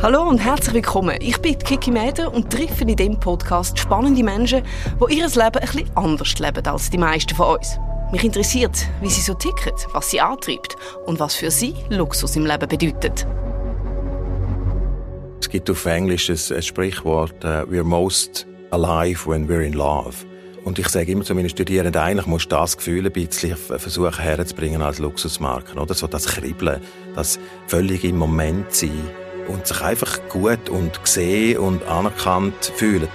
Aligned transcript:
Hallo 0.00 0.22
und 0.22 0.38
herzlich 0.38 0.74
willkommen. 0.74 1.18
Ich 1.20 1.38
bin 1.38 1.58
Kiki 1.58 1.90
Mäder 1.90 2.32
und 2.32 2.52
treffe 2.52 2.84
in 2.84 2.94
diesem 2.94 3.18
Podcast 3.18 3.76
spannende 3.80 4.22
Menschen, 4.22 4.62
die 5.00 5.16
ihr 5.16 5.26
Leben 5.26 5.60
bisschen 5.60 5.90
anders 5.96 6.38
leben 6.38 6.64
als 6.68 6.88
die 6.88 6.98
meisten 6.98 7.34
von 7.34 7.56
uns. 7.56 7.80
Mich 8.12 8.22
interessiert, 8.22 8.86
wie 9.00 9.10
sie 9.10 9.20
so 9.20 9.34
ticken, 9.34 9.72
was 9.92 10.08
sie 10.08 10.20
antreibt 10.20 10.76
und 11.06 11.18
was 11.18 11.34
für 11.34 11.50
sie 11.50 11.74
Luxus 11.88 12.36
im 12.36 12.46
Leben 12.46 12.68
bedeutet. 12.68 13.26
Es 15.40 15.48
gibt 15.48 15.68
auf 15.68 15.84
Englisch 15.84 16.30
ein, 16.30 16.62
Sprichwort, 16.62 17.44
uh, 17.44 17.66
we're 17.68 17.82
most 17.82 18.46
alive 18.70 19.28
when 19.28 19.48
we're 19.48 19.66
in 19.66 19.72
love. 19.72 20.14
Und 20.64 20.78
ich 20.78 20.90
sage 20.90 21.10
immer 21.10 21.24
zu 21.24 21.34
meinen 21.34 21.48
Studierenden, 21.48 22.00
eigentlich 22.00 22.26
musst 22.26 22.52
du 22.52 22.54
das 22.54 22.76
Gefühl 22.76 23.04
ein 23.04 23.12
bisschen 23.12 23.56
versuchen 23.56 24.20
herzubringen 24.20 24.80
als 24.80 25.00
Luxusmarken, 25.00 25.76
oder? 25.76 25.94
So 25.94 26.06
das 26.06 26.26
Kribbeln, 26.26 26.80
das 27.16 27.40
völlig 27.66 28.04
im 28.04 28.16
Moment 28.16 28.72
sein 28.72 28.92
und 29.48 29.66
sich 29.66 29.80
einfach 29.80 30.18
gut 30.28 30.68
und 30.68 31.02
gesehen 31.02 31.58
und 31.58 31.86
anerkannt 31.86 32.72
fühlen. 32.76 33.08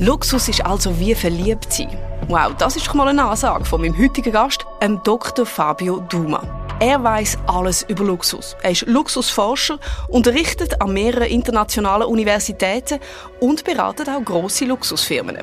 Luxus 0.00 0.48
ist 0.48 0.64
also 0.64 0.98
wie 0.98 1.14
verliebt 1.14 1.72
sein. 1.72 1.96
Wow, 2.28 2.54
das 2.58 2.76
ist 2.76 2.94
mal 2.94 3.08
eine 3.08 3.24
Ansage 3.24 3.64
von 3.64 3.80
meinem 3.80 3.98
heutigen 3.98 4.32
Gast, 4.32 4.64
dem 4.80 5.02
Dr. 5.02 5.44
Fabio 5.44 6.00
Duma. 6.00 6.42
Er 6.80 7.02
weiß 7.02 7.38
alles 7.48 7.82
über 7.88 8.04
Luxus. 8.04 8.56
Er 8.62 8.70
ist 8.70 8.86
Luxusforscher, 8.86 9.80
unterrichtet 10.08 10.80
an 10.80 10.92
mehreren 10.92 11.26
internationalen 11.26 12.06
Universitäten 12.06 13.00
und 13.40 13.64
beratet 13.64 14.08
auch 14.08 14.24
grosse 14.24 14.66
Luxusfirmen. 14.66 15.38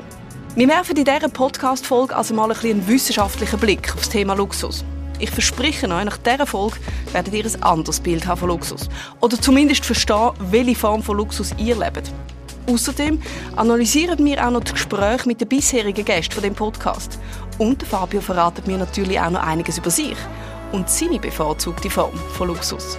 Wir 0.54 0.68
werfen 0.68 0.96
in 0.96 1.04
dieser 1.04 1.28
Podcast-Folge 1.28 2.16
also 2.16 2.32
mal 2.32 2.50
ein 2.50 2.58
einen 2.64 2.88
wissenschaftlichen 2.88 3.60
Blick 3.60 3.90
auf 3.90 4.00
das 4.00 4.08
Thema 4.08 4.34
Luxus. 4.34 4.82
Ich 5.18 5.30
verspreche 5.30 5.88
euch, 5.88 6.04
nach 6.04 6.18
dieser 6.18 6.46
Folge 6.46 6.76
werdet 7.12 7.32
ihr 7.32 7.44
ein 7.44 7.62
anderes 7.62 8.00
Bild 8.00 8.26
haben 8.26 8.38
von 8.38 8.48
Luxus. 8.48 8.88
Oder 9.20 9.40
zumindest 9.40 9.84
verstehen, 9.84 10.32
welche 10.38 10.74
Form 10.74 11.02
von 11.02 11.16
Luxus 11.16 11.54
ihr 11.56 11.76
lebt. 11.76 12.12
Außerdem 12.68 13.22
analysieren 13.54 14.22
wir 14.24 14.44
auch 14.46 14.50
noch 14.50 14.64
das 14.64 14.74
Gespräch 14.74 15.24
mit 15.24 15.40
den 15.40 15.48
bisherigen 15.48 16.04
Gästen 16.04 16.34
von 16.34 16.42
dem 16.42 16.54
Podcast. 16.54 17.18
Und 17.58 17.82
Fabio 17.82 18.20
verratet 18.20 18.66
mir 18.66 18.76
natürlich 18.76 19.18
auch 19.18 19.30
noch 19.30 19.42
einiges 19.42 19.78
über 19.78 19.90
sich 19.90 20.16
und 20.72 20.90
seine 20.90 21.18
bevorzugte 21.18 21.88
Form 21.88 22.18
von 22.34 22.48
Luxus. 22.48 22.98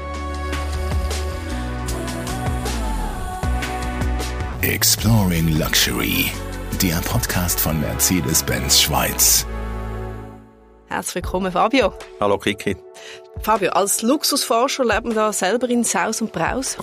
Exploring 4.62 5.58
Luxury, 5.58 6.32
der 6.82 6.96
Podcast 7.02 7.60
von 7.60 7.80
Mercedes-Benz 7.80 8.82
Schweiz. 8.82 9.46
Herzlich 10.90 11.16
willkommen, 11.16 11.52
Fabio. 11.52 11.94
Hallo, 12.22 12.38
Kiki. 12.38 12.78
Fabio, 13.42 13.72
als 13.72 14.02
Luxusforscher 14.04 14.86
lebt 14.86 15.04
man 15.04 15.16
da 15.16 15.34
selber 15.34 15.70
in 15.70 15.84
Saus 15.84 16.22
und 16.22 16.32
Braus? 16.32 16.78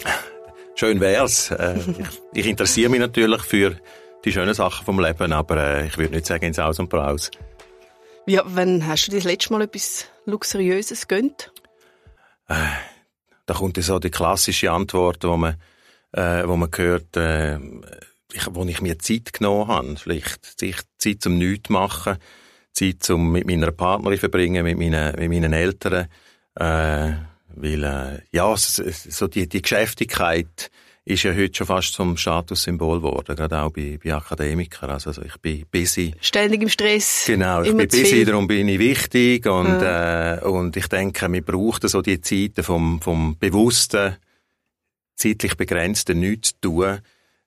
Schön 0.74 1.00
wär's. 1.00 1.50
Äh, 1.50 1.78
ich, 1.78 2.40
ich, 2.40 2.46
interessiere 2.46 2.90
mich 2.90 3.00
natürlich 3.00 3.40
für 3.42 3.80
die 4.24 4.32
schönen 4.32 4.52
Sachen 4.52 4.84
vom 4.84 5.00
Leben, 5.00 5.32
aber 5.32 5.56
äh, 5.56 5.86
ich 5.86 5.96
würde 5.96 6.14
nicht 6.14 6.26
sagen 6.26 6.44
in 6.44 6.52
Saus 6.52 6.78
und 6.78 6.90
Braus. 6.90 7.30
Ja, 8.26 8.42
wann 8.44 8.86
hast 8.86 9.06
du 9.06 9.12
das 9.12 9.24
letzte 9.24 9.52
Mal 9.54 9.62
etwas 9.62 10.06
Luxuriöses 10.26 11.08
gönnt? 11.08 11.50
Äh, 12.48 12.54
da 13.46 13.54
kommt 13.54 13.82
so 13.82 13.98
die 13.98 14.10
klassische 14.10 14.70
Antwort, 14.70 15.24
wo 15.24 15.38
man, 15.38 15.56
äh, 16.12 16.46
wo 16.46 16.56
man 16.56 16.70
hört, 16.76 17.16
äh, 17.16 17.56
ich, 18.32 18.46
wo 18.50 18.64
ich 18.64 18.82
mir 18.82 18.98
Zeit 18.98 19.32
genommen 19.32 19.68
habe. 19.68 19.96
Vielleicht 19.96 20.60
Zeit 20.60 21.22
zum 21.22 21.38
Nichts 21.38 21.70
machen 21.70 22.18
Zeit 22.74 23.02
zum 23.02 23.32
mit 23.32 23.46
meiner 23.46 23.70
Partnerin 23.70 24.18
verbringen, 24.18 24.64
mit 24.64 24.78
meinen, 24.78 25.14
mit 25.16 25.30
meinen 25.30 25.52
Eltern, 25.52 26.08
äh, 26.56 27.12
weil, 27.56 27.84
äh, 27.84 28.20
ja, 28.32 28.54
so 28.56 29.28
die, 29.28 29.48
die 29.48 29.62
Geschäftigkeit 29.62 30.70
ist 31.06 31.22
ja 31.22 31.34
heute 31.34 31.54
schon 31.54 31.66
fast 31.66 31.92
zum 31.92 32.16
Statussymbol 32.16 32.98
geworden, 32.98 33.36
gerade 33.36 33.60
auch 33.60 33.70
bei, 33.70 33.98
bei 34.02 34.14
Akademikern. 34.14 34.90
Also, 34.90 35.10
also 35.10 35.22
ich 35.22 35.36
bin 35.36 35.64
busy. 35.70 36.14
Ständig 36.20 36.62
im 36.62 36.68
Stress. 36.68 37.24
Genau, 37.26 37.62
ich 37.62 37.76
bin 37.76 37.88
busy, 37.88 38.24
darum 38.24 38.46
bin 38.46 38.68
ich 38.68 38.78
wichtig 38.78 39.46
und, 39.46 39.66
ja. 39.66 40.36
äh, 40.36 40.40
und 40.40 40.76
ich 40.76 40.88
denke, 40.88 41.30
wir 41.30 41.42
brauchen 41.42 41.88
so 41.88 42.00
die 42.00 42.20
Zeiten 42.20 42.64
vom, 42.64 43.00
vom 43.02 43.36
bewussten, 43.38 44.16
zeitlich 45.14 45.56
begrenzten 45.56 46.18
Nichts 46.18 46.50
zu 46.50 46.60
tun, 46.60 47.00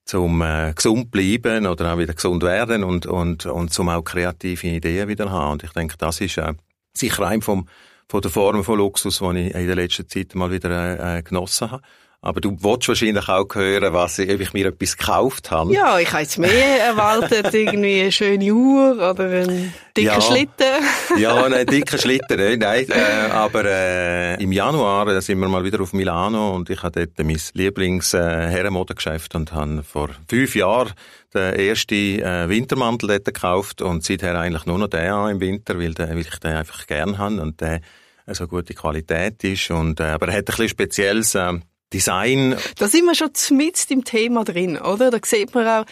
zum 0.07 0.41
äh, 0.41 0.73
gesund 0.73 1.11
bleiben 1.11 1.67
oder 1.67 1.93
auch 1.93 1.97
wieder 1.97 2.13
gesund 2.13 2.41
werden 2.43 2.83
und, 2.83 3.05
und, 3.05 3.45
und 3.45 3.73
zum 3.73 3.89
auch 3.89 4.03
kreative 4.03 4.67
Ideen 4.67 5.07
wieder 5.07 5.29
haben. 5.29 5.53
Und 5.53 5.63
ich 5.63 5.71
denke, 5.71 5.95
das 5.97 6.21
ist 6.21 6.37
äh, 6.37 6.53
sicher 6.93 7.27
ein 7.27 7.41
vom, 7.41 7.67
von 8.07 8.21
der 8.21 8.31
Form 8.31 8.63
von 8.63 8.77
Luxus, 8.77 9.19
die 9.19 9.47
ich 9.47 9.53
in 9.53 9.67
der 9.67 9.75
letzten 9.75 10.07
Zeit 10.07 10.33
mal 10.33 10.49
wieder 10.49 11.17
äh, 11.17 11.21
genossen 11.21 11.71
habe. 11.71 11.83
Aber 12.27 12.41
du 12.41 12.57
wolltest 12.59 12.89
wahrscheinlich 12.89 13.29
auch 13.29 13.47
hören, 13.53 13.93
was, 13.93 14.19
ob 14.19 14.27
ich 14.27 14.51
mir 14.51 14.65
etwas 14.65 14.97
gekauft 14.97 15.49
habe. 15.49 15.73
Ja, 15.73 15.97
ich 15.97 16.11
habe 16.11 16.23
jetzt 16.23 16.37
mehr 16.37 16.83
erwartet, 16.83 17.53
irgendwie 17.53 18.01
eine 18.01 18.11
schöne 18.11 18.53
Uhr 18.53 18.95
oder 18.95 19.29
einen 19.29 19.73
dicken 19.95 20.07
ja, 20.07 20.19
Schlitten. 20.19 20.83
ja, 21.19 21.45
einen 21.45 21.65
dicken 21.65 21.97
Schlitten, 21.97 22.37
nein, 22.37 22.59
nein. 22.59 22.85
Äh, 22.89 23.31
aber 23.31 23.63
äh, 23.63 24.43
im 24.43 24.51
Januar 24.51 25.07
äh, 25.07 25.21
sind 25.21 25.39
wir 25.39 25.47
mal 25.47 25.63
wieder 25.63 25.79
auf 25.79 25.93
Milano 25.93 26.53
und 26.53 26.69
ich 26.69 26.83
habe 26.83 27.05
dort 27.05 27.25
mein 27.25 27.39
Lieblings-Herrenmodegeschäft 27.53 29.33
äh, 29.33 29.37
und 29.37 29.53
habe 29.53 29.83
vor 29.83 30.09
fünf 30.27 30.53
Jahren 30.53 30.91
den 31.33 31.53
ersten 31.53 32.19
äh, 32.19 32.49
Wintermantel 32.49 33.07
dort 33.07 33.23
gekauft 33.23 33.81
und 33.81 34.03
seither 34.03 34.37
eigentlich 34.37 34.65
nur 34.65 34.79
noch 34.79 34.89
den 34.89 35.09
an 35.09 35.31
im 35.31 35.39
Winter, 35.39 35.79
weil, 35.79 35.93
den, 35.93 36.09
weil 36.09 36.19
ich 36.19 36.39
den 36.39 36.57
einfach 36.57 36.87
gern 36.87 37.19
habe 37.19 37.41
und 37.41 37.61
der 37.61 37.79
so 38.27 38.49
gute 38.49 38.73
Qualität 38.73 39.41
ist. 39.45 39.71
Und, 39.71 40.01
äh, 40.01 40.07
aber 40.07 40.27
er 40.27 40.33
hat 40.33 40.39
ein 40.39 40.45
bisschen 40.47 40.67
spezielles... 40.67 41.33
Äh, 41.33 41.59
Design. 41.93 42.55
Da 42.77 42.87
sind 42.87 43.05
wir 43.05 43.15
schon 43.15 43.31
mit 43.57 43.89
im 43.89 44.03
Thema 44.03 44.43
drin, 44.43 44.77
oder? 44.77 45.09
Da 45.09 45.19
sieht 45.23 45.55
man 45.55 45.67
auch, 45.67 45.85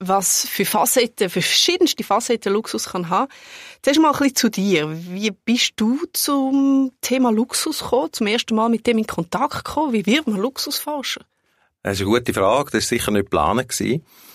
was 0.00 0.46
für 0.48 0.64
Facetten, 0.64 1.30
für 1.30 1.42
verschiedenste 1.42 2.02
Facetten 2.02 2.52
Luxus 2.52 2.86
kann 2.86 3.08
haben. 3.08 3.30
Zuerst 3.82 4.00
mal 4.00 4.10
ein 4.10 4.18
bisschen 4.18 4.36
zu 4.36 4.48
dir. 4.50 4.88
Wie 4.90 5.30
bist 5.30 5.74
du 5.76 6.00
zum 6.12 6.92
Thema 7.00 7.30
Luxus 7.30 7.80
gekommen? 7.80 8.12
Zum 8.12 8.26
ersten 8.26 8.56
Mal 8.56 8.68
mit 8.68 8.86
dem 8.86 8.98
in 8.98 9.06
Kontakt 9.06 9.64
gekommen? 9.64 9.92
Wie 9.92 10.06
wird 10.06 10.26
man 10.26 10.40
Luxusforscher? 10.40 11.22
Das 11.82 11.94
ist 11.94 12.00
eine 12.00 12.10
gute 12.10 12.34
Frage. 12.34 12.70
Das 12.72 12.84
war 12.84 12.98
sicher 12.98 13.10
nicht 13.12 13.30
geplant. 13.30 13.80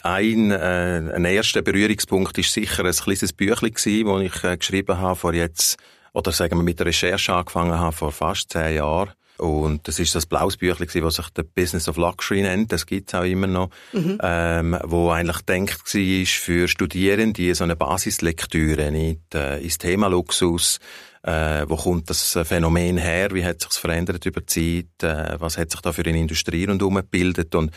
Ein, 0.03 0.51
äh, 0.51 1.11
ein 1.13 1.25
erster 1.25 1.61
Berührungspunkt 1.61 2.37
war 2.37 2.43
sicher 2.43 2.85
ein 2.85 2.93
kleines 2.93 3.33
Büchlein, 3.33 3.73
das 3.73 3.85
ich 3.85 4.43
äh, 4.43 4.57
geschrieben 4.57 4.97
habe 4.97 5.15
vor 5.17 5.33
jetzt, 5.33 5.77
oder 6.13 6.31
sagen 6.31 6.57
wir 6.57 6.63
mit 6.63 6.79
der 6.79 6.87
Recherche 6.87 7.33
angefangen 7.33 7.77
habe 7.77 7.95
vor 7.95 8.11
fast 8.11 8.51
zehn 8.51 8.75
Jahren 8.75 9.11
und 9.37 9.87
das 9.87 9.99
ist 9.99 10.15
das 10.15 10.25
blaues 10.25 10.57
Büchlein, 10.57 11.03
das 11.03 11.15
sich 11.15 11.25
The 11.35 11.43
Business 11.43 11.87
of 11.87 11.97
Luxury 11.97 12.43
nennt. 12.43 12.71
Das 12.71 12.85
gibt's 12.85 13.15
auch 13.15 13.23
immer 13.23 13.47
noch. 13.47 13.69
Mhm. 13.91 14.19
Ähm, 14.21 14.77
wo 14.83 15.09
eigentlich 15.09 15.41
denkt 15.41 15.93
war 15.93 16.25
für 16.25 16.67
Studierende 16.67 17.55
so 17.55 17.63
eine 17.63 17.75
Basislektüre 17.75 18.91
nicht, 18.91 19.33
äh, 19.33 19.59
ins 19.59 19.77
Thema 19.77 20.07
Luxus. 20.07 20.79
Äh, 21.23 21.65
wo 21.67 21.77
kommt 21.77 22.09
das 22.09 22.37
Phänomen 22.43 22.97
her? 22.97 23.29
Wie 23.31 23.45
hat 23.45 23.61
sich's 23.61 23.77
verändert 23.77 24.25
über 24.25 24.41
die 24.41 24.85
Zeit? 24.99 25.03
Äh, 25.03 25.39
was 25.39 25.57
hat 25.57 25.71
sich 25.71 25.81
da 25.81 25.93
für 25.93 26.05
eine 26.05 26.19
Industrie 26.19 26.65
rundherum 26.65 26.95
gebildet? 26.95 27.55
Und 27.55 27.71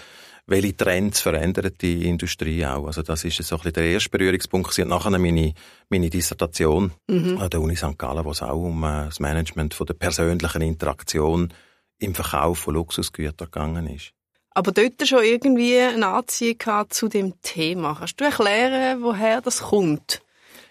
welche 0.47 0.77
Trends 0.77 1.21
verändert 1.21 1.83
die 1.83 2.09
Industrie 2.09 2.65
auch. 2.65 2.87
Also 2.87 3.03
das 3.03 3.25
ist 3.25 3.43
so 3.43 3.57
ein 3.57 3.59
bisschen 3.59 3.73
der 3.75 3.85
erste 3.85 4.11
Berührungspunkt. 4.11 4.79
Hat 4.79 4.87
nachher 4.87 5.19
meine, 5.19 5.55
meine 5.89 6.09
Dissertation 6.09 6.93
mhm. 7.09 7.39
an 7.39 7.51
der 7.51 7.61
Uni 7.61 7.77
St. 7.77 7.99
Gallen, 7.99 8.25
wo 8.25 8.31
es 8.31 8.43
auch 8.43 8.63
um 8.63 8.85
äh, 8.85 9.07
das 9.07 9.19
Management 9.21 9.75
von 9.75 9.87
der 9.87 9.95
persönlichen 9.95 10.63
Interaktion 10.63 11.53
im 11.99 12.15
Verkauf 12.15 12.59
von 12.61 12.75
Luxusgütern 12.75 13.51
gegangen 13.51 13.89
ist. 13.89 14.13
Aber 14.51 14.73
dort 14.73 15.07
schon 15.07 15.25
irgendwie 15.25 15.79
eine 15.79 16.07
Anziehung 16.07 16.87
zu 16.89 17.09
dem 17.09 17.35
Thema. 17.43 17.97
Kannst 17.99 18.21
du 18.21 18.25
erklären, 18.25 19.03
woher 19.03 19.43
das 19.43 19.61
kommt? 19.61 20.23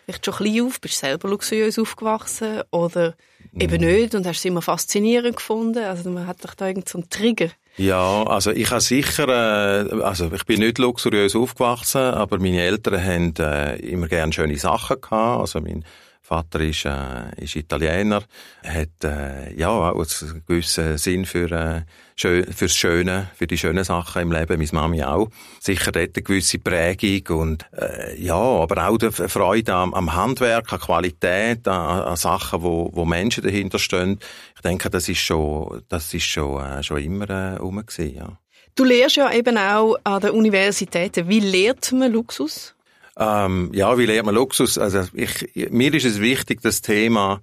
Vielleicht 0.05 0.25
schon 0.25 0.35
klein 0.35 0.61
auf, 0.61 0.79
bist 0.81 0.95
du 0.95 1.07
selber 1.07 1.29
luxuriös 1.29 1.77
aufgewachsen 1.77 2.61
oder 2.71 3.15
eben 3.53 3.81
mm. 3.81 3.85
nicht 3.85 4.15
und 4.15 4.25
hast 4.25 4.39
es 4.39 4.45
immer 4.45 4.61
faszinierend 4.61 5.35
gefunden? 5.35 5.83
Also 5.83 6.09
man 6.09 6.25
hat 6.27 6.43
doch 6.43 6.53
da 6.55 6.67
irgendeinen 6.67 7.03
so 7.03 7.09
Trigger. 7.09 7.49
Ja, 7.77 8.23
also 8.23 8.51
ich 8.51 8.71
habe 8.71 8.79
sicher, 8.79 9.27
äh, 9.27 10.01
also 10.01 10.31
ich 10.33 10.45
bin 10.45 10.59
nicht 10.59 10.77
luxuriös 10.77 11.35
aufgewachsen, 11.35 12.01
aber 12.01 12.39
meine 12.39 12.61
Eltern 12.61 13.03
haben 13.03 13.33
äh, 13.37 13.75
immer 13.77 14.07
gerne 14.07 14.31
schöne 14.31 14.57
Sachen 14.57 15.01
gehabt. 15.01 15.41
Also 15.41 15.59
mein 15.59 15.83
Vater 16.25 16.59
ist, 16.61 16.85
äh, 16.85 17.43
ist 17.43 17.55
Italiener, 17.55 18.23
hat 18.63 19.03
äh, 19.03 19.53
ja 19.53 19.69
auch 19.69 19.93
einen 19.93 20.43
gewissen 20.47 20.97
Sinn 20.97 21.23
für, 21.23 21.51
äh, 21.51 21.81
schön, 22.15 22.51
fürs 22.51 22.75
Schöne, 22.75 23.29
für 23.35 23.45
die 23.45 23.59
schönen 23.59 23.83
Sachen 23.83 24.23
im 24.23 24.31
Leben. 24.31 24.57
Meine 24.57 24.69
Mami 24.71 25.03
auch. 25.03 25.29
Sicher 25.59 25.91
dort 25.91 26.15
eine 26.15 26.23
gewisse 26.23 26.57
Prägung 26.57 27.39
und 27.39 27.65
äh, 27.77 28.19
ja, 28.19 28.33
aber 28.33 28.87
auch 28.87 28.97
die 28.97 29.11
Freude 29.11 29.75
am, 29.75 29.93
am 29.93 30.15
Handwerk, 30.15 30.73
an 30.73 30.79
Qualität, 30.79 31.67
an, 31.67 32.01
an 32.01 32.15
Sachen, 32.15 32.63
wo, 32.63 32.89
wo 32.91 33.05
Menschen 33.05 33.43
dahinter 33.43 33.77
stehen. 33.77 34.17
Ich 34.55 34.61
denke, 34.61 34.89
das 34.89 35.07
ist 35.07 35.19
schon, 35.19 35.83
das 35.89 36.11
ist 36.11 36.25
schon, 36.25 36.59
äh, 36.59 36.81
schon 36.81 37.03
immer 37.03 37.29
äh, 37.29 37.57
rum 37.57 37.85
gewesen, 37.85 38.15
ja. 38.15 38.39
Du 38.73 38.83
lehrst 38.83 39.15
ja 39.15 39.31
eben 39.31 39.59
auch 39.59 39.95
an 40.03 40.21
der 40.21 40.33
Universität. 40.33 41.29
Wie 41.29 41.39
lehrt 41.39 41.91
man 41.91 42.11
Luxus? 42.11 42.75
Ähm, 43.17 43.71
ja, 43.73 43.97
wie 43.97 44.05
lernt 44.05 44.25
man 44.25 44.35
Luxus? 44.35 44.77
Also 44.77 45.03
ich, 45.13 45.69
mir 45.71 45.93
ist 45.93 46.05
es 46.05 46.19
wichtig, 46.19 46.61
das 46.61 46.81
Thema 46.81 47.41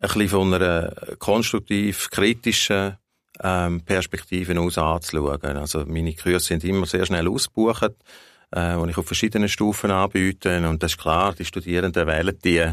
ein 0.00 0.08
bisschen 0.08 0.28
von 0.28 0.54
einer 0.54 0.94
konstruktiv 1.18 2.10
kritischen 2.10 2.96
ähm, 3.42 3.80
Perspektiven 3.82 4.58
aus 4.58 4.78
anzuschauen. 4.78 5.56
Also 5.56 5.84
meine 5.86 6.14
Kurse 6.14 6.46
sind 6.46 6.64
immer 6.64 6.86
sehr 6.86 7.06
schnell 7.06 7.28
ausgebucht, 7.28 7.94
äh, 8.50 8.74
und 8.74 8.88
ich 8.88 8.98
auf 8.98 9.06
verschiedenen 9.06 9.48
Stufen 9.48 9.90
anbiete. 9.90 10.66
Und 10.68 10.82
das 10.82 10.92
ist 10.92 10.98
klar, 10.98 11.34
die 11.34 11.44
Studierenden 11.44 12.06
wählen 12.06 12.38
die, 12.44 12.72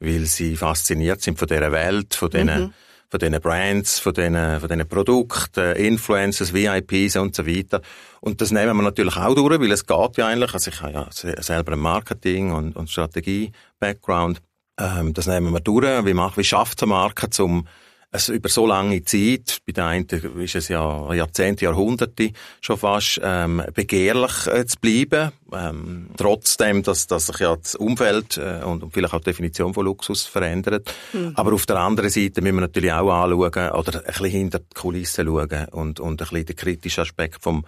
weil 0.00 0.26
sie 0.26 0.56
fasziniert 0.56 1.22
sind 1.22 1.38
von 1.38 1.48
dieser 1.48 1.72
Welt, 1.72 2.14
von 2.14 2.30
diesen, 2.30 2.46
mhm. 2.46 2.74
Von 3.12 3.18
diesen 3.18 3.42
Brands, 3.42 3.98
von 3.98 4.14
diesen, 4.14 4.58
von 4.58 4.68
diesen 4.70 4.88
Produkten, 4.88 5.76
Influencers, 5.76 6.54
VIPs 6.54 7.16
und 7.16 7.36
so 7.36 7.46
weiter. 7.46 7.82
Und 8.22 8.40
das 8.40 8.52
nehmen 8.52 8.74
wir 8.74 8.82
natürlich 8.82 9.18
auch 9.18 9.34
durch, 9.34 9.60
weil 9.60 9.70
es 9.70 9.86
geht 9.86 10.16
ja 10.16 10.28
eigentlich, 10.28 10.54
also 10.54 10.70
ich 10.70 10.80
habe 10.80 10.92
ja 10.94 11.42
selber 11.42 11.72
ein 11.72 11.78
Marketing- 11.78 12.52
und, 12.52 12.74
und 12.74 12.88
Strategie-Background. 12.88 14.40
Ähm, 14.80 15.12
das 15.12 15.26
nehmen 15.26 15.52
wir 15.52 15.60
durch. 15.60 16.06
Wie, 16.06 16.14
macht, 16.14 16.38
wie 16.38 16.44
schafft 16.44 16.82
eine 16.82 16.88
Marke, 16.88 17.28
um 17.42 17.68
es 18.14 18.28
über 18.28 18.50
so 18.50 18.66
lange 18.66 19.02
Zeit, 19.04 19.58
bei 19.66 19.72
den 19.72 19.84
einen 19.84 20.06
ist 20.06 20.54
es 20.54 20.68
ja 20.68 21.12
Jahrzehnte, 21.14 21.64
Jahrhunderte 21.64 22.32
schon 22.60 22.76
fast, 22.76 23.18
ähm, 23.22 23.62
begehrlich 23.74 24.46
äh, 24.48 24.66
zu 24.66 24.76
bleiben, 24.78 25.32
ähm, 25.50 26.10
trotzdem, 26.18 26.82
dass, 26.82 27.06
dass 27.06 27.28
sich 27.28 27.38
ja 27.38 27.56
das 27.56 27.74
Umfeld 27.74 28.36
äh, 28.36 28.62
und, 28.64 28.82
und 28.82 28.92
vielleicht 28.92 29.14
auch 29.14 29.20
die 29.20 29.30
Definition 29.30 29.72
von 29.72 29.86
Luxus 29.86 30.26
verändert. 30.26 30.94
Mhm. 31.14 31.32
Aber 31.36 31.54
auf 31.54 31.64
der 31.64 31.78
anderen 31.78 32.10
Seite 32.10 32.42
müssen 32.42 32.56
wir 32.56 32.60
natürlich 32.60 32.92
auch 32.92 33.10
anschauen 33.10 33.70
oder 33.70 34.00
ein 34.00 34.04
bisschen 34.04 34.26
hinter 34.26 34.58
die 34.58 34.74
Kulissen 34.74 35.26
schauen 35.26 35.68
und, 35.70 35.98
und 35.98 36.10
ein 36.10 36.16
bisschen 36.16 36.46
den 36.46 36.56
kritischen 36.56 37.02
Aspekt 37.02 37.42
vom 37.42 37.64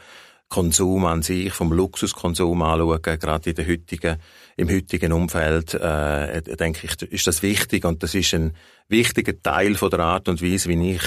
Konsum 0.50 1.06
an 1.06 1.22
sich, 1.22 1.52
vom 1.54 1.72
Luxuskonsum 1.72 2.60
anschauen, 2.60 3.00
gerade 3.02 3.50
in 3.50 3.56
der 3.56 3.66
heutigen, 3.66 4.18
im 4.56 4.70
heutigen 4.70 5.12
Umfeld, 5.12 5.74
äh, 5.74 6.42
denke 6.42 6.86
ich, 6.86 7.02
ist 7.02 7.26
das 7.26 7.42
wichtig 7.42 7.84
und 7.84 8.02
das 8.02 8.14
ist 8.14 8.34
ein 8.34 8.52
wichtiger 8.88 9.40
Teil 9.42 9.74
von 9.74 9.90
der 9.90 10.00
Art 10.00 10.28
und 10.28 10.42
Weise, 10.42 10.68
wie 10.68 10.92
ich 10.92 11.02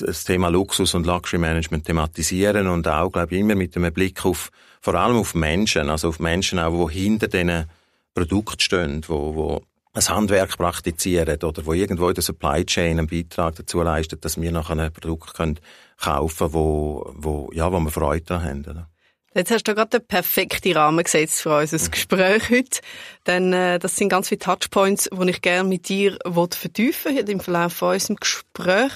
das 0.00 0.24
Thema 0.24 0.48
Luxus 0.48 0.94
und 0.94 1.06
Luxury 1.06 1.38
Management 1.38 1.86
thematisieren 1.86 2.68
und 2.68 2.88
auch, 2.88 3.10
glaube 3.10 3.34
ich, 3.34 3.40
immer 3.40 3.54
mit 3.54 3.76
einem 3.76 3.92
Blick 3.92 4.24
auf, 4.24 4.50
vor 4.80 4.94
allem 4.94 5.16
auf 5.16 5.34
Menschen, 5.34 5.90
also 5.90 6.08
auf 6.08 6.18
Menschen 6.20 6.58
auch, 6.58 6.88
die 6.88 6.94
hinter 6.94 7.28
diesen 7.28 7.66
Produkten 8.14 8.60
stehen, 8.60 9.02
wo, 9.06 9.34
wo 9.34 9.62
ein 9.92 10.08
Handwerk 10.08 10.56
praktizieren 10.56 11.40
oder 11.42 11.66
wo 11.66 11.72
irgendwo 11.72 12.08
in 12.08 12.14
der 12.14 12.24
Supply 12.24 12.64
Chain 12.64 12.98
einen 12.98 13.06
Beitrag 13.06 13.54
dazu 13.56 13.82
leistet, 13.82 14.24
dass 14.24 14.40
wir 14.40 14.50
nachher 14.50 14.78
ein 14.78 14.92
Produkt 14.92 15.34
können 15.34 15.60
kaufen 15.98 16.52
wo, 16.52 17.12
wo, 17.14 17.50
ja, 17.52 17.70
wo 17.70 17.78
wir 17.78 17.90
Freude 17.90 18.24
daran 18.24 18.44
haben. 18.44 18.64
Oder? 18.64 18.88
Jetzt 19.34 19.50
hast 19.50 19.64
du 19.64 19.74
gerade 19.74 19.98
den 19.98 20.06
perfekten 20.06 20.76
Rahmen 20.76 21.02
gesetzt 21.02 21.42
für 21.42 21.58
unser 21.58 21.78
mhm. 21.78 21.90
Gespräch 21.90 22.50
heute. 22.50 22.80
Denn 23.26 23.52
äh, 23.52 23.78
das 23.80 23.96
sind 23.96 24.08
ganz 24.08 24.28
viele 24.28 24.38
Touchpoints, 24.38 25.10
die 25.12 25.30
ich 25.30 25.42
gerne 25.42 25.68
mit 25.68 25.88
dir 25.88 26.16
vertiefen 26.24 27.16
will 27.16 27.28
im 27.28 27.40
Verlauf 27.40 27.72
von 27.72 27.94
unserem 27.94 28.16
Gespräch. 28.16 28.92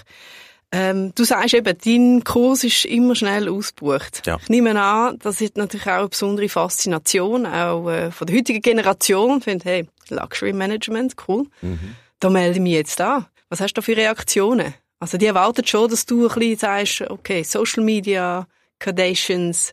Ähm, 0.71 1.13
du 1.15 1.25
sagst 1.25 1.55
eben, 1.55 1.77
dein 1.85 2.25
Kurs 2.25 2.63
ist 2.63 2.85
immer 2.85 3.15
schnell 3.17 3.49
ausgebucht. 3.49 4.27
Ja. 4.27 4.37
Ich 4.41 4.49
nehme 4.49 4.81
an, 4.81 5.19
das 5.19 5.41
ist 5.41 5.57
natürlich 5.57 5.87
auch 5.87 6.01
eine 6.01 6.09
besondere 6.09 6.49
Faszination, 6.49 7.47
auch 7.47 7.89
äh, 7.89 8.11
von 8.11 8.27
der 8.27 8.37
heutigen 8.37 8.61
Generation. 8.61 9.39
Ich 9.39 9.45
finde, 9.45 9.65
hey, 9.65 9.89
Luxury 10.11 10.53
Management, 10.53 11.17
cool. 11.27 11.47
Mhm. 11.63 11.97
Da 12.21 12.31
melde 12.31 12.57
ich 12.57 12.61
mich 12.61 12.75
jetzt 12.75 13.01
an. 13.01 13.27
Was 13.49 13.61
hast 13.61 13.73
du 13.73 13.81
da 13.81 13.83
für 13.83 13.97
Reaktionen? 13.97 14.75
Also 15.01 15.17
die 15.17 15.27
erwarten 15.27 15.67
schon, 15.67 15.91
dass 15.91 16.07
du 16.07 16.29
ein 16.29 16.35
bisschen 16.35 16.59
sagst, 16.59 17.01
okay, 17.11 17.43
Social 17.43 17.83
Media, 17.83 18.47
Kardashians. 18.79 19.73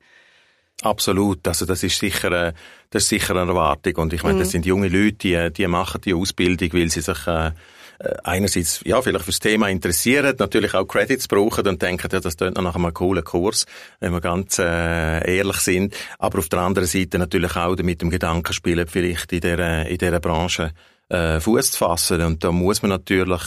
Absolut, 0.81 1.47
also 1.47 1.65
das 1.65 1.83
ist 1.83 1.97
sicher, 1.97 2.31
äh, 2.31 2.53
das 2.89 3.03
ist 3.03 3.09
sicher 3.09 3.35
eine 3.35 3.49
Erwartung 3.49 3.95
und 3.95 4.13
ich 4.13 4.23
meine, 4.23 4.35
mhm. 4.35 4.39
das 4.39 4.51
sind 4.51 4.65
junge 4.65 4.89
Leute, 4.89 5.13
die, 5.13 5.53
die 5.53 5.67
machen 5.67 6.01
die 6.01 6.13
Ausbildung, 6.13 6.73
weil 6.73 6.89
sie 6.89 7.01
sich 7.01 7.27
äh, 7.27 7.51
äh, 7.99 8.13
einerseits 8.23 8.81
ja 8.83 9.01
vielleicht 9.01 9.23
fürs 9.23 9.39
Thema 9.39 9.69
interessieren, 9.69 10.35
natürlich 10.37 10.73
auch 10.73 10.85
Credits 10.85 11.27
brauchen 11.27 11.67
und 11.67 11.81
denken, 11.81 12.09
ja, 12.11 12.19
das 12.19 12.35
klingt 12.35 12.57
nach 12.57 12.75
einem 12.75 12.93
coolen 12.93 13.23
Kurs, 13.23 13.65
wenn 14.01 14.11
wir 14.11 14.19
ganz 14.19 14.59
äh, 14.59 15.37
ehrlich 15.37 15.57
sind. 15.57 15.95
Aber 16.19 16.39
auf 16.39 16.49
der 16.49 16.59
anderen 16.59 16.87
Seite 16.87 17.17
natürlich 17.19 17.55
auch 17.55 17.77
mit 17.77 18.01
dem 18.01 18.09
Gedanken 18.09 18.53
spielen, 18.53 18.87
vielleicht 18.87 19.31
in 19.31 19.39
dieser 19.39 19.85
in 19.85 19.97
dieser 19.97 20.19
Branche 20.19 20.71
äh, 21.09 21.39
Fuß 21.39 21.71
zu 21.71 21.77
fassen. 21.77 22.21
Und 22.21 22.43
da 22.43 22.51
muss 22.51 22.81
man 22.81 22.89
natürlich 22.89 23.41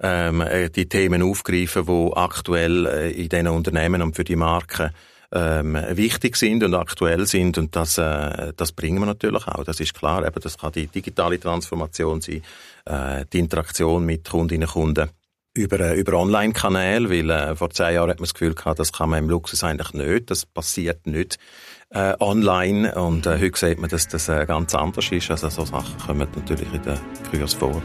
ähm, 0.00 0.42
äh, 0.42 0.70
die 0.70 0.88
Themen 0.88 1.22
aufgreifen, 1.22 1.86
die 1.86 2.10
aktuell 2.14 2.86
äh, 2.86 3.10
in 3.10 3.28
diesen 3.28 3.48
Unternehmen 3.48 4.00
und 4.02 4.14
für 4.14 4.24
die 4.24 4.36
Marken 4.36 4.90
ähm, 5.32 5.78
wichtig 5.90 6.36
sind 6.36 6.62
und 6.64 6.74
aktuell 6.74 7.26
sind 7.26 7.58
und 7.58 7.76
das, 7.76 7.98
äh, 7.98 8.52
das 8.56 8.72
bringen 8.72 9.00
wir 9.00 9.06
natürlich 9.06 9.46
auch. 9.46 9.64
Das 9.64 9.80
ist 9.80 9.94
klar. 9.94 10.26
Eben, 10.26 10.40
das 10.40 10.56
kann 10.56 10.72
die 10.72 10.86
digitale 10.86 11.38
Transformation 11.38 12.20
sein, 12.20 12.42
äh, 12.86 13.24
die 13.32 13.38
Interaktion 13.38 14.06
mit 14.06 14.28
Kundinnen 14.28 14.68
und 14.68 14.72
Kunden 14.72 15.10
über, 15.54 15.80
äh, 15.80 15.98
über 15.98 16.14
Online-Kanäle, 16.14 17.10
weil 17.10 17.30
äh, 17.30 17.56
vor 17.56 17.70
zehn 17.70 17.94
Jahren 17.94 18.10
hat 18.10 18.20
man 18.20 18.24
das 18.24 18.34
Gefühl 18.34 18.54
gehabt, 18.54 18.78
das 18.78 18.92
kann 18.92 19.10
man 19.10 19.24
im 19.24 19.30
Luxus 19.30 19.64
eigentlich 19.64 19.92
nicht, 19.92 20.30
das 20.30 20.46
passiert 20.46 21.06
nicht 21.06 21.38
äh, 21.90 22.14
online 22.20 22.94
und 22.94 23.26
äh, 23.26 23.38
heute 23.38 23.58
sieht 23.58 23.78
man, 23.78 23.90
dass 23.90 24.08
das 24.08 24.28
äh, 24.28 24.46
ganz 24.46 24.74
anders 24.74 25.10
ist. 25.10 25.30
Also 25.30 25.48
so 25.48 25.64
Sachen 25.64 25.98
kommen 25.98 26.28
natürlich 26.34 26.72
in 26.72 26.82
den 26.82 26.98
Kurs 27.30 27.54
vor. 27.54 27.82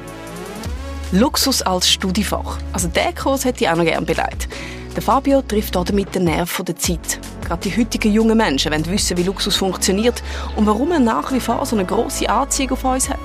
Luxus 1.12 1.62
als 1.62 1.90
Studiefach. 1.90 2.58
Also 2.74 2.88
der 2.88 3.14
Kurs 3.14 3.46
hätte 3.46 3.64
ich 3.64 3.70
auch 3.70 3.76
noch 3.76 3.86
gerne 3.86 4.06
beleidigt. 4.06 4.48
Der 4.96 5.02
Fabio 5.02 5.42
trifft 5.42 5.76
damit 5.76 6.14
den 6.16 6.26
Nerv 6.26 6.62
der 6.66 6.76
Zeit. 6.76 7.20
Gerade 7.54 7.70
die 7.70 7.80
heutigen 7.80 8.12
jungen 8.12 8.36
Menschen 8.36 8.72
wollen 8.72 8.88
wissen, 8.88 9.16
wie 9.16 9.22
Luxus 9.22 9.58
funktioniert 9.58 10.24
und 10.56 10.66
warum 10.66 10.92
er 10.92 11.00
nach 11.00 11.32
wie 11.32 11.40
vor 11.40 11.64
so 11.68 11.76
eine 11.76 11.86
grosse 11.86 12.28
Anziehung 12.28 12.72
auf 12.72 12.84
uns 12.84 13.08
hat. 13.08 13.20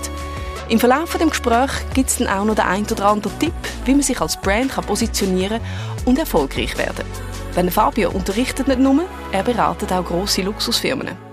Im 0.69 0.79
Verlauf 0.79 1.17
des 1.17 1.31
Gesprächs 1.31 1.81
gibt 1.95 2.11
es 2.11 2.19
dann 2.19 2.29
auch 2.29 2.45
noch 2.45 2.55
den 2.55 2.67
ein 2.67 2.85
oder 2.85 3.07
anderen 3.07 3.39
Tipp, 3.39 3.55
wie 3.87 3.93
man 3.93 4.03
sich 4.03 4.21
als 4.21 4.39
Brand 4.39 4.73
kann 4.73 4.85
positionieren 4.85 5.63
und 6.05 6.19
erfolgreich 6.19 6.77
werden 6.77 6.97
kann. 6.97 7.55
Denn 7.57 7.71
Fabio 7.71 8.11
unterrichtet 8.11 8.69
nicht 8.69 8.81
nur, 8.81 9.05
er 9.33 9.43
beratet 9.43 9.91
auch 9.93 10.05
grosse 10.05 10.43
Luxusfirmen. 10.43 11.28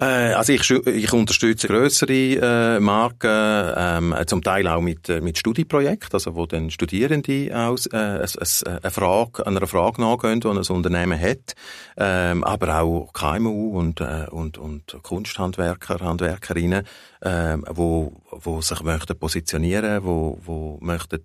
Äh, 0.00 0.04
also 0.34 0.52
ich, 0.52 0.70
ich 0.70 1.12
unterstütze 1.12 1.66
größere 1.66 2.76
äh, 2.76 2.80
Marken, 2.80 3.74
ähm, 3.76 4.14
zum 4.26 4.42
Teil 4.42 4.68
auch 4.68 4.80
mit, 4.80 5.08
äh, 5.08 5.20
mit 5.20 5.38
Studieprojekten, 5.38 6.12
also 6.12 6.36
wo 6.36 6.46
dann 6.46 6.70
Studierende 6.70 7.50
aus, 7.54 7.86
äh, 7.86 8.18
es, 8.18 8.62
eine 8.62 8.90
Frage, 8.92 9.44
einer 9.44 9.66
Frage 9.66 10.00
nachgehen, 10.00 10.40
die 10.40 10.48
ein 10.48 10.58
Unternehmen 10.58 11.20
hat, 11.20 11.54
ähm, 11.96 12.44
aber 12.44 12.80
auch 12.80 13.12
KMU 13.12 13.76
und, 13.76 14.00
äh, 14.00 14.26
und, 14.30 14.56
und 14.56 14.96
Kunsthandwerker, 15.02 15.98
Handwerkerinnen, 15.98 16.86
ähm, 17.22 17.64
wo, 17.68 18.12
wo 18.30 18.60
sich 18.60 18.80
möchten 18.82 19.18
positionieren, 19.18 20.04
wo, 20.04 20.38
wo 20.44 20.78
möchten 20.80 21.20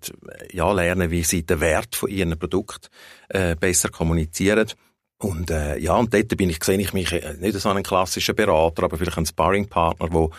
ja 0.52 0.72
lernen, 0.72 1.12
wie 1.12 1.22
sie 1.22 1.46
den 1.46 1.60
Wert 1.60 1.94
von 1.94 2.10
ihrem 2.10 2.36
Produkt 2.36 2.90
äh, 3.28 3.54
besser 3.54 3.90
kommunizieren. 3.90 4.66
Und 5.18 5.50
äh, 5.50 5.78
ja, 5.78 5.94
und 5.94 6.12
dort 6.12 6.36
bin 6.36 6.50
ich, 6.50 6.62
sehe 6.62 6.78
ich 6.78 6.92
mich 6.92 7.12
äh, 7.12 7.34
nicht 7.38 7.58
so 7.58 7.68
einen 7.68 7.82
klassischen 7.82 8.34
Berater, 8.34 8.84
aber 8.84 8.98
vielleicht 8.98 9.16
einen 9.16 9.26
Sparringpartner, 9.26 10.08
wo, 10.12 10.30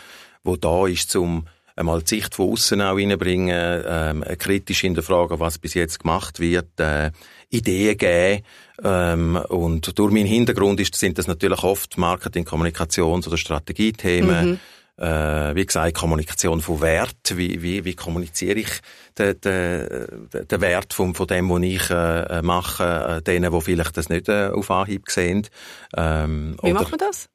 wo 0.43 0.55
da 0.57 0.85
ist, 0.87 1.15
um 1.15 1.47
einmal 1.75 2.01
die 2.01 2.15
Sicht 2.15 2.35
von 2.35 2.51
außen 2.51 2.81
auch 2.81 2.95
reinbringen, 2.95 3.83
ähm, 3.87 4.23
kritisch 4.37 4.81
hinterfragen, 4.81 5.39
was 5.39 5.57
bis 5.57 5.73
jetzt 5.73 5.99
gemacht 5.99 6.39
wird, 6.39 6.79
äh, 6.79 7.11
Ideen 7.49 7.97
geben. 7.97 8.43
Ähm, 8.83 9.35
und 9.49 9.97
durch 9.97 10.11
meinen 10.13 10.25
Hintergrund 10.25 10.79
ist, 10.79 10.95
sind 10.95 11.17
das 11.17 11.27
natürlich 11.27 11.63
oft 11.63 11.97
Marketing-, 11.97 12.45
Kommunikations- 12.45 13.27
oder 13.27 13.37
Strategiethemen. 13.37 14.51
Mhm 14.51 14.59
äh, 14.97 15.55
wie 15.55 15.65
gesagt, 15.65 15.95
Kommunikation 15.95 16.61
von 16.61 16.81
Wert. 16.81 17.15
Wie, 17.35 17.61
wie, 17.61 17.85
wie 17.85 17.95
kommuniziere 17.95 18.59
ich 18.59 18.81
den, 19.17 19.39
den, 19.41 20.29
den 20.49 20.61
Wert 20.61 20.93
von, 20.93 21.13
von 21.15 21.27
dem, 21.27 21.49
was 21.49 21.61
ich 21.63 21.89
äh, 21.89 22.41
mache, 22.41 23.17
äh, 23.17 23.21
denen, 23.21 23.51
die 23.51 23.61
vielleicht 23.61 23.97
das 23.97 24.09
nicht 24.09 24.29
äh, 24.29 24.47
auf 24.47 24.71
Anhieb 24.71 25.09
sehen. 25.09 25.47
Ähm, 25.95 26.57
wie 26.61 26.71
oder, 26.71 26.81
macht 26.81 26.91
man 26.91 26.99
das? 26.99 27.29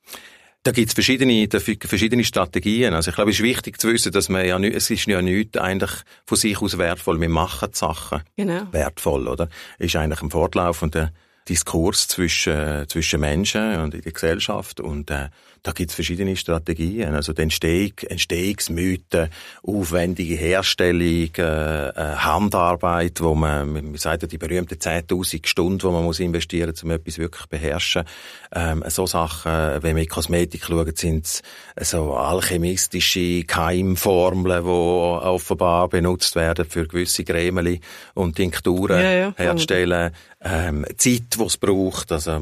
Da 0.62 0.73
gibt's 0.73 0.93
verschiedene, 0.93 1.49
verschiedene 1.50 2.25
Strategien. 2.25 2.93
Also 2.93 3.11
ich 3.11 3.14
glaube, 3.14 3.31
es 3.31 3.38
ist 3.38 3.45
wichtig 3.45 3.81
zu 3.81 3.88
wissen, 3.88 4.12
dass 4.12 4.29
man 4.29 4.45
ja 4.45 4.59
nicht, 4.59 4.76
es 4.76 4.90
ist 4.90 5.07
ja 5.07 5.23
nichts 5.23 5.59
eigentlich 5.59 5.93
von 6.26 6.37
sich 6.37 6.61
aus 6.61 6.76
wertvoll. 6.76 7.19
Wir 7.19 7.31
machen 7.31 7.71
die 7.73 7.79
Sachen 7.79 8.23
genau. 8.37 8.67
wertvoll, 8.71 9.26
oder? 9.26 9.49
Ist 9.79 9.97
eigentlich 9.97 10.21
ein 10.21 10.31
fortlaufender 10.31 11.12
Diskurs 11.49 12.09
zwischen, 12.09 12.87
zwischen 12.88 13.21
Menschen 13.21 13.81
und 13.81 13.95
in 13.95 14.02
der 14.02 14.12
Gesellschaft 14.12 14.81
und 14.81 15.11
äh, 15.11 15.31
da 15.62 15.73
gibt 15.73 15.90
es 15.90 15.95
verschiedene 15.95 16.37
Strategien. 16.37 17.14
Also 17.14 17.33
die 17.33 17.43
Entstehung, 17.43 17.93
Entstehungsmythen, 18.09 19.29
aufwendige 19.62 20.35
Herstellung, 20.35 21.31
äh, 21.37 21.88
äh, 21.88 21.93
Handarbeit, 22.17 23.21
wo 23.21 23.35
man, 23.35 23.73
man 23.73 23.97
sagt 23.97 24.23
ja 24.23 24.29
die 24.29 24.38
berühmten 24.38 24.75
10.000 24.75 25.47
Stunden, 25.47 25.79
die 25.79 25.87
man 25.87 26.05
muss 26.05 26.21
investieren 26.21 26.71
muss, 26.71 26.83
um 26.83 26.90
etwas 26.90 27.19
wirklich 27.19 27.43
zu 27.43 27.49
beherrschen. 27.49 28.05
Ähm, 28.52 28.85
so 28.88 29.07
Sachen, 29.07 29.83
wenn 29.83 29.97
wir 29.97 30.02
in 30.02 30.09
Kosmetik 30.09 30.64
schauen, 30.64 30.97
sind 30.97 31.43
so 31.81 32.14
alchemistische 32.14 33.45
Keimformeln, 33.45 34.64
die 34.64 34.69
offenbar 34.69 35.88
benutzt 35.88 36.37
werden 36.37 36.64
für 36.64 36.87
gewisse 36.87 37.25
Cremeli 37.25 37.81
und 38.14 38.37
Tinkturen 38.37 39.00
ja, 39.00 39.12
ja, 39.12 39.35
herstellen. 39.37 40.12
Ähm, 40.43 40.87
Zeit, 40.97 41.37
die 41.38 41.43
es 41.45 41.59
braucht, 41.59 42.12
also 42.12 42.40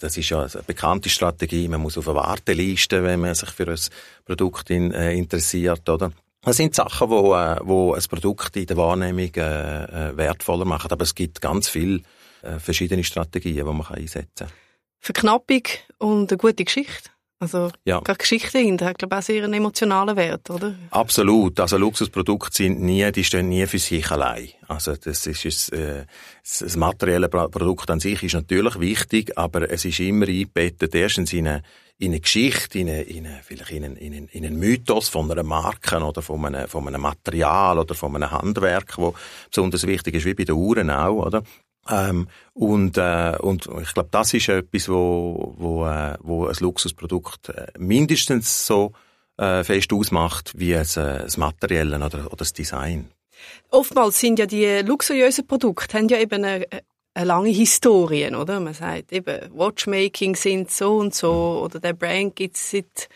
das 0.00 0.16
ist 0.16 0.30
ja 0.30 0.40
eine 0.40 0.62
bekannte 0.66 1.10
Strategie, 1.10 1.68
man 1.68 1.82
muss 1.82 1.98
auf 1.98 2.08
eine 2.08 2.16
Warte 2.16 2.53
Liste, 2.54 3.02
wenn 3.02 3.20
man 3.20 3.34
sich 3.34 3.50
für 3.50 3.68
ein 3.68 3.78
Produkt 4.24 4.70
in, 4.70 4.92
äh, 4.92 5.14
interessiert, 5.14 5.88
oder? 5.88 6.12
Das 6.42 6.56
sind 6.56 6.74
Sachen, 6.74 7.08
wo, 7.08 7.34
äh, 7.34 7.58
wo 7.62 7.94
ein 7.94 8.02
Produkt 8.02 8.56
in 8.56 8.66
der 8.66 8.76
Wahrnehmung 8.76 9.34
äh, 9.34 9.84
äh 10.10 10.16
wertvoller 10.16 10.66
machen. 10.66 10.90
Aber 10.90 11.02
es 11.02 11.14
gibt 11.14 11.40
ganz 11.40 11.68
viel 11.68 12.02
äh, 12.42 12.58
verschiedene 12.58 13.02
Strategien, 13.02 13.56
die 13.56 13.62
man 13.62 13.86
einsetzen 13.86 14.28
kann. 14.36 14.48
Verknappung 15.00 15.62
und 15.98 16.30
eine 16.30 16.38
gute 16.38 16.64
Geschichte. 16.64 17.10
Also 17.44 17.70
ja. 17.84 18.00
gerade 18.00 18.18
Geschichte 18.18 18.52
dahinter 18.52 18.86
hat, 18.86 18.98
glaube 18.98 19.14
ich, 19.14 19.18
auch 19.18 19.22
sehr 19.22 19.44
einen 19.44 19.52
emotionalen 19.52 20.16
Wert, 20.16 20.48
oder? 20.48 20.74
Absolut. 20.90 21.60
Also 21.60 21.76
Luxusprodukte 21.76 22.56
sind 22.56 22.80
nie, 22.80 23.10
die 23.12 23.22
stehen 23.22 23.50
nie 23.50 23.66
für 23.66 23.78
sich 23.78 24.10
allein. 24.10 24.48
Also 24.66 24.96
das 24.96 25.26
ist 25.26 25.72
äh, 25.72 26.06
das 26.42 26.76
materielle 26.76 27.28
Produkt 27.28 27.90
an 27.90 28.00
sich 28.00 28.22
ist 28.22 28.34
natürlich 28.34 28.80
wichtig, 28.80 29.36
aber 29.36 29.70
es 29.70 29.84
ist 29.84 30.00
immer 30.00 30.26
eingebettet 30.26 30.94
erstens 30.94 31.32
in 31.32 31.48
eine, 31.48 31.62
in 31.98 32.12
eine 32.12 32.20
Geschichte, 32.20 32.78
in, 32.78 32.88
eine, 32.88 33.02
in 33.02 33.26
eine, 33.26 33.40
vielleicht 33.42 33.70
in 33.70 33.84
einen, 33.84 33.96
in, 33.96 34.14
einen, 34.14 34.28
in 34.28 34.46
einen 34.46 34.58
Mythos 34.58 35.08
von 35.08 35.30
einer 35.30 35.42
Marke 35.42 36.02
oder 36.02 36.22
von 36.22 36.44
einem, 36.46 36.66
von 36.66 36.88
einem 36.88 37.02
Material 37.02 37.78
oder 37.78 37.94
von 37.94 38.16
einem 38.16 38.30
Handwerk, 38.30 38.96
wo 38.96 39.14
besonders 39.50 39.86
wichtig 39.86 40.14
ist, 40.14 40.24
wie 40.24 40.34
bei 40.34 40.44
den 40.44 40.54
Uhren 40.54 40.90
auch, 40.90 41.26
oder? 41.26 41.42
Ähm, 41.88 42.28
und, 42.54 42.96
äh, 42.96 43.36
und 43.40 43.68
ich 43.82 43.94
glaube, 43.94 44.08
das 44.10 44.32
ist 44.34 44.48
etwas, 44.48 44.88
wo, 44.88 45.54
wo, 45.58 45.86
äh, 45.86 46.16
wo 46.20 46.46
ein 46.46 46.56
Luxusprodukt 46.58 47.50
äh, 47.50 47.66
mindestens 47.78 48.66
so 48.66 48.92
äh, 49.36 49.64
fest 49.64 49.92
ausmacht 49.92 50.52
wie 50.56 50.72
es, 50.72 50.96
äh, 50.96 51.18
das 51.18 51.36
Materielle 51.36 51.96
oder, 51.96 52.26
oder 52.26 52.36
das 52.36 52.52
Design. 52.52 53.10
Oftmals 53.70 54.20
sind 54.20 54.38
ja 54.38 54.46
die 54.46 54.80
luxuriösen 54.84 55.46
Produkte 55.46 55.98
haben 55.98 56.08
ja 56.08 56.18
eben 56.18 56.44
eine, 56.44 56.66
eine 57.14 57.24
lange 57.26 57.50
Historie, 57.50 58.34
oder? 58.34 58.60
Man 58.60 58.74
sagt 58.74 59.12
eben, 59.12 59.50
Watchmaking 59.52 60.36
sind 60.36 60.70
so 60.70 60.96
und 60.96 61.14
so 61.14 61.60
oder 61.64 61.80
der 61.80 61.92
Brand 61.92 62.36
gibt 62.36 62.56
es 62.56 62.70
seit 62.70 63.08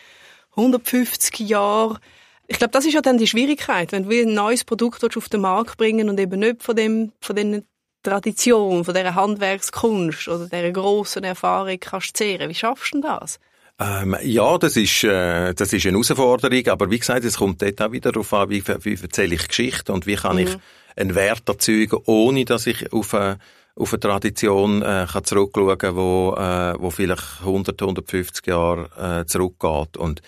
150 0.50 1.38
Jahren. 1.40 1.98
Ich 2.46 2.58
glaube, 2.58 2.72
das 2.72 2.86
ist 2.86 2.94
ja 2.94 3.00
dann 3.00 3.18
die 3.18 3.26
Schwierigkeit, 3.26 3.92
wenn 3.92 4.08
du 4.08 4.10
ein 4.10 4.34
neues 4.34 4.64
Produkt 4.64 5.04
auf 5.16 5.28
den 5.28 5.42
Markt 5.42 5.76
bringen 5.76 6.08
und 6.08 6.18
eben 6.18 6.40
nicht 6.40 6.62
von 6.62 6.74
dem, 6.74 7.12
von 7.20 7.36
den 7.36 7.64
Tradition, 8.08 8.84
von 8.84 8.94
dieser 8.94 9.14
Handwerkskunst 9.14 10.28
oder 10.28 10.46
dieser 10.46 10.72
grossen 10.72 11.24
Erfahrung 11.24 11.78
kannst 11.80 12.16
zehren. 12.16 12.48
Wie 12.48 12.54
schaffst 12.54 12.94
du 12.94 13.00
das? 13.00 13.38
Ähm, 13.80 14.16
ja, 14.22 14.58
das 14.58 14.76
ist, 14.76 15.04
äh, 15.04 15.54
das 15.54 15.72
ist 15.72 15.86
eine 15.86 15.92
Herausforderung, 15.92 16.66
aber 16.66 16.90
wie 16.90 16.98
gesagt, 16.98 17.24
es 17.24 17.36
kommt 17.36 17.62
dort 17.62 17.80
auch 17.80 17.92
wieder 17.92 18.10
darauf 18.10 18.32
an, 18.32 18.50
wie, 18.50 18.66
wie 18.66 18.98
erzähle 19.00 19.36
ich 19.36 19.46
Geschichte 19.46 19.92
und 19.92 20.06
wie 20.06 20.16
kann 20.16 20.36
mhm. 20.36 20.42
ich 20.42 20.56
einen 20.96 21.14
Wert 21.14 21.48
erzeugen, 21.48 22.00
ohne 22.06 22.44
dass 22.44 22.66
ich 22.66 22.92
auf 22.92 23.14
eine, 23.14 23.38
auf 23.76 23.92
eine 23.92 24.00
Tradition 24.00 24.82
äh, 24.82 25.06
kann 25.10 25.24
zurückschauen 25.24 25.78
kann, 25.78 25.94
wo, 25.94 26.34
äh, 26.36 26.74
wo 26.78 26.90
vielleicht 26.90 27.40
100, 27.40 27.80
150 27.80 28.46
Jahre 28.46 29.20
äh, 29.20 29.26
zurückgeht. 29.26 29.96
Und 29.96 30.22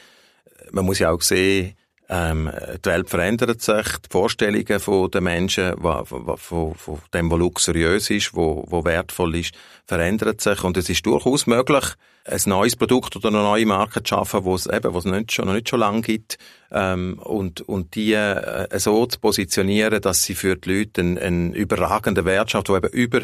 man 0.71 0.85
muss 0.85 1.01
ja 1.01 1.11
auch 1.11 1.21
sehen, 1.21 1.75
ähm, 2.11 2.51
die 2.85 2.89
Welt 2.89 3.09
verändert 3.09 3.63
sich, 3.63 3.87
die 3.99 4.09
Vorstellungen 4.11 4.81
von 4.81 5.11
den 5.13 5.23
Menschen, 5.23 5.81
von, 5.81 6.37
von, 6.37 6.75
von 6.75 6.99
dem, 7.15 7.31
was 7.31 7.39
luxuriös 7.39 8.11
ist, 8.11 8.35
wo, 8.35 8.65
wo 8.69 8.85
wertvoll 8.85 9.37
ist, 9.37 9.55
verändert 9.87 10.41
sich. 10.41 10.65
Und 10.65 10.77
es 10.77 10.91
ist 10.91 11.07
durchaus 11.07 11.47
möglich, 11.47 11.85
ein 12.25 12.41
neues 12.47 12.75
Produkt 12.75 13.15
oder 13.15 13.29
eine 13.29 13.39
neue 13.39 13.65
Marke 13.65 14.03
zu 14.03 14.09
schaffen, 14.09 14.45
wo 14.45 14.57
es 14.57 14.67
eben, 14.67 14.93
was 14.93 15.05
nicht 15.05 15.33
schon, 15.33 15.47
noch 15.47 15.55
nicht 15.55 15.69
schon 15.69 15.81
lange 15.81 16.03
gibt, 16.03 16.39
ähm, 16.73 17.19
und, 17.19 17.61
und 17.63 17.95
die 17.95 18.13
äh, 18.13 18.79
so 18.79 19.07
zu 19.07 19.21
positionieren, 19.21 20.01
dass 20.01 20.25
sie 20.25 20.35
für 20.35 20.57
die 20.57 20.79
Leute 20.79 21.01
einen, 21.01 21.19
einen 21.19 21.53
überragenden 21.55 22.25
Wert 22.25 22.51
schafft, 22.51 22.69
der 22.69 22.77
eben 22.77 22.93
über 22.93 23.21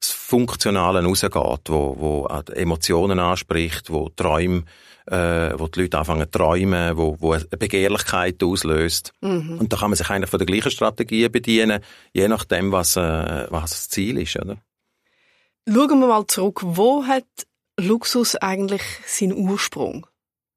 das 0.00 0.10
Funktionale 0.10 1.04
rausgeht, 1.04 1.34
wo, 1.34 1.96
wo 1.98 2.26
Emotionen 2.52 3.18
anspricht, 3.18 3.90
wo 3.90 4.08
Träume 4.08 4.64
äh, 5.10 5.58
wo 5.58 5.66
die 5.66 5.82
Leute 5.82 5.98
anfangen 5.98 6.22
zu 6.22 6.30
träumen, 6.30 6.96
wo, 6.96 7.16
wo 7.20 7.32
eine 7.32 7.44
Begehrlichkeit 7.44 8.42
auslöst. 8.42 9.12
Mhm. 9.20 9.58
Und 9.58 9.72
da 9.72 9.78
kann 9.78 9.90
man 9.90 9.96
sich 9.96 10.08
eigentlich 10.08 10.30
von 10.30 10.38
der 10.38 10.46
gleichen 10.46 10.70
Strategie 10.70 11.28
bedienen, 11.28 11.82
je 12.12 12.28
nachdem, 12.28 12.72
was, 12.72 12.96
äh, 12.96 13.46
was 13.50 13.70
das 13.70 13.88
Ziel 13.88 14.18
ist. 14.18 14.36
Oder? 14.36 14.58
Schauen 15.68 16.00
wir 16.00 16.06
mal 16.06 16.26
zurück. 16.26 16.60
Wo 16.62 17.04
hat 17.04 17.26
Luxus 17.78 18.36
eigentlich 18.36 18.82
seinen 19.06 19.32
Ursprung? 19.32 20.06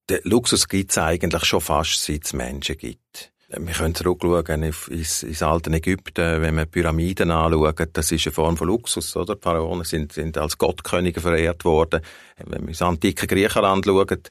Der 0.10 0.22
Luxus 0.24 0.68
gibt 0.68 0.92
es 0.92 0.98
eigentlich 0.98 1.46
schon 1.46 1.62
fast, 1.62 2.04
seit 2.04 2.26
es 2.26 2.34
Menschen 2.34 2.78
gibt. 2.78 3.33
Wir 3.56 3.74
können 3.74 3.94
zurückschauen 3.94 4.64
ins, 4.64 5.24
ins 5.24 5.44
alte 5.44 5.72
Ägypten, 5.72 6.42
wenn 6.42 6.56
wir 6.56 6.66
Pyramiden 6.66 7.30
anschauen, 7.30 7.88
das 7.94 8.12
ist 8.12 8.26
eine 8.26 8.34
Form 8.34 8.58
von 8.58 8.68
Luxus, 8.68 9.16
oder? 9.16 9.36
Die 9.36 9.42
Pharaonen 9.42 9.84
sind, 9.84 10.14
sind 10.14 10.38
als 10.38 10.58
Gottkönige 10.58 11.22
verehrt 11.22 11.64
worden. 11.64 12.02
Wenn 12.38 12.62
wir 12.62 12.70
ins 12.70 12.82
antike 12.82 13.28
Griechenland 13.28 13.86
schauen, 13.86 14.24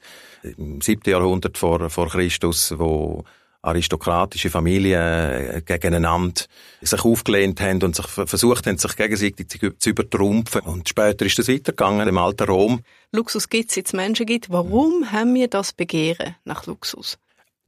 im 0.42 0.80
7. 0.80 1.02
Jahrhundert 1.10 1.56
vor, 1.56 1.88
vor 1.88 2.08
Christus, 2.08 2.74
wo 2.76 3.24
aristokratische 3.62 4.50
Familien 4.50 5.00
äh, 5.00 5.62
gegeneinander 5.64 6.42
sich 6.80 7.04
aufgelehnt 7.04 7.60
haben 7.60 7.80
und 7.82 7.94
sich 7.94 8.06
versucht 8.06 8.66
haben, 8.66 8.76
sich 8.76 8.96
gegenseitig 8.96 9.46
zu 9.78 9.90
übertrumpfen. 9.90 10.62
Und 10.62 10.88
später 10.88 11.24
ist 11.24 11.38
das 11.38 11.48
weitergegangen 11.48 12.08
im 12.08 12.18
alten 12.18 12.48
Rom. 12.48 12.80
Luxus 13.12 13.48
gibt 13.48 13.70
es, 13.70 13.76
jetzt 13.76 13.94
Menschen 13.94 14.26
gibt. 14.26 14.50
Warum 14.50 15.12
haben 15.12 15.34
wir 15.34 15.46
das 15.46 15.72
Begehren 15.72 16.34
nach 16.44 16.66
Luxus? 16.66 17.18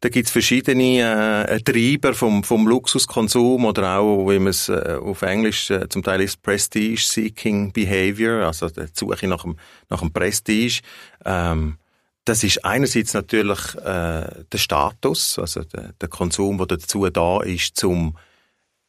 Da 0.01 0.11
gibt's 0.11 0.31
verschiedene 0.31 1.47
äh, 1.49 1.61
Treiber 1.61 2.13
vom, 2.13 2.45
vom 2.45 2.69
Luxuskonsum 2.69 3.65
oder 3.65 3.99
auch, 3.99 4.29
wie 4.29 4.39
man 4.39 4.49
es 4.49 4.69
äh, 4.69 4.99
auf 5.01 5.23
Englisch 5.23 5.71
äh, 5.71 5.89
zum 5.89 6.03
Teil 6.03 6.21
ist, 6.21 6.43
Prestige-Seeking 6.43 7.73
Behavior, 7.73 8.47
also 8.47 8.69
die 8.69 8.85
Suche 8.93 9.27
nach 9.27 9.43
dem, 9.43 9.57
nach 9.89 10.01
dem 10.01 10.13
Prestige. 10.13 10.81
Ähm, 11.25 11.79
das 12.27 12.45
ist 12.45 12.65
einerseits 12.65 13.15
natürlich 13.15 13.75
äh, 13.77 14.45
der 14.53 14.59
Status, 14.59 15.39
also 15.39 15.63
der, 15.65 15.93
der 16.01 16.09
Konsum, 16.09 16.59
der 16.59 16.67
dazu 16.67 17.09
da 17.09 17.43
ist, 17.43 17.77
zum 17.77 18.17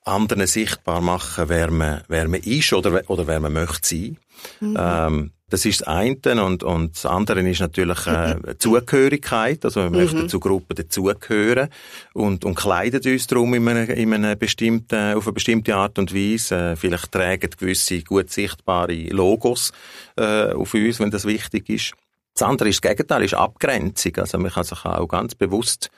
anderen 0.06 0.48
sichtbar 0.48 1.02
machen, 1.02 1.50
wer 1.50 1.72
man, 1.72 2.02
wer 2.08 2.28
man 2.28 2.40
ist 2.42 2.72
oder, 2.74 3.02
oder 3.08 3.28
wer 3.28 3.40
man 3.40 3.54
möchte 3.54 3.88
sein. 3.88 4.18
Mhm. 4.60 4.78
Ähm, 4.80 5.32
das 5.50 5.64
ist 5.64 5.82
das 5.82 5.88
eine 5.88 6.44
und, 6.44 6.64
und 6.64 6.96
das 6.96 7.06
andere 7.06 7.48
ist 7.48 7.60
natürlich 7.60 8.08
äh, 8.08 8.36
Zugehörigkeit, 8.58 9.64
also 9.64 9.84
wir 9.84 9.90
mhm. 9.90 9.96
möchten 9.96 10.30
zu 10.30 10.40
Gruppen 10.40 10.76
dazugehören 10.76 11.70
und, 12.14 12.46
und 12.46 12.56
kleiden 12.56 13.02
uns 13.12 13.28
darum 13.28 13.54
in 13.54 13.68
einer, 13.68 13.90
in 13.90 14.14
einer 14.14 14.36
bestimmten, 14.36 15.16
auf 15.16 15.28
eine 15.28 15.34
bestimmte 15.34 15.76
Art 15.76 16.00
und 16.00 16.16
Weise. 16.16 16.72
Äh, 16.72 16.76
vielleicht 16.76 17.12
tragen 17.12 17.50
gewisse 17.58 18.02
gut 18.02 18.32
sichtbare 18.32 19.08
Logos 19.10 19.72
äh, 20.18 20.52
auf 20.52 20.74
uns, 20.74 21.00
wenn 21.00 21.12
das 21.12 21.26
wichtig 21.26 21.70
ist. 21.70 21.94
Das 22.34 22.48
andere 22.48 22.70
ist 22.70 22.84
das 22.84 22.90
Gegenteil, 22.90 23.24
ist 23.24 23.36
Abgrenzung. 23.36 24.18
Also 24.18 24.38
man 24.40 24.52
kann 24.52 24.64
sich 24.64 24.84
auch 24.84 25.08
ganz 25.08 25.36
bewusst 25.36 25.90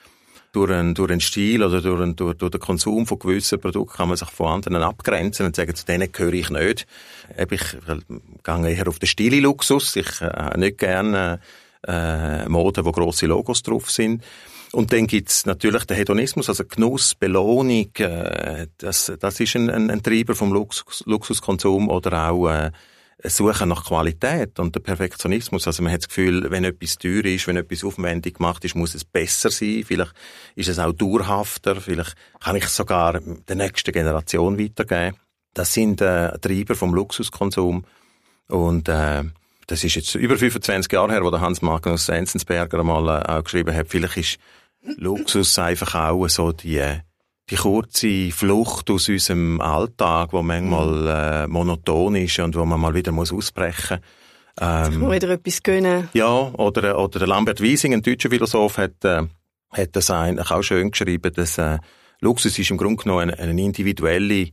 durch 0.52 0.70
einen, 0.70 0.94
durch 0.94 1.10
einen 1.10 1.20
Stil 1.20 1.62
oder 1.62 1.80
durch, 1.80 2.00
einen, 2.00 2.16
durch, 2.16 2.36
durch 2.36 2.50
den 2.50 2.60
Konsum 2.60 3.06
von 3.06 3.18
gewissen 3.18 3.60
Produkten 3.60 3.96
kann 3.96 4.08
man 4.08 4.16
sich 4.16 4.30
von 4.30 4.48
anderen 4.48 4.82
abgrenzen 4.82 5.46
und 5.46 5.56
sagen, 5.56 5.74
zu 5.74 5.84
denen 5.84 6.10
gehöre 6.10 6.32
ich 6.32 6.50
nicht. 6.50 6.86
Ich 7.36 7.76
gehe 8.44 8.70
eher 8.70 8.88
auf 8.88 8.98
den 8.98 9.06
Stile-Luxus. 9.06 9.96
Ich 9.96 10.20
äh, 10.20 10.56
nicht 10.56 10.78
gerne 10.78 11.40
äh, 11.86 12.48
Mode, 12.48 12.84
wo 12.84 12.92
grosse 12.92 13.26
Logos 13.26 13.62
drauf 13.62 13.90
sind. 13.90 14.24
Und 14.72 14.92
dann 14.92 15.06
gibt's 15.06 15.46
natürlich 15.46 15.84
den 15.84 15.96
Hedonismus, 15.96 16.48
also 16.48 16.64
Genuss, 16.64 17.14
Belohnung, 17.14 17.90
äh, 17.96 18.66
das, 18.76 19.12
das 19.18 19.40
ist 19.40 19.56
ein, 19.56 19.70
ein, 19.70 19.90
ein 19.90 20.02
Treiber 20.02 20.34
vom 20.34 20.52
Luxus, 20.52 21.02
Luxuskonsum 21.06 21.88
oder 21.88 22.28
auch 22.30 22.48
äh, 22.48 22.70
Suchen 23.24 23.68
nach 23.68 23.84
Qualität 23.84 24.60
und 24.60 24.74
der 24.74 24.80
Perfektionismus. 24.80 25.66
Also 25.66 25.82
man 25.82 25.92
hat 25.92 26.02
das 26.02 26.08
Gefühl, 26.08 26.50
wenn 26.50 26.64
etwas 26.64 26.98
teuer 26.98 27.24
ist, 27.24 27.48
wenn 27.48 27.56
etwas 27.56 27.82
aufwendig 27.82 28.36
gemacht 28.36 28.64
ist, 28.64 28.76
muss 28.76 28.94
es 28.94 29.04
besser 29.04 29.50
sein. 29.50 29.82
Vielleicht 29.84 30.12
ist 30.54 30.68
es 30.68 30.78
auch 30.78 30.92
dauerhafter. 30.92 31.80
Vielleicht 31.80 32.14
kann 32.40 32.54
ich 32.56 32.64
es 32.64 32.76
sogar 32.76 33.20
der 33.20 33.56
nächsten 33.56 33.92
Generation 33.92 34.58
weitergeben. 34.58 35.16
Das 35.54 35.72
sind 35.74 36.00
äh, 36.00 36.38
Treiber 36.38 36.76
vom 36.76 36.94
Luxuskonsum. 36.94 37.84
Und 38.46 38.88
äh, 38.88 39.24
das 39.66 39.82
ist 39.82 39.96
jetzt 39.96 40.14
über 40.14 40.36
25 40.36 40.92
Jahre 40.92 41.12
her, 41.12 41.24
wo 41.24 41.30
der 41.30 41.40
Hans 41.40 41.60
Magnus 41.60 42.08
Enzensberger 42.08 42.78
einmal 42.78 43.08
äh, 43.08 43.28
auch 43.28 43.44
geschrieben 43.44 43.74
hat, 43.74 43.88
vielleicht 43.88 44.16
ist 44.16 44.38
Luxus 44.96 45.58
einfach 45.58 45.94
auch 45.94 46.28
so 46.28 46.52
die 46.52 47.00
die 47.50 47.56
kurze 47.56 48.30
Flucht 48.30 48.90
aus 48.90 49.08
unserem 49.08 49.60
Alltag, 49.60 50.32
wo 50.32 50.42
manchmal 50.42 50.88
mhm. 50.88 51.06
äh, 51.08 51.46
monoton 51.46 52.16
ist 52.16 52.38
und 52.38 52.56
wo 52.56 52.64
man 52.64 52.80
mal 52.80 52.94
wieder 52.94 53.12
muss 53.12 53.32
ausbrechen 53.32 53.98
muss. 54.00 54.28
Ähm, 54.60 55.10
wieder 55.10 55.30
etwas 55.30 55.62
gönnen. 55.62 56.08
Ja, 56.14 56.32
oder, 56.32 56.98
oder 56.98 57.18
der 57.20 57.28
Lambert 57.28 57.60
Wiesing, 57.60 57.94
ein 57.94 58.02
deutscher 58.02 58.30
Philosoph, 58.30 58.78
hat, 58.78 59.04
äh, 59.04 59.22
hat 59.70 59.90
das 59.92 60.10
eigentlich 60.10 60.50
auch 60.50 60.62
schön 60.62 60.90
geschrieben, 60.90 61.32
dass 61.32 61.58
äh, 61.58 61.78
Luxus 62.20 62.58
ist 62.58 62.70
im 62.70 62.76
Grunde 62.76 63.02
genommen 63.02 63.30
eine, 63.30 63.38
eine 63.38 63.62
individuelle 63.62 64.48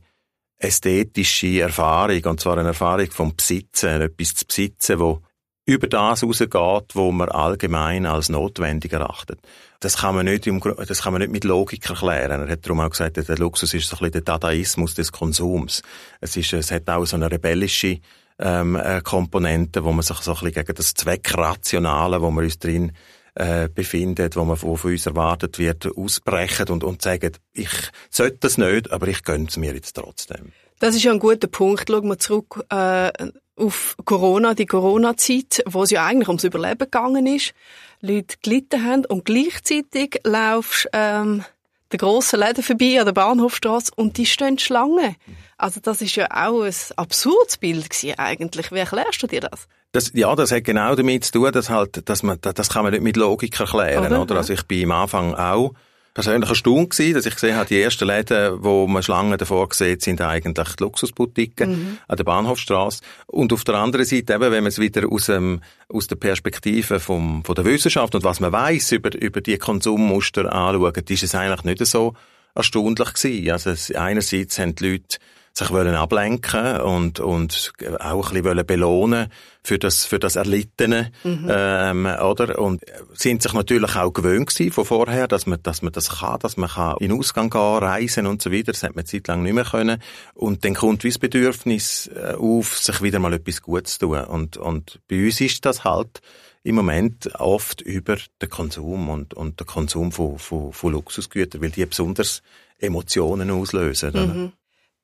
ästhetische 0.58 1.60
Erfahrung, 1.60 2.24
und 2.24 2.40
zwar 2.40 2.56
eine 2.56 2.68
Erfahrung 2.68 3.10
vom 3.10 3.36
Besitzen, 3.36 4.00
etwas 4.00 4.34
zu 4.34 4.46
besitzen, 4.46 5.00
wo 5.00 5.20
über 5.66 5.88
das 5.88 6.22
rausgeht, 6.22 6.94
wo 6.94 7.10
man 7.10 7.28
allgemein 7.28 8.06
als 8.06 8.28
notwendig 8.28 8.92
erachtet. 8.92 9.40
Das 9.86 9.98
kann 9.98 10.16
man 10.16 10.24
nicht, 10.24 10.48
das 10.88 11.02
kann 11.02 11.12
man 11.12 11.22
nicht 11.22 11.30
mit 11.30 11.44
Logik 11.44 11.88
erklären. 11.88 12.40
Er 12.40 12.48
hat 12.48 12.66
darum 12.66 12.80
auch 12.80 12.90
gesagt, 12.90 13.18
der 13.18 13.38
Luxus 13.38 13.72
ist 13.72 13.88
so 13.88 13.94
ein 13.94 13.98
bisschen 14.00 14.12
der 14.14 14.22
Dadaismus 14.22 14.94
des 14.94 15.12
Konsums. 15.12 15.80
Es 16.20 16.36
ist, 16.36 16.52
es 16.54 16.72
hat 16.72 16.88
auch 16.90 17.04
so 17.04 17.14
eine 17.14 17.30
rebellische, 17.30 18.00
ähm, 18.40 18.74
äh, 18.74 19.00
Komponente, 19.00 19.84
wo 19.84 19.92
man 19.92 20.02
sich 20.02 20.16
so 20.16 20.32
ein 20.32 20.40
bisschen 20.40 20.54
gegen 20.54 20.74
das 20.74 20.92
Zweckrationale, 20.94 22.20
wo 22.20 22.32
man 22.32 22.42
uns 22.42 22.58
drin 22.58 22.90
äh, 23.36 23.68
befindet, 23.68 24.34
wo 24.34 24.44
man 24.44 24.56
von 24.56 24.76
uns 24.76 25.06
erwartet 25.06 25.60
wird, 25.60 25.86
ausbrechen 25.96 26.68
und, 26.70 26.82
und 26.82 27.00
sagen, 27.00 27.30
ich 27.52 27.70
sollte 28.10 28.38
das 28.40 28.58
nicht, 28.58 28.90
aber 28.90 29.06
ich 29.06 29.22
gönne 29.22 29.46
es 29.46 29.56
mir 29.56 29.72
jetzt 29.72 29.94
trotzdem. 29.94 30.50
Das 30.80 30.96
ist 30.96 31.04
ja 31.04 31.12
ein 31.12 31.20
guter 31.20 31.46
Punkt. 31.46 31.88
Schauen 31.88 32.08
wir 32.08 32.18
zurück 32.18 32.64
äh, 32.70 33.12
auf 33.54 33.94
Corona, 34.04 34.54
die 34.54 34.66
Corona-Zeit, 34.66 35.62
wo 35.64 35.84
es 35.84 35.90
ja 35.90 36.04
eigentlich 36.04 36.26
ums 36.26 36.42
Überleben 36.42 36.78
gegangen 36.78 37.28
ist. 37.28 37.54
Leute 38.00 38.36
gelitten 38.42 38.84
haben 38.84 39.04
und 39.06 39.24
gleichzeitig 39.24 40.20
laufst 40.24 40.88
ähm, 40.92 41.44
der 41.92 41.98
grossen 41.98 42.40
Läden 42.40 42.62
vorbei 42.62 42.98
an 42.98 43.06
der 43.06 43.12
Bahnhofstrasse 43.12 43.92
und 43.96 44.16
die 44.16 44.26
stehen 44.26 44.58
Schlange. 44.58 45.16
Also 45.56 45.80
das 45.80 46.02
ist 46.02 46.16
ja 46.16 46.26
auch 46.30 46.62
ein 46.62 46.74
absurdes 46.96 47.56
Bild 47.58 47.88
gewesen, 47.88 48.18
eigentlich. 48.18 48.72
Wie 48.72 48.78
erklärst 48.78 49.22
du 49.22 49.26
dir 49.26 49.40
das? 49.40 49.68
Das, 49.92 50.10
ja, 50.14 50.34
das 50.34 50.50
hat 50.50 50.64
genau 50.64 50.94
damit 50.94 51.24
zu 51.24 51.32
tun, 51.32 51.52
dass 51.52 51.70
halt, 51.70 52.08
dass 52.08 52.22
man, 52.22 52.38
das 52.40 52.68
kann 52.68 52.82
man 52.82 52.92
nicht 52.92 53.02
mit 53.02 53.16
Logik 53.16 53.58
erklären, 53.58 54.06
oder? 54.06 54.22
oder? 54.22 54.36
Also 54.36 54.52
ich 54.52 54.62
bin 54.64 54.90
am 54.90 55.02
Anfang 55.02 55.34
auch 55.34 55.72
persönlich 56.16 56.48
erstaunt 56.48 56.90
gewesen, 56.90 57.12
dass 57.12 57.26
ich 57.26 57.34
gesehen 57.34 57.56
habe, 57.56 57.66
die 57.66 57.78
ersten 57.78 58.06
Läden, 58.06 58.64
wo 58.64 58.86
man 58.86 59.02
Schlangen 59.02 59.36
davor 59.36 59.68
sieht, 59.72 60.00
sind 60.00 60.22
eigentlich 60.22 60.74
die 60.76 60.82
Luxusboutiquen 60.82 61.70
mhm. 61.70 61.98
an 62.08 62.16
der 62.16 62.24
Bahnhofstrasse. 62.24 63.02
Und 63.26 63.52
auf 63.52 63.64
der 63.64 63.74
anderen 63.74 64.06
Seite 64.06 64.32
eben, 64.32 64.50
wenn 64.50 64.62
man 64.62 64.68
es 64.68 64.78
wieder 64.78 65.12
aus, 65.12 65.26
dem, 65.26 65.60
aus 65.90 66.06
der 66.06 66.16
Perspektive 66.16 67.00
vom, 67.00 67.44
von 67.44 67.54
der 67.54 67.66
Wissenschaft 67.66 68.14
und 68.14 68.24
was 68.24 68.40
man 68.40 68.50
weiß 68.50 68.92
über, 68.92 69.14
über 69.14 69.42
die 69.42 69.58
Konsummuster 69.58 70.50
anschaut, 70.50 71.10
ist 71.10 71.22
es 71.22 71.34
eigentlich 71.34 71.64
nicht 71.64 71.86
so 71.86 72.14
erstaunlich 72.54 73.12
gewesen. 73.12 73.50
Also 73.50 73.98
einerseits 73.98 74.58
haben 74.58 74.74
die 74.74 74.92
Leute 74.92 75.18
sich 75.56 75.70
wollen 75.70 75.94
ablenken 75.94 76.80
und, 76.82 77.18
und 77.18 77.72
auch 78.00 78.30
ein 78.30 78.42
bisschen 78.42 78.66
belohnen 78.66 79.28
für 79.62 79.78
das, 79.78 80.04
für 80.04 80.18
das 80.18 80.36
Erlittene, 80.36 81.12
mhm. 81.24 81.48
ähm, 81.48 82.06
oder? 82.06 82.58
Und 82.58 82.82
sind 83.14 83.40
sich 83.40 83.54
natürlich 83.54 83.96
auch 83.96 84.12
gewöhnt 84.12 84.48
gewesen 84.48 84.70
von 84.70 84.84
vorher, 84.84 85.26
dass 85.28 85.46
man, 85.46 85.62
dass 85.62 85.80
man 85.80 85.92
das 85.92 86.18
kann, 86.20 86.38
dass 86.40 86.58
man 86.58 86.68
kann 86.68 86.98
in 86.98 87.10
Ausgang 87.10 87.48
gehen, 87.48 87.60
reisen 87.60 88.26
und 88.26 88.42
so 88.42 88.52
weiter. 88.52 88.72
Das 88.72 88.82
hat 88.82 88.96
man 88.96 89.06
zeitlang 89.06 89.42
nicht 89.42 89.54
mehr 89.54 89.64
können. 89.64 90.02
Und 90.34 90.62
dann 90.66 90.74
kommt 90.74 91.04
wie 91.04 91.08
das 91.08 91.18
Bedürfnis 91.18 92.10
äh, 92.14 92.34
auf, 92.34 92.78
sich 92.78 93.00
wieder 93.00 93.18
mal 93.18 93.32
etwas 93.32 93.62
Gutes 93.62 93.98
zu 93.98 94.08
tun. 94.08 94.24
Und, 94.24 94.58
und 94.58 95.00
bei 95.08 95.24
uns 95.24 95.40
ist 95.40 95.64
das 95.64 95.84
halt 95.84 96.20
im 96.64 96.74
Moment 96.74 97.34
oft 97.36 97.80
über 97.80 98.18
den 98.42 98.50
Konsum 98.50 99.08
und, 99.08 99.32
und 99.32 99.58
den 99.58 99.66
Konsum 99.66 100.12
von, 100.12 100.38
von, 100.38 100.72
von 100.74 100.92
Luxusgütern, 100.92 101.62
weil 101.62 101.70
die 101.70 101.86
besonders 101.86 102.42
Emotionen 102.78 103.50
auslösen. 103.50 104.12
Mhm. 104.12 104.52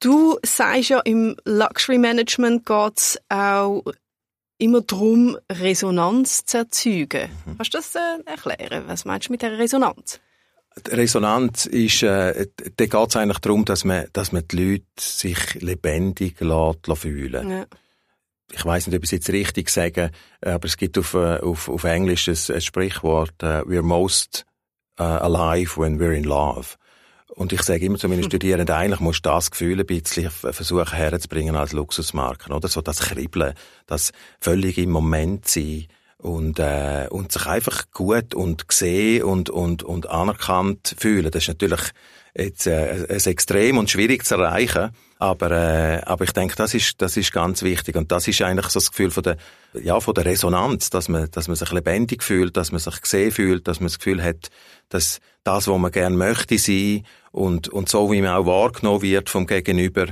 Du 0.02 0.36
sagst 0.44 0.88
ja, 0.88 0.98
im 1.00 1.36
Luxury 1.44 1.96
Management 1.96 2.66
geht 2.66 2.98
es 2.98 3.18
auch 3.28 3.84
immer 4.58 4.80
darum, 4.80 5.38
Resonanz 5.48 6.44
zu 6.44 6.58
erzeugen. 6.58 7.30
Mhm. 7.46 7.56
Kannst 7.56 7.72
du 7.72 7.78
das 7.78 7.94
äh, 7.94 8.18
erklären? 8.26 8.82
Was 8.88 9.04
meinst 9.04 9.28
du 9.28 9.32
mit 9.32 9.42
der 9.42 9.56
Resonanz? 9.58 10.18
Die 10.86 10.90
Resonanz 10.90 11.66
ist, 11.66 12.02
äh, 12.02 12.48
da 12.76 12.86
geht 12.86 13.08
es 13.08 13.16
eigentlich 13.16 13.38
darum, 13.38 13.64
dass 13.64 13.84
man, 13.84 14.06
dass 14.12 14.32
man 14.32 14.42
die 14.48 14.56
Leute 14.56 14.84
sich 14.98 15.54
lebendig 15.54 16.40
lässt, 16.40 16.98
fühlen 16.98 17.50
ja. 17.50 17.66
Ich 18.54 18.64
weiß 18.66 18.86
nicht, 18.88 18.96
ob 18.96 19.04
ich 19.04 19.08
es 19.08 19.12
jetzt 19.12 19.30
richtig 19.30 19.70
sage, 19.70 20.10
aber 20.44 20.66
es 20.66 20.76
gibt 20.76 20.98
auf, 20.98 21.14
äh, 21.14 21.38
auf, 21.38 21.68
auf 21.68 21.84
Englisch 21.84 22.28
ein, 22.28 22.54
ein 22.54 22.60
Sprichwort, 22.60 23.34
uh, 23.42 23.62
we're 23.64 23.82
most 23.82 24.44
uh, 24.98 25.04
alive 25.04 25.80
when 25.80 25.98
we're 25.98 26.14
in 26.14 26.24
love. 26.24 26.76
Und 27.34 27.52
ich 27.52 27.62
sage 27.62 27.86
immer 27.86 27.98
zu 27.98 28.08
meinen 28.08 28.24
Studierenden, 28.24 28.74
eigentlich 28.74 29.00
musst 29.00 29.24
du 29.24 29.30
das 29.30 29.50
Gefühl 29.50 29.80
ein 29.80 29.86
bisschen 29.86 30.30
versuchen 30.30 30.92
herzubringen 30.92 31.56
als 31.56 31.72
Luxusmarken, 31.72 32.52
oder? 32.52 32.68
So 32.68 32.82
das 32.82 33.00
Kribbeln, 33.00 33.54
das 33.86 34.12
völlig 34.38 34.76
im 34.76 34.90
Moment 34.90 35.48
sein 35.48 35.86
und, 36.18 36.58
äh, 36.58 37.06
und 37.10 37.32
sich 37.32 37.46
einfach 37.46 37.90
gut 37.90 38.34
und 38.34 38.68
gesehen 38.68 39.24
und, 39.24 39.48
und, 39.50 39.82
und 39.82 40.08
anerkannt 40.10 40.94
fühlen. 40.98 41.30
Das 41.30 41.42
ist 41.42 41.48
natürlich 41.48 41.80
jetzt 42.36 42.66
äh, 42.66 43.06
ein 43.08 43.20
extrem 43.26 43.78
und 43.78 43.90
schwierig 43.90 44.24
zu 44.24 44.36
erreichen. 44.36 44.90
Aber, 45.18 45.50
äh, 45.52 46.00
aber 46.04 46.24
ich 46.24 46.32
denke, 46.32 46.56
das 46.56 46.74
ist, 46.74 47.00
das 47.00 47.16
ist 47.16 47.32
ganz 47.32 47.62
wichtig. 47.62 47.94
Und 47.94 48.10
das 48.10 48.26
ist 48.26 48.42
eigentlich 48.42 48.66
so 48.66 48.80
das 48.80 48.90
Gefühl 48.90 49.10
von 49.10 49.22
der, 49.22 49.36
ja, 49.74 50.00
von 50.00 50.14
der 50.14 50.24
Resonanz, 50.24 50.90
dass 50.90 51.08
man, 51.08 51.30
dass 51.30 51.46
man 51.46 51.56
sich 51.56 51.70
lebendig 51.70 52.24
fühlt, 52.24 52.56
dass 52.56 52.72
man 52.72 52.80
sich 52.80 53.00
gesehen 53.00 53.30
fühlt, 53.30 53.68
dass 53.68 53.78
man 53.78 53.86
das 53.86 53.98
Gefühl 53.98 54.22
hat, 54.22 54.50
dass 54.88 55.20
das, 55.44 55.68
was 55.68 55.78
man 55.78 55.92
gerne 55.92 56.16
möchte 56.16 56.58
sein 56.58 57.04
und, 57.30 57.68
und 57.68 57.88
so, 57.88 58.10
wie 58.10 58.20
man 58.20 58.32
auch 58.32 58.46
wahrgenommen 58.46 59.02
wird 59.02 59.30
vom 59.30 59.46
Gegenüber, 59.46 60.06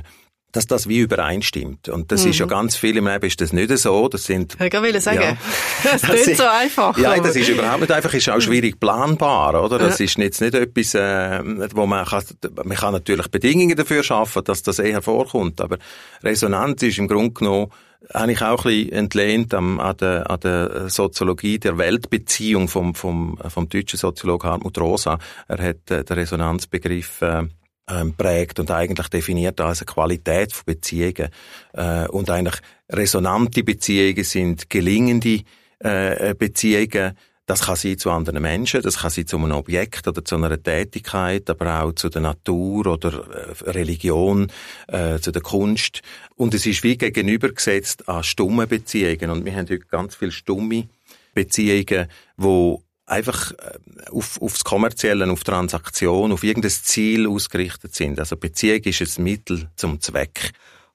dass 0.51 0.67
das 0.67 0.87
wie 0.87 0.99
übereinstimmt. 0.99 1.89
Und 1.89 2.11
das 2.11 2.23
mhm. 2.23 2.31
ist 2.31 2.39
ja 2.39 2.45
mhm. 2.45 2.49
ganz 2.49 2.75
viel 2.75 2.97
im 2.97 3.07
Leben 3.07 3.25
ist 3.25 3.39
das 3.39 3.53
nicht 3.53 3.75
so. 3.77 4.07
Das 4.07 4.23
sind, 4.23 4.57
ich 4.59 4.73
will 4.73 5.01
sagen, 5.01 5.21
ja, 5.21 5.37
das, 5.83 6.01
das 6.01 6.27
ist 6.27 6.37
so 6.37 6.45
einfach. 6.45 6.97
Ja, 6.97 7.17
das 7.17 7.35
ist 7.35 7.49
überhaupt 7.49 7.81
nicht 7.81 7.91
einfach. 7.91 8.13
Ist 8.13 8.29
auch 8.29 8.41
schwierig 8.41 8.79
planbar, 8.79 9.63
oder? 9.63 9.79
Das 9.79 9.99
ja. 9.99 10.05
ist 10.05 10.17
jetzt 10.17 10.41
nicht 10.41 10.53
etwas, 10.53 10.93
äh, 10.95 11.41
wo 11.73 11.85
man 11.85 12.05
kann, 12.05 12.23
man 12.63 12.77
kann 12.77 12.93
natürlich 12.93 13.27
Bedingungen 13.29 13.75
dafür 13.75 14.03
schaffen, 14.03 14.43
dass 14.43 14.63
das 14.63 14.79
eher 14.79 15.01
vorkommt. 15.01 15.61
Aber 15.61 15.77
Resonanz 16.23 16.83
ist 16.83 16.97
im 16.97 17.07
Grunde 17.07 17.33
genommen 17.33 17.71
eigentlich 18.13 18.41
auch 18.41 18.65
ein 18.65 18.71
bisschen 18.71 18.91
entlehnt 18.91 19.53
an, 19.53 19.79
an, 19.79 19.97
der, 19.97 20.29
an 20.29 20.39
der 20.39 20.89
Soziologie 20.89 21.59
der 21.59 21.77
Weltbeziehung 21.77 22.67
vom, 22.67 22.95
vom, 22.95 23.37
vom 23.47 23.69
deutschen 23.69 23.97
Soziologen 23.97 24.49
Hartmut 24.49 24.77
Rosa. 24.79 25.19
Er 25.47 25.63
hat 25.63 25.91
äh, 25.91 26.03
den 26.03 26.17
Resonanzbegriff 26.17 27.21
äh, 27.21 27.43
ähm, 27.91 28.13
prägt 28.15 28.59
und 28.59 28.71
eigentlich 28.71 29.07
definiert 29.09 29.59
als 29.59 29.81
eine 29.81 29.87
Qualität 29.87 30.53
von 30.53 30.65
Beziehungen. 30.65 31.29
Äh, 31.73 32.07
und 32.07 32.29
eigentlich 32.29 32.61
resonante 32.89 33.63
Beziehungen 33.63 34.23
sind 34.23 34.69
gelingende 34.69 35.41
äh, 35.79 36.33
Beziehungen. 36.35 37.17
Das 37.47 37.65
kann 37.65 37.75
sein 37.75 37.97
zu 37.97 38.11
anderen 38.11 38.41
Menschen, 38.41 38.81
das 38.81 38.99
kann 38.99 39.09
sein 39.09 39.27
zu 39.27 39.37
einem 39.37 39.51
Objekt 39.51 40.07
oder 40.07 40.23
zu 40.23 40.35
einer 40.35 40.61
Tätigkeit, 40.61 41.49
aber 41.49 41.83
auch 41.83 41.91
zu 41.93 42.07
der 42.07 42.21
Natur 42.21 42.87
oder 42.87 43.25
äh, 43.29 43.69
Religion, 43.71 44.49
äh, 44.87 45.19
zu 45.19 45.31
der 45.31 45.41
Kunst. 45.41 46.01
Und 46.35 46.53
es 46.53 46.65
ist 46.65 46.83
wie 46.83 46.97
gegenübergesetzt 46.97 48.07
an 48.07 48.23
stumme 48.23 48.67
Beziehungen. 48.67 49.31
Und 49.31 49.43
wir 49.43 49.53
haben 49.53 49.67
heute 49.67 49.79
ganz 49.79 50.15
viele 50.15 50.31
stumme 50.31 50.87
Beziehungen, 51.33 52.07
wo 52.37 52.83
einfach 53.11 53.51
äh, 53.51 54.09
auf, 54.09 54.41
aufs 54.41 54.63
Kommerzielle, 54.63 55.29
auf 55.31 55.43
Transaktion, 55.43 56.31
auf 56.31 56.43
irgendein 56.43 56.71
Ziel 56.71 57.27
ausgerichtet 57.27 57.93
sind. 57.93 58.19
Also 58.19 58.37
Beziehung 58.37 58.81
ist 58.83 59.19
ein 59.19 59.23
Mittel 59.23 59.69
zum 59.75 60.01
Zweck. 60.01 60.51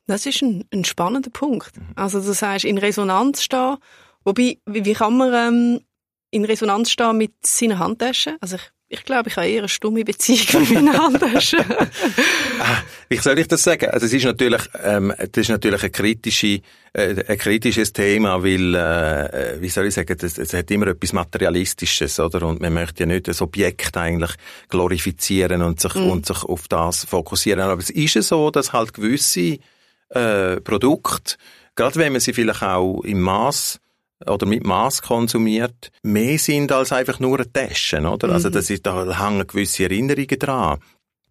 Das 0.07 0.27
ist 0.27 0.43
ein, 0.43 0.65
ein 0.73 0.85
spannender 0.85 1.31
Punkt. 1.31 1.73
Also 1.95 2.21
du 2.21 2.33
sagst, 2.33 2.65
in 2.65 2.79
Resonanz 2.79 3.43
stehen. 3.43 3.77
Wobei, 4.25 4.59
wie, 4.67 4.85
wie 4.85 4.95
kann 4.95 5.17
man 5.17 5.33
ähm, 5.35 5.81
in 6.31 6.45
Resonanz 6.45 6.91
stehen 6.91 7.17
mit 7.17 7.35
seiner 7.45 7.79
Handtasche? 7.79 8.37
Also 8.41 8.57
ich 8.57 8.63
ich 8.89 9.05
glaube, 9.05 9.29
ich 9.29 9.37
habe 9.37 9.49
eher 9.49 9.59
eine 9.61 9.69
stumme 9.69 10.05
Beziehung 10.05 10.61
mit 10.61 10.71
meiner 10.71 10.97
Handtasche. 10.97 11.59
ah, 12.61 12.83
wie 13.09 13.17
soll 13.17 13.39
ich 13.39 13.49
das 13.49 13.65
sagen? 13.65 13.91
Also 13.91 14.07
es 14.07 14.13
ist 14.13 14.25
natürlich, 14.25 14.63
ähm, 14.83 15.13
das 15.19 15.43
ist 15.43 15.49
natürlich 15.49 15.83
ein, 15.83 15.91
kritische, 15.91 16.61
äh, 16.93 17.25
ein 17.27 17.39
kritisches 17.39 17.93
Thema, 17.93 18.45
weil, 18.45 18.75
äh, 18.77 19.61
wie 19.61 19.69
soll 19.71 19.87
ich 19.87 19.95
sagen, 19.95 20.17
es, 20.21 20.39
es 20.39 20.55
hat 20.55 20.71
immer 20.71 20.87
etwas 20.87 21.13
Materialistisches, 21.13 22.21
oder? 22.21 22.47
Und 22.47 22.61
man 22.61 22.75
möchte 22.75 23.03
ja 23.03 23.07
nicht 23.07 23.27
das 23.27 23.43
Objekt 23.43 23.97
eigentlich 23.97 24.33
glorifizieren 24.69 25.63
und 25.63 25.81
sich, 25.81 25.95
mm. 25.95 26.09
und 26.09 26.27
sich 26.27 26.45
auf 26.45 26.69
das 26.69 27.05
fokussieren. 27.05 27.61
Aber 27.61 27.83
es 27.83 27.91
ist 27.91 28.15
ja 28.15 28.23
so, 28.23 28.53
dass 28.53 28.73
halt 28.73 28.95
gewisse 28.95 29.59
äh, 30.11 30.61
Produkte, 30.61 31.35
gerade 31.75 31.97
wenn 31.97 32.13
man 32.13 32.21
sie 32.21 32.33
vielleicht 32.33 32.63
auch 32.63 33.01
im 33.03 33.21
Maß 33.21 33.81
oder 34.25 34.47
mit 34.47 34.65
Maß 34.65 35.03
konsumiert, 35.03 35.91
mehr 36.03 36.39
sind 36.39 36.73
als 36.73 36.93
einfach 36.93 37.21
nur 37.21 37.39
eine 37.39 37.53
Tasche, 37.53 37.99
oder? 37.99 38.09
Also 38.11 38.27
mhm. 38.27 38.35
Also 38.35 38.51
das 38.51 38.71
ist, 38.71 38.87
da 38.87 39.27
hängen 39.27 39.47
gewisse 39.47 39.85
Erinnerungen 39.85 40.39
dran. 40.39 40.79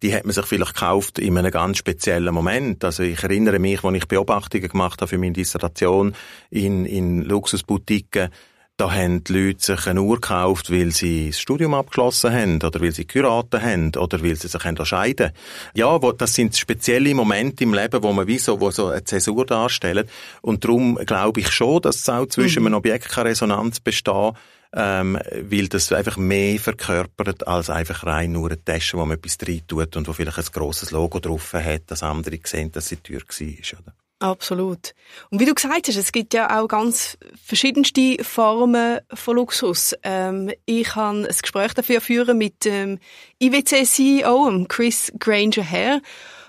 Die 0.02 0.14
hat 0.14 0.24
man 0.24 0.34
sich 0.34 0.44
vielleicht 0.44 0.74
gekauft 0.74 1.18
in 1.18 1.38
einem 1.38 1.50
ganz 1.50 1.78
speziellen 1.78 2.34
Moment. 2.34 2.84
Also 2.84 3.02
ich 3.02 3.22
erinnere 3.22 3.58
mich, 3.58 3.82
als 3.82 3.96
ich 3.96 4.06
Beobachtungen 4.06 4.68
gemacht 4.68 5.00
habe 5.00 5.08
für 5.08 5.18
meine 5.18 5.32
Dissertation 5.32 6.14
in, 6.50 6.84
in 6.84 7.22
Luxusboutiquen, 7.22 8.28
da 8.76 8.92
haben 8.92 9.24
die 9.24 9.32
Leute 9.32 9.64
sich 9.64 9.86
eine 9.86 10.02
Uhr 10.02 10.16
gekauft, 10.16 10.70
weil 10.70 10.90
sie 10.92 11.28
das 11.28 11.40
Studium 11.40 11.72
abgeschlossen 11.72 12.32
haben 12.32 12.56
oder 12.56 12.80
weil 12.80 12.92
sie 12.92 13.06
geheiratet 13.06 13.62
haben 13.62 13.92
oder 13.96 14.22
weil 14.22 14.36
sie 14.36 14.48
sich 14.48 14.62
scheiden 14.84 15.32
Ja, 15.74 16.02
wo, 16.02 16.12
das 16.12 16.34
sind 16.34 16.56
spezielle 16.56 17.14
Momente 17.14 17.64
im 17.64 17.72
Leben, 17.72 18.02
wo 18.02 18.12
man 18.12 18.26
wie 18.26 18.38
so, 18.38 18.60
wo 18.60 18.70
so 18.70 18.88
eine 18.88 19.04
Zäsur 19.04 19.46
darstellen. 19.46 20.06
Und 20.42 20.64
darum 20.64 20.96
glaube 20.96 21.40
ich 21.40 21.50
schon, 21.52 21.80
dass 21.80 21.96
es 21.96 22.08
auch 22.08 22.26
zwischen 22.26 22.60
mhm. 22.60 22.66
einem 22.66 22.76
Objekt 22.76 23.08
keine 23.08 23.30
Resonanz 23.30 23.80
besteht, 23.80 24.34
ähm, 24.74 25.18
weil 25.32 25.68
das 25.68 25.90
einfach 25.92 26.18
mehr 26.18 26.60
verkörpert 26.60 27.46
als 27.46 27.70
einfach 27.70 28.04
rein 28.04 28.32
nur 28.32 28.50
eine 28.50 28.62
Tasche, 28.62 28.98
wo 28.98 29.06
man 29.06 29.16
etwas 29.16 29.38
rein 29.46 29.62
tut 29.66 29.96
und 29.96 30.06
wo 30.06 30.12
vielleicht 30.12 30.38
ein 30.38 30.44
grosses 30.52 30.90
Logo 30.90 31.18
drauf 31.18 31.54
hat, 31.54 31.84
dass 31.86 32.02
andere 32.02 32.38
sehen, 32.44 32.72
dass 32.72 32.88
sie 32.88 32.96
teuer 32.96 33.20
war. 33.20 33.80
Oder? 33.80 33.94
Absolut. 34.18 34.94
Und 35.30 35.40
wie 35.40 35.44
du 35.44 35.54
gesagt 35.54 35.88
hast, 35.88 35.96
es 35.96 36.10
gibt 36.10 36.32
ja 36.32 36.58
auch 36.58 36.68
ganz 36.68 37.18
verschiedenste 37.44 38.16
Formen 38.24 39.00
von 39.12 39.36
Luxus. 39.36 39.94
Ähm, 40.02 40.50
ich 40.64 40.88
kann 40.88 41.26
ein 41.26 41.36
Gespräch 41.42 41.74
dafür 41.74 42.00
führen 42.00 42.38
mit 42.38 42.64
dem 42.64 42.98
IWC-CEO, 43.42 44.64
Chris 44.68 45.12
Granger 45.18 45.70
Hare, 45.70 46.00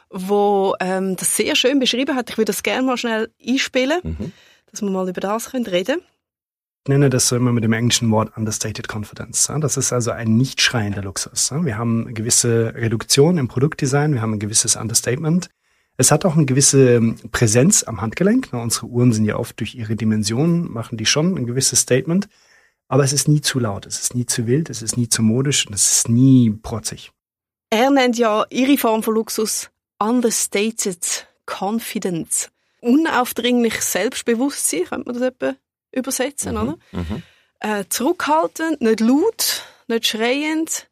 wo 0.10 0.75
ähm, 0.80 1.17
das 1.17 1.36
sehr 1.36 1.56
schön 1.56 1.80
beschrieben 1.80 2.15
hat. 2.15 2.30
Ich 2.30 2.38
würde 2.38 2.51
das 2.53 2.63
gerne 2.63 2.84
mal 2.84 2.97
schnell 2.97 3.30
einspielen, 3.45 3.99
mhm. 4.01 4.32
dass 4.71 4.82
wir 4.82 4.89
mal 4.89 5.10
über 5.10 5.19
das 5.21 5.53
reden 5.53 5.65
können. 5.65 6.01
Ich 6.86 6.89
nenne 6.89 7.10
das 7.10 7.27
so 7.27 7.36
immer 7.36 7.51
mit 7.51 7.65
dem 7.65 7.73
englischen 7.73 8.10
Wort 8.12 8.38
Understated 8.38 8.88
Confidence. 8.89 9.51
Das 9.60 9.75
ist 9.75 9.91
also 9.91 10.12
ein 10.12 10.38
nicht 10.38 10.62
schreiender 10.62 11.01
Luxus. 11.01 11.51
Wir 11.51 11.77
haben 11.77 12.06
eine 12.06 12.13
gewisse 12.13 12.73
Reduktion 12.75 13.38
im 13.38 13.49
Produktdesign, 13.49 14.13
wir 14.13 14.21
haben 14.21 14.36
ein 14.36 14.39
gewisses 14.39 14.77
Understatement 14.77 15.49
Es 15.97 16.12
hat 16.12 16.25
auch 16.25 16.36
eine 16.36 16.45
gewisse 16.45 16.95
ähm, 16.95 17.17
Präsenz 17.31 17.83
am 17.83 18.01
Handgelenk. 18.01 18.49
Unsere 18.51 18.86
Uhren 18.86 19.13
sind 19.13 19.25
ja 19.25 19.38
oft 19.38 19.60
durch 19.60 19.73
ihre 19.73 19.95
Dimensionen, 19.95 20.71
machen 20.71 20.97
die 20.97 21.07
schon 21.07 21.36
ein 21.36 21.47
gewisses 21.47 21.79
Statement. 21.79 22.29
Aber 22.88 23.03
es 23.03 23.13
ist 23.13 23.27
nie 23.27 23.41
zu 23.41 23.60
laut, 23.60 23.86
es 23.86 23.99
ist 23.99 24.15
nie 24.15 24.25
zu 24.25 24.47
wild, 24.47 24.69
es 24.69 24.81
ist 24.81 24.95
nie 24.95 25.10
zu 25.10 25.21
modisch 25.21 25.67
und 25.67 25.73
es 25.73 25.91
ist 25.91 26.10
nie 26.10 26.51
protzig. 26.51 27.12
Er 27.69 27.89
nennt 27.89 28.17
ja 28.17 28.45
ihre 28.49 28.77
Form 28.77 29.03
von 29.03 29.15
Luxus 29.15 29.69
understated 29.99 31.27
confidence. 31.45 32.49
Unaufdringlich 32.79 33.81
Selbstbewusstsein, 33.81 34.86
könnte 34.86 35.12
man 35.12 35.19
das 35.19 35.29
etwa 35.29 35.55
übersetzen, 35.91 36.53
mhm. 36.53 36.62
oder? 36.62 36.77
Mhm. 36.91 37.23
Äh, 37.60 37.86
zurückhaltend, 37.89 38.81
nicht 38.81 38.99
laut, 38.99 39.63
nicht 39.88 40.07
schreiend. 40.07 40.88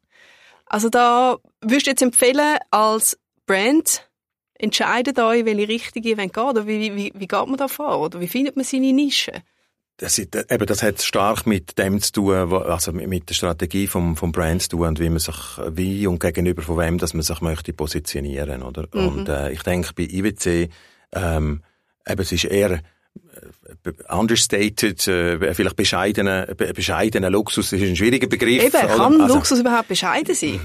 Also 0.66 0.88
da 0.88 1.38
würdest 1.60 1.86
du 1.86 1.90
jetzt 1.90 2.02
empfehlen, 2.02 2.58
als 2.70 3.16
Brand, 3.46 4.05
entscheidet 4.58 5.18
euch, 5.18 5.44
welche 5.44 5.68
Richtung 5.68 6.02
ihr 6.02 6.16
geht. 6.16 6.38
Oder 6.38 6.66
wie, 6.66 6.94
wie, 6.94 7.12
wie 7.14 7.28
geht 7.28 7.46
man 7.46 7.56
da 7.56 7.68
vor? 7.68 8.00
Oder 8.00 8.20
wie 8.20 8.28
findet 8.28 8.56
man 8.56 8.64
seine 8.64 8.92
Nische? 8.92 9.32
Das, 9.98 10.18
ist, 10.18 10.36
eben, 10.36 10.66
das 10.66 10.82
hat 10.82 11.00
stark 11.00 11.46
mit 11.46 11.78
dem 11.78 12.02
zu 12.02 12.12
tun, 12.12 12.52
also 12.52 12.92
mit 12.92 13.30
der 13.30 13.34
Strategie 13.34 13.86
vom, 13.86 14.14
vom 14.14 14.30
Brand 14.30 14.62
zu 14.62 14.70
tun 14.70 14.88
und 14.88 15.00
wie 15.00 15.08
man 15.08 15.20
sich, 15.20 15.36
wie 15.70 16.06
und 16.06 16.20
gegenüber 16.20 16.60
von 16.60 16.76
wem, 16.76 16.98
dass 16.98 17.14
man 17.14 17.22
sich 17.22 17.40
möchte 17.40 17.72
positionieren, 17.72 18.62
oder? 18.62 18.88
Mhm. 18.92 19.08
Und, 19.08 19.28
äh, 19.30 19.52
ich 19.52 19.62
denke, 19.62 19.94
bei 19.94 20.02
IWC, 20.02 20.68
ähm, 21.12 21.62
eben, 22.06 22.20
es 22.20 22.30
ist 22.30 22.44
eher, 22.44 22.72
äh, 22.72 24.12
understated, 24.14 25.08
äh, 25.08 25.54
vielleicht 25.54 25.76
bescheidener, 25.76 26.44
bescheidener 26.54 27.30
Luxus, 27.30 27.70
das 27.70 27.80
ist 27.80 27.88
ein 27.88 27.96
schwieriger 27.96 28.26
Begriff. 28.26 28.62
Eben, 28.62 28.88
kann 28.88 29.18
also, 29.18 29.34
Luxus 29.34 29.60
überhaupt 29.60 29.88
bescheiden 29.88 30.34
sein? 30.34 30.60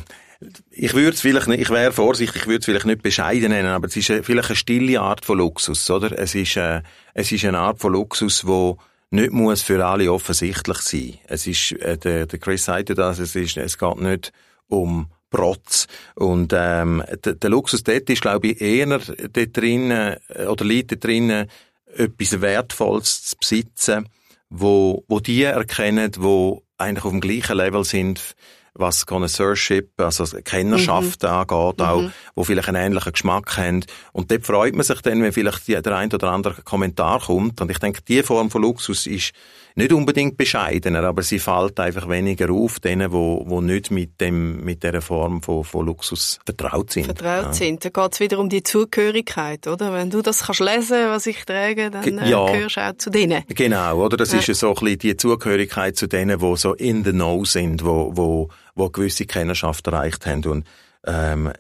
Ich 0.72 0.94
würde 0.94 1.12
es 1.12 1.22
vielleicht 1.22 1.48
nicht, 1.48 1.62
ich 1.62 1.70
wäre 1.70 1.92
vorsichtig, 1.92 2.44
ich 2.44 2.48
würde 2.48 2.60
es 2.60 2.66
vielleicht 2.66 2.86
nicht 2.86 3.04
bescheiden 3.04 3.50
nennen, 3.50 3.70
aber 3.70 3.88
es 3.88 3.96
ist 3.96 4.08
vielleicht 4.08 4.50
eine 4.50 4.56
stille 4.56 5.00
Art 5.00 5.24
von 5.24 5.38
Luxus, 5.38 5.90
oder? 5.90 6.18
Es 6.18 6.34
ist, 6.34 6.58
äh, 6.58 6.82
es 7.14 7.32
ist 7.32 7.46
eine 7.46 7.60
Art 7.60 7.80
von 7.80 7.94
Luxus, 7.94 8.46
wo 8.48 8.78
nicht 9.12 9.32
muss 9.32 9.62
für 9.62 9.86
alle 9.86 10.12
offensichtlich 10.12 10.78
sein. 10.78 11.18
Es 11.28 11.46
ist, 11.46 11.74
äh, 11.74 11.98
der, 11.98 12.26
der 12.26 12.40
Chris 12.40 12.66
sagte 12.66 12.96
das, 12.96 13.20
es 13.20 13.36
ist, 13.36 13.58
es 13.58 13.78
geht 13.78 14.00
nicht 14.00 14.32
um 14.68 15.08
Protz. 15.30 15.88
Und 16.16 16.54
ähm, 16.56 17.04
der, 17.24 17.34
der 17.36 17.50
Luxus 17.50 17.84
dort 17.84 18.10
ist, 18.10 18.22
glaube 18.22 18.48
ich, 18.48 18.62
eher 18.62 19.00
dort 19.00 19.58
drinnen, 19.58 20.18
äh, 20.30 20.46
oder 20.46 20.66
liegt 20.66 20.92
dort 20.92 21.04
drinnen, 21.04 21.48
etwas 21.96 22.42
Wertvolles 22.42 23.26
zu 23.26 23.38
besitzen, 23.38 24.08
wo, 24.50 25.04
wo 25.08 25.20
die 25.20 25.44
erkennen, 25.44 26.12
wo 26.18 26.64
eigentlich 26.78 27.06
auf 27.06 27.12
dem 27.12 27.22
gleichen 27.22 27.58
Level 27.58 27.84
sind 27.84 28.36
was 28.74 29.06
Connoisseurship, 29.06 30.00
also 30.00 30.26
Kennerschaft 30.44 31.24
mhm. 31.24 31.30
angeht, 31.30 31.80
mhm. 31.80 31.86
auch, 31.86 32.12
wo 32.36 32.44
vielleicht 32.44 32.70
einen 32.70 32.82
ähnlichen 32.82 33.12
Geschmack 33.12 33.58
haben. 33.58 33.86
Und 34.14 34.32
dort 34.32 34.46
freut 34.46 34.76
man 34.76 34.84
sich 34.84 35.02
dann, 35.02 35.22
wenn 35.22 35.34
vielleicht 35.34 35.68
der 35.68 35.96
ein 35.96 36.12
oder 36.14 36.32
andere 36.32 36.62
Kommentar 36.62 37.20
kommt. 37.20 37.60
Und 37.62 37.70
ich 37.70 37.80
denke, 37.80 38.02
die 38.02 38.24
Form 38.24 38.50
von 38.50 38.62
Luxus 38.62 39.08
ist 39.08 39.34
nicht 39.76 39.94
unbedingt 39.94 40.38
bescheidener, 40.38 41.04
aber 41.04 41.24
sie 41.24 41.40
fällt 41.40 41.80
einfach 41.80 42.10
weniger 42.10 42.52
auf 42.52 42.80
denen, 42.80 43.12
wo, 43.12 43.44
wo 43.46 43.62
nicht 43.62 43.92
mit 43.92 44.20
dem, 44.20 44.64
mit 44.64 44.84
dieser 44.84 45.02
Form 45.02 45.42
von, 45.42 45.64
von 45.64 45.86
Luxus 45.86 46.40
vertraut 46.46 46.92
sind. 46.92 47.06
Vertraut 47.06 47.46
ja. 47.46 47.54
sind. 47.54 47.86
Da 47.86 47.90
geht 47.90 48.14
es 48.14 48.20
wieder 48.20 48.40
um 48.40 48.50
die 48.50 48.64
Zugehörigkeit, 48.64 49.68
oder? 49.68 49.94
Wenn 49.94 50.10
du 50.10 50.22
das 50.22 50.44
kannst 50.44 50.60
lesen, 50.60 51.08
was 51.08 51.26
ich 51.26 51.46
trage, 51.46 51.90
dann 51.90 52.18
äh, 52.18 52.30
ja. 52.30 52.46
gehörst 52.52 52.78
du 52.78 52.82
auch 52.82 52.98
zu 52.98 53.10
denen. 53.10 53.44
Genau, 53.48 54.04
oder? 54.04 54.18
Das 54.18 54.34
ja. 54.34 54.40
ist 54.40 54.48
ja 54.48 54.54
so 54.54 54.70
ein 54.70 54.76
bisschen 54.76 55.00
die 55.00 55.18
Zugehörigkeit 55.18 55.96
zu 55.96 56.08
denen, 56.08 56.40
die 56.40 56.58
so 56.58 56.74
in 56.74 57.04
the 57.04 57.12
know 57.12 57.46
sind, 57.46 57.86
wo, 57.86 58.12
wo, 58.14 58.50
wo 58.76 58.90
gewisse 58.90 59.26
Kennerschaft 59.26 59.88
erreicht 59.88 60.26
haben. 60.26 60.46
Und, 60.46 60.68
ähm, 61.06 61.52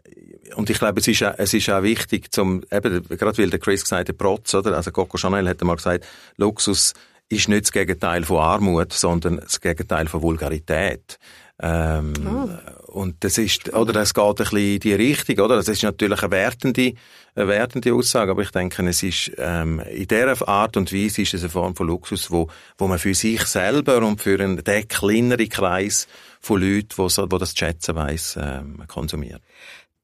und 0.55 0.69
ich 0.69 0.79
glaube, 0.79 0.99
es 0.99 1.07
ist, 1.07 1.23
auch, 1.23 1.33
es 1.37 1.53
ist 1.53 1.69
auch 1.69 1.83
wichtig, 1.83 2.31
zum, 2.31 2.63
eben, 2.71 3.07
gerade 3.07 3.37
weil 3.37 3.49
der 3.49 3.59
Chris 3.59 3.83
gesagt 3.83 4.09
hat, 4.09 4.17
Protz, 4.17 4.53
oder? 4.53 4.75
Also 4.75 4.91
Coco 4.91 5.17
Chanel 5.17 5.47
hat 5.47 5.61
mal 5.61 5.75
gesagt, 5.75 6.05
Luxus 6.37 6.93
ist 7.29 7.47
nicht 7.47 7.65
das 7.65 7.71
Gegenteil 7.71 8.23
von 8.23 8.37
Armut, 8.37 8.93
sondern 8.93 9.37
das 9.37 9.61
Gegenteil 9.61 10.07
von 10.07 10.21
Vulgarität. 10.21 11.17
Ähm, 11.61 12.13
oh. 12.25 12.91
Und 12.91 13.23
das 13.23 13.37
ist, 13.37 13.73
oder 13.73 13.93
das 13.93 14.13
geht 14.13 14.23
ein 14.23 14.35
bisschen 14.35 14.57
in 14.57 14.79
die 14.79 14.93
Richtung, 14.93 15.39
oder? 15.39 15.55
Das 15.55 15.67
ist 15.67 15.83
natürlich 15.83 16.21
eine 16.23 16.31
wertende, 16.31 16.93
eine 17.35 17.47
wertende 17.47 17.93
Aussage, 17.93 18.31
aber 18.31 18.41
ich 18.41 18.51
denke, 18.51 18.85
es 18.87 19.03
ist, 19.03 19.31
ähm, 19.37 19.79
in 19.79 20.07
dieser 20.07 20.47
Art 20.47 20.75
und 20.75 20.91
Weise 20.91 21.21
ist 21.21 21.33
es 21.33 21.41
eine 21.41 21.49
Form 21.49 21.75
von 21.75 21.87
Luxus, 21.87 22.31
wo, 22.31 22.49
wo 22.77 22.87
man 22.87 22.99
für 22.99 23.13
sich 23.13 23.43
selber 23.43 23.99
und 23.99 24.21
für 24.21 24.39
einen, 24.41 24.63
den 24.63 24.87
kleineren 24.87 25.47
Kreis 25.47 26.07
von 26.41 26.61
Leuten, 26.61 27.29
die, 27.29 27.37
das 27.37 27.57
schätzen 27.57 27.95
weiss, 27.95 28.37
ähm, 28.39 28.83
konsumiert. 28.87 29.41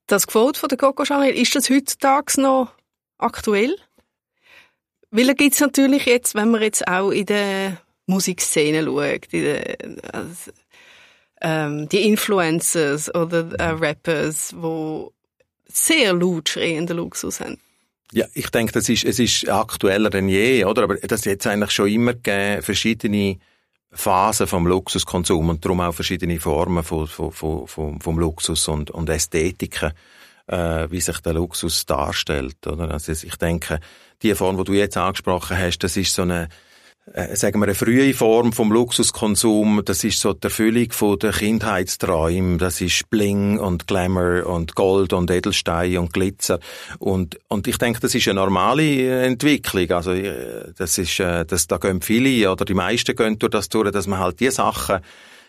Das 0.06 0.28
Quote 0.28 0.60
von 0.60 0.70
der 0.70 0.78
Coco 0.78 1.04
Chanel, 1.04 1.34
ist 1.34 1.56
das 1.56 1.70
heutzutage 1.70 2.40
noch 2.40 2.72
aktuell? 3.18 3.76
Weil 5.12 5.28
da 5.28 5.34
gibt's 5.34 5.60
natürlich 5.60 6.06
jetzt, 6.06 6.36
wenn 6.36 6.52
man 6.52 6.62
jetzt 6.62 6.88
auch 6.88 7.12
in 7.12 7.26
der 7.26 7.82
Musikszene 8.06 8.84
schaut, 8.84 9.34
in 9.34 9.44
der, 9.44 9.78
also, 10.14 10.52
ähm, 11.42 11.90
die 11.90 12.08
Influencers 12.08 13.14
oder 13.14 13.52
äh, 13.60 13.70
Rappers, 13.72 14.54
wo 14.56 15.14
sehr 15.68 16.14
laut 16.14 16.50
schreienden 16.50 16.98
Luxus 16.98 17.40
haben. 17.42 17.60
Ja, 18.14 18.26
ich 18.34 18.50
denke, 18.50 18.72
das 18.72 18.88
ist, 18.88 19.04
es 19.04 19.20
ist 19.20 19.50
aktueller 19.50 20.10
denn 20.10 20.30
je, 20.30 20.64
oder? 20.64 20.84
Aber 20.84 20.96
das 20.96 21.22
hat 21.22 21.26
jetzt 21.26 21.48
eigentlich 21.48 21.72
schon 21.72 21.90
immer 21.90 22.14
gegeben, 22.14 22.62
verschiedene 22.62 23.38
Phasen 23.98 24.48
vom 24.48 24.68
Luxuskonsum 24.68 25.50
und 25.50 25.66
darum 25.66 25.82
auch 25.82 25.94
verschiedene 25.94 26.40
Formen 26.40 26.84
von, 26.84 27.08
von, 27.08 27.32
von, 27.32 27.68
von, 27.68 28.00
vom 28.00 28.20
Luxus 28.20 28.68
und, 28.68 28.92
und 28.92 29.10
Ästhetiken, 29.10 29.92
äh, 30.46 30.88
wie 30.90 31.02
sich 31.02 31.20
der 31.20 31.34
Luxus 31.34 31.86
darstellt, 31.86 32.68
oder? 32.68 32.92
Also 32.92 33.12
ich 33.12 33.36
denke, 33.38 33.80
die 34.22 34.36
Form, 34.36 34.58
die 34.58 34.64
du 34.66 34.74
jetzt 34.74 34.98
angesprochen 34.98 35.58
hast, 35.58 35.80
das 35.80 35.98
ist 35.98 36.14
so 36.14 36.22
eine, 36.22 36.48
äh, 37.14 37.36
sagen 37.36 37.60
wir, 37.60 37.66
eine 37.66 37.76
frühe 37.76 38.14
Form 38.14 38.52
vom 38.54 38.72
Luxuskonsum. 38.72 39.82
Das 39.86 40.04
ist 40.04 40.20
so 40.20 40.34
die 40.34 40.44
Erfüllung 40.44 40.92
von 40.92 41.18
der 41.20 41.32
Kindheitsträume. 41.32 42.58
Das 42.58 42.82
ist 42.82 43.10
Bling 43.10 43.60
und 43.60 43.88
Glamour 43.88 44.46
und 44.46 44.76
Gold 44.76 45.14
und 45.14 45.32
Edelstein 45.32 45.98
und 45.98 46.14
Glitzer. 46.14 46.60
Und, 47.00 47.40
und 47.48 47.68
ich 47.68 47.78
denke, 47.78 48.00
das 48.00 48.14
ist 48.14 48.28
eine 48.28 48.42
normale 48.42 48.84
äh, 48.84 49.26
Entwicklung. 49.26 49.90
Also, 49.92 50.12
äh, 50.12 50.72
das 50.78 50.98
ist, 50.98 51.20
äh, 51.20 51.46
das, 51.46 51.68
da 51.68 51.78
gehen 51.78 52.02
viele 52.02 52.52
oder 52.52 52.66
die 52.66 52.74
meisten 52.74 53.16
gehen 53.16 53.40
durch 53.40 53.52
das 53.52 53.70
durch, 53.70 53.92
dass 53.92 54.08
man 54.08 54.20
halt 54.20 54.40
die 54.40 54.52
Sachen 54.52 55.00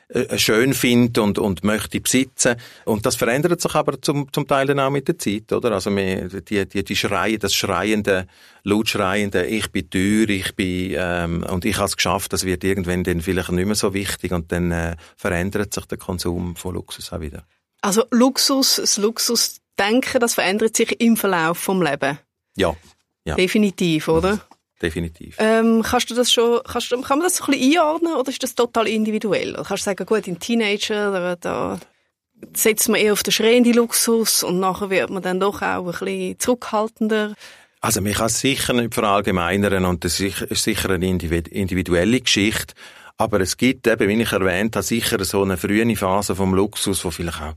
äh, 0.09 0.39
schön 0.39 0.73
findet 0.73 1.19
und, 1.19 1.39
und 1.39 1.65
möchte 1.65 2.01
besitzen. 2.01 2.57
Und 2.87 3.05
das 3.05 3.17
verändert 3.17 3.61
sich 3.61 3.75
aber 3.75 4.01
zum, 4.01 4.33
zum 4.33 4.47
Teil 4.47 4.67
dann 4.67 4.81
auch 4.81 4.89
mit 4.89 5.07
der 5.07 5.19
Zeit, 5.19 5.53
oder? 5.53 5.73
Also, 5.73 5.95
wir, 5.95 6.29
die, 6.29 6.67
die, 6.67 6.83
die 6.83 6.97
Schreie, 6.97 7.39
das 7.39 7.55
schreiende, 7.55 8.27
lautschreiende, 8.63 9.45
ich 9.45 9.71
bin 9.71 9.91
teuer, 9.91 10.31
ich 10.31 10.55
bin, 10.57 10.95
ähm, 10.97 11.43
und 11.43 11.67
ich 11.67 11.77
habe 11.77 11.87
es 11.87 11.97
geschafft, 11.97 12.33
das 12.33 12.45
wird 12.45 12.65
irgendwann 12.65 13.05
dann 13.05 13.21
vielleicht 13.21 13.53
nicht 13.53 13.67
mehr 13.67 13.75
so 13.75 13.93
wichtig 13.93 14.33
und 14.33 14.51
dann 14.51 14.71
äh, 14.73 14.97
verändert 15.17 15.75
sich 15.75 15.85
der 15.85 15.99
Konsum 15.99 16.57
von 16.57 16.75
Luxus 16.75 17.13
auch 17.13 17.21
wieder. 17.21 17.45
Also, 17.83 18.05
Luxus, 18.11 18.77
das 18.77 18.97
Luxusdenken, 18.97 20.21
das 20.21 20.33
verändert 20.33 20.75
sich 20.75 20.99
im 21.03 21.19
Verlauf 21.19 21.59
vom 21.59 21.83
Leben. 21.83 22.19
Ja. 22.57 22.75
ja. 23.27 23.35
Definitiv, 23.35 24.09
oder? 24.09 24.41
Definitiv. 24.81 25.37
Ähm, 25.39 25.83
kannst 25.83 26.11
du 26.11 26.15
das 26.15 26.33
schon, 26.33 26.61
kannst 26.65 26.91
kann 26.91 27.19
man 27.19 27.23
das 27.23 27.37
so 27.37 27.45
ein 27.45 27.51
bisschen 27.51 27.79
einordnen 27.79 28.15
oder 28.15 28.31
ist 28.31 28.43
das 28.43 28.55
total 28.55 28.87
individuell? 28.87 29.55
Oder 29.55 29.65
kannst 29.65 29.85
du 29.85 29.91
sagen, 29.91 30.07
gut, 30.07 30.29
in 30.29 30.39
Teenager, 30.39 31.37
da, 31.37 31.81
setzt 32.55 32.89
man 32.89 33.01
eher 33.01 33.13
auf 33.13 33.23
den 33.23 33.33
schreienden 33.33 33.75
Luxus 33.75 34.43
und 34.43 34.61
nachher 34.61 34.91
wird 34.91 35.11
man 35.11 35.23
dann 35.23 35.41
doch 35.41 35.63
auch 35.63 35.87
ein 35.87 35.91
bisschen 35.91 36.39
zurückhaltender? 36.39 37.35
Also 37.81 38.01
man 38.01 38.13
kann 38.13 38.27
es 38.27 38.41
sicher 38.41 38.73
nicht 38.73 38.95
verallgemeinern 38.95 39.85
und 39.85 40.05
das 40.05 40.21
ist 40.21 40.63
sicher 40.63 40.91
eine 40.91 41.07
individuelle 41.07 42.21
Geschichte. 42.21 42.75
Aber 43.17 43.41
es 43.41 43.57
gibt 43.57 43.87
eben, 43.87 44.09
wie 44.09 44.23
ich 44.23 44.33
erwähnt 44.33 44.77
habe, 44.77 44.85
sicher 44.85 45.25
so 45.25 45.43
eine 45.43 45.57
frühe 45.57 45.97
Phase 45.97 46.37
vom 46.37 46.55
Luxus, 46.55 47.05
wo 47.05 47.11
vielleicht 47.11 47.43
auch 47.43 47.55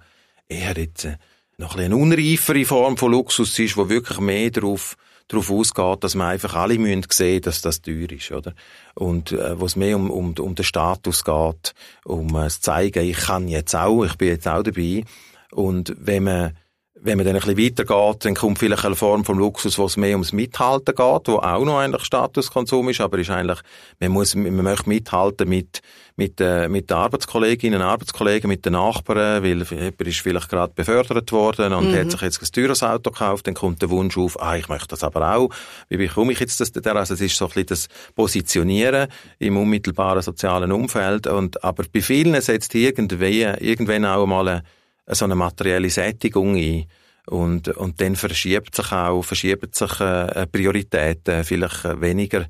eher 0.47 0.75
jetzt 0.75 1.05
äh, 1.05 1.17
noch 1.57 1.75
ein 1.75 1.85
eine 1.85 1.95
unreifere 1.95 2.65
Form 2.65 2.97
von 2.97 3.11
Luxus 3.11 3.57
ist, 3.59 3.77
wo 3.77 3.87
wirklich 3.89 4.19
mehr 4.19 4.49
darauf 4.49 4.95
darauf 5.31 5.49
ausgeht, 5.49 6.03
dass 6.03 6.15
man 6.15 6.27
einfach 6.27 6.53
alle 6.53 6.77
müssen 6.77 7.41
dass 7.41 7.61
das 7.61 7.81
teuer 7.81 8.11
ist, 8.11 8.31
oder? 8.31 8.53
Und 8.95 9.31
äh, 9.31 9.59
wo 9.59 9.65
es 9.65 9.75
mehr 9.75 9.95
um, 9.95 10.09
um, 10.09 10.33
um 10.37 10.55
den 10.55 10.65
Status 10.65 11.23
geht, 11.23 11.73
um 12.05 12.35
äh, 12.35 12.49
zu 12.49 12.61
zeigen, 12.61 13.03
ich 13.03 13.17
kann 13.17 13.47
jetzt 13.47 13.75
auch, 13.75 14.03
ich 14.03 14.15
bin 14.17 14.29
jetzt 14.29 14.47
auch 14.47 14.63
dabei. 14.63 15.03
Und 15.51 15.95
wenn 15.97 16.23
man 16.23 16.57
wenn 17.03 17.17
man 17.17 17.25
dann 17.25 17.35
ein 17.35 17.41
bisschen 17.41 17.57
weitergeht, 17.57 18.25
dann 18.25 18.35
kommt 18.35 18.59
vielleicht 18.59 18.85
eine 18.85 18.95
Form 18.95 19.25
von 19.25 19.37
Luxus, 19.37 19.77
wo 19.77 19.85
es 19.85 19.97
mehr 19.97 20.11
ums 20.11 20.33
Mithalten 20.33 20.93
geht, 20.95 21.27
wo 21.27 21.37
auch 21.37 21.65
noch 21.65 21.79
eigentlich 21.79 22.05
Statuskonsum 22.05 22.89
ist, 22.89 23.01
aber 23.01 23.17
ist 23.17 23.31
eigentlich, 23.31 23.59
man 23.99 24.11
muss, 24.11 24.35
man 24.35 24.55
möchte 24.55 24.87
mithalten 24.87 25.49
mit, 25.49 25.81
mit, 26.15 26.39
äh, 26.39 26.69
mit 26.69 26.91
den 26.91 26.97
Arbeitskolleginnen, 26.97 27.81
Arbeitskollegen, 27.81 28.47
mit 28.47 28.65
den 28.65 28.73
Nachbarn, 28.73 29.43
weil 29.43 29.63
jemand 29.63 30.01
ist 30.01 30.19
vielleicht 30.19 30.49
gerade 30.49 30.73
befördert 30.75 31.31
worden 31.31 31.73
und 31.73 31.91
mhm. 31.91 31.97
hat 31.97 32.11
sich 32.11 32.21
jetzt 32.21 32.41
ein 32.41 32.51
teures 32.51 32.83
Auto 32.83 33.09
gekauft, 33.09 33.47
dann 33.47 33.55
kommt 33.55 33.81
der 33.81 33.89
Wunsch 33.89 34.17
auf, 34.17 34.39
ah, 34.39 34.55
ich 34.55 34.69
möchte 34.69 34.89
das 34.89 35.03
aber 35.03 35.35
auch. 35.35 35.49
Wie 35.89 35.97
bekomme 35.97 36.33
ich 36.33 36.39
jetzt 36.39 36.59
das, 36.59 36.71
also 36.85 37.13
es 37.15 37.21
ist 37.21 37.35
so 37.35 37.45
ein 37.45 37.49
bisschen 37.49 37.65
das 37.67 37.87
Positionieren 38.15 39.07
im 39.39 39.57
unmittelbaren 39.57 40.21
sozialen 40.21 40.71
Umfeld 40.71 41.25
und, 41.25 41.63
aber 41.63 41.83
bei 41.91 42.01
vielen 42.01 42.39
setzt 42.41 42.75
irgendwie, 42.75 43.41
irgendwann 43.41 44.05
auch 44.05 44.27
mal 44.27 44.47
eine, 44.47 44.63
so 45.07 45.25
eine 45.25 45.35
materielle 45.35 45.89
Sättigung 45.89 46.55
ein. 46.55 46.85
Und, 47.27 47.67
und 47.69 48.01
dann 48.01 48.15
verschiebt 48.15 48.75
sich 48.75 48.91
auch, 48.91 49.21
verschiebt 49.21 49.75
sich 49.75 49.99
äh, 49.99 50.47
Prioritäten 50.47 51.43
vielleicht 51.43 52.01
weniger, 52.01 52.47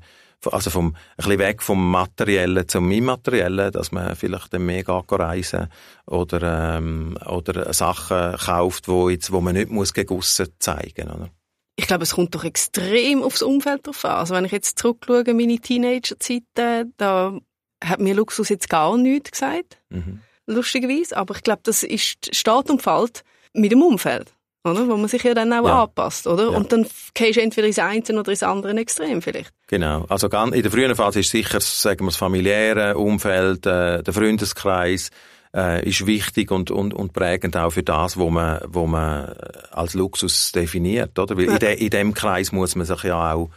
also 0.50 0.70
vom, 0.70 0.88
ein 0.88 0.96
bisschen 1.16 1.38
weg 1.38 1.62
vom 1.62 1.90
Materiellen 1.90 2.66
zum 2.66 2.90
Immateriellen, 2.90 3.70
dass 3.70 3.92
man 3.92 4.16
vielleicht 4.16 4.52
dann 4.52 4.64
mehr 4.66 4.82
geht 4.82 5.12
reisen 5.12 5.68
oder, 6.06 6.76
ähm, 6.78 7.16
oder 7.26 7.72
Sachen 7.74 8.36
kauft, 8.38 8.88
wo, 8.88 9.08
jetzt, 9.08 9.30
wo 9.30 9.40
man 9.40 9.54
nicht 9.54 9.70
muss 9.70 9.92
gegen 9.92 10.20
zeigen 10.22 11.08
muss. 11.08 11.28
Ich 11.76 11.86
glaube, 11.86 12.02
es 12.02 12.14
kommt 12.14 12.34
doch 12.34 12.44
extrem 12.44 13.22
aufs 13.22 13.42
Umfeld 13.42 13.86
drauf 13.86 14.04
an. 14.04 14.16
Also 14.16 14.34
wenn 14.34 14.44
ich 14.44 14.52
jetzt 14.52 14.78
zurückschaue, 14.78 15.24
meine 15.34 15.58
Teenager-Zeiten, 15.58 16.92
da 16.96 17.38
hat 17.82 18.00
mir 18.00 18.14
Luxus 18.14 18.48
jetzt 18.48 18.68
gar 18.68 18.96
nichts 18.96 19.32
gesagt. 19.32 19.78
Mhm. 19.90 20.20
Lustigerweise. 20.46 21.16
Aber 21.16 21.34
ich 21.34 21.42
glaube, 21.42 21.60
das 21.64 21.82
ist, 21.82 22.34
steht 22.34 22.70
und 22.70 22.82
fällt 22.82 23.24
mit 23.52 23.72
dem 23.72 23.82
Umfeld. 23.82 24.32
Oder? 24.64 24.86
Wo 24.86 24.96
man 24.96 25.08
sich 25.08 25.24
ja 25.24 25.34
dann 25.34 25.52
auch 25.52 25.66
ja. 25.66 25.82
anpasst, 25.82 26.26
oder? 26.28 26.52
Ja. 26.52 26.56
Und 26.56 26.70
dann 26.70 26.86
gehst 27.14 27.36
du 27.36 27.42
entweder 27.42 27.66
ins 27.66 27.80
eine 27.80 28.20
oder 28.20 28.30
ins 28.30 28.44
andere 28.44 28.76
Extrem 28.76 29.20
vielleicht. 29.20 29.52
Genau. 29.66 30.04
Also 30.08 30.28
in 30.28 30.62
der 30.62 30.70
frühen 30.70 30.94
Phase 30.94 31.20
ist 31.20 31.30
sicher, 31.30 31.60
sagen 31.60 32.00
wir, 32.00 32.06
das 32.06 32.16
familiäre 32.16 32.96
Umfeld, 32.96 33.66
äh, 33.66 34.02
der 34.02 34.14
Freundeskreis, 34.14 35.10
äh, 35.54 35.86
ist 35.88 36.06
wichtig 36.06 36.50
und, 36.50 36.70
und, 36.70 36.94
und 36.94 37.12
prägend 37.12 37.56
auch 37.56 37.70
für 37.70 37.82
das, 37.82 38.16
wo 38.16 38.30
man, 38.30 38.60
wo 38.68 38.86
man 38.86 39.34
als 39.72 39.94
Luxus 39.94 40.52
definiert, 40.52 41.18
oder? 41.18 41.36
Weil 41.36 41.46
ja. 41.46 41.52
in, 41.52 41.58
de, 41.58 41.74
in 41.74 41.90
dem 41.90 42.14
Kreis 42.14 42.52
muss 42.52 42.76
man 42.76 42.86
sich 42.86 43.02
ja 43.02 43.34
auch 43.34 43.50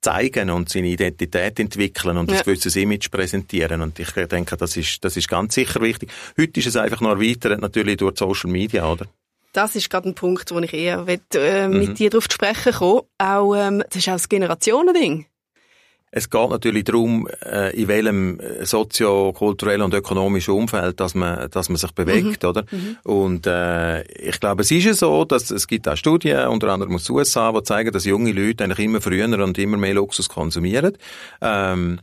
zeigen 0.00 0.50
und 0.50 0.68
seine 0.68 0.88
Identität 0.88 1.58
entwickeln 1.58 2.16
und 2.16 2.30
ja. 2.30 2.38
ein 2.38 2.44
gewisses 2.44 2.76
Image 2.76 3.10
präsentieren. 3.10 3.82
Und 3.82 3.98
ich 3.98 4.10
denke, 4.10 4.56
das 4.56 4.76
ist, 4.76 5.04
das 5.04 5.16
ist 5.16 5.28
ganz 5.28 5.54
sicher 5.54 5.80
wichtig. 5.80 6.10
Heute 6.38 6.60
ist 6.60 6.66
es 6.66 6.76
einfach 6.76 7.00
noch 7.00 7.10
erweitert, 7.10 7.60
natürlich 7.60 7.96
durch 7.96 8.18
Social 8.18 8.50
Media, 8.50 8.90
oder? 8.90 9.06
Das 9.52 9.74
ist 9.74 9.90
gerade 9.90 10.08
ein 10.08 10.14
Punkt, 10.14 10.50
wo 10.50 10.58
ich 10.60 10.72
eher 10.72 11.06
will, 11.06 11.20
äh, 11.34 11.68
mit 11.68 11.90
mhm. 11.90 11.94
dir 11.94 12.10
darauf 12.10 12.28
zu 12.28 12.34
sprechen 12.34 12.72
komme. 12.72 13.02
Auch, 13.18 13.54
ähm, 13.56 13.82
das 13.88 13.96
ist 13.96 14.08
auch 14.08 14.12
das 14.12 14.28
Generationending. 14.28 15.26
Es 16.10 16.30
geht 16.30 16.50
natürlich 16.50 16.84
darum, 16.84 17.28
äh, 17.44 17.76
in 17.80 17.88
welchem 17.88 18.40
sozio-kulturellen 18.62 19.82
und 19.82 19.94
ökonomischen 19.94 20.54
Umfeld, 20.54 21.00
dass 21.00 21.14
man, 21.14 21.50
dass 21.50 21.68
man 21.68 21.76
sich 21.76 21.92
bewegt, 21.92 22.42
mhm. 22.42 22.48
oder? 22.48 22.64
Mhm. 22.70 22.96
Und 23.04 23.46
äh, 23.46 24.02
ich 24.12 24.40
glaube, 24.40 24.62
es 24.62 24.70
ist 24.70 24.84
ja 24.84 24.94
so, 24.94 25.24
dass 25.24 25.50
es 25.50 25.66
gibt 25.66 25.88
auch 25.88 25.96
Studien, 25.96 26.48
unter 26.48 26.68
anderem 26.68 26.94
aus 26.94 27.04
den 27.04 27.16
USA, 27.16 27.52
die 27.52 27.62
zeigen, 27.62 27.92
dass 27.92 28.04
junge 28.04 28.32
Leute 28.32 28.64
eigentlich 28.64 28.78
immer 28.78 29.00
früher 29.00 29.26
und 29.26 29.58
immer 29.58 29.76
mehr 29.76 29.94
Luxus 29.94 30.28
konsumieren. 30.28 30.96
Ähm, 31.42 32.00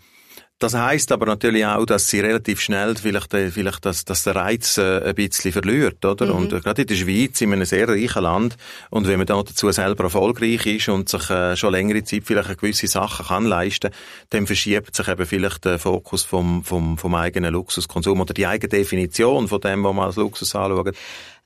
das 0.60 0.74
heißt 0.74 1.12
aber 1.12 1.26
natürlich 1.26 1.66
auch, 1.66 1.86
dass 1.86 2.08
sie 2.08 2.22
relativ 2.22 2.62
schnell 2.62 2.96
vielleicht, 2.96 3.34
äh, 3.34 3.52
vielleicht 3.52 3.86
dass, 3.86 4.06
dass 4.06 4.24
der 4.24 4.38
Reiz 4.38 4.78
äh, 4.78 5.02
ein 5.04 5.16
bisschen 5.16 5.52
verliert, 5.52 6.04
oder? 6.06 6.28
Mhm. 6.28 6.32
Und 6.32 6.54
äh, 6.54 6.62
gerade 6.62 6.84
in 6.84 6.88
der 6.88 6.96
Schweiz, 6.96 7.42
in 7.42 7.52
einem 7.52 7.66
sehr 7.66 7.90
reichen 7.90 8.24
Land, 8.24 8.56
und 8.90 9.06
wenn 9.08 9.18
man 9.18 9.28
da 9.28 9.42
dazu 9.44 9.70
selber 9.72 10.06
erfolgreich 10.06 10.66
ist 10.66 10.88
und 10.88 11.10
sich 11.10 11.30
äh, 11.30 11.58
schon 11.58 11.74
längere 11.74 12.04
Zeit 12.06 12.24
vielleicht 12.26 12.48
eine 12.48 12.56
gewisse 12.56 12.88
Sachen 12.88 13.26
kann 13.26 13.46
leisten, 13.46 13.92
dann 14.30 14.48
verschiebt 14.48 14.96
sich 14.96 15.08
eben 15.10 15.26
vielleicht 15.26 15.66
der 15.66 15.78
Fokus 15.78 16.24
vom, 16.24 16.64
vom, 16.64 16.98
vom 16.98 17.16
eigenen 17.16 17.52
Luxuskonsum 17.52 18.22
oder 18.22 18.34
die 18.34 18.48
eigene 18.48 18.70
Definition 18.70 19.50
von 19.50 19.60
dem, 19.60 19.84
was 19.84 19.94
man 19.94 20.06
als 20.06 20.16
Luxus 20.16 20.56
anschaut. 20.56 20.96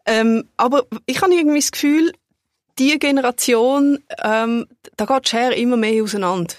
Ähm, 0.06 0.46
aber 0.56 0.84
ich 1.08 1.22
habe 1.22 1.34
irgendwie 1.34 1.60
das 1.60 1.72
Gefühl, 1.72 2.12
die 2.78 2.98
Generation, 3.00 4.00
ähm, 4.24 4.68
da 4.98 5.06
geht 5.06 5.26
die 5.26 5.30
Schere 5.30 5.56
immer 5.56 5.78
mehr 5.78 6.04
auseinander. 6.04 6.56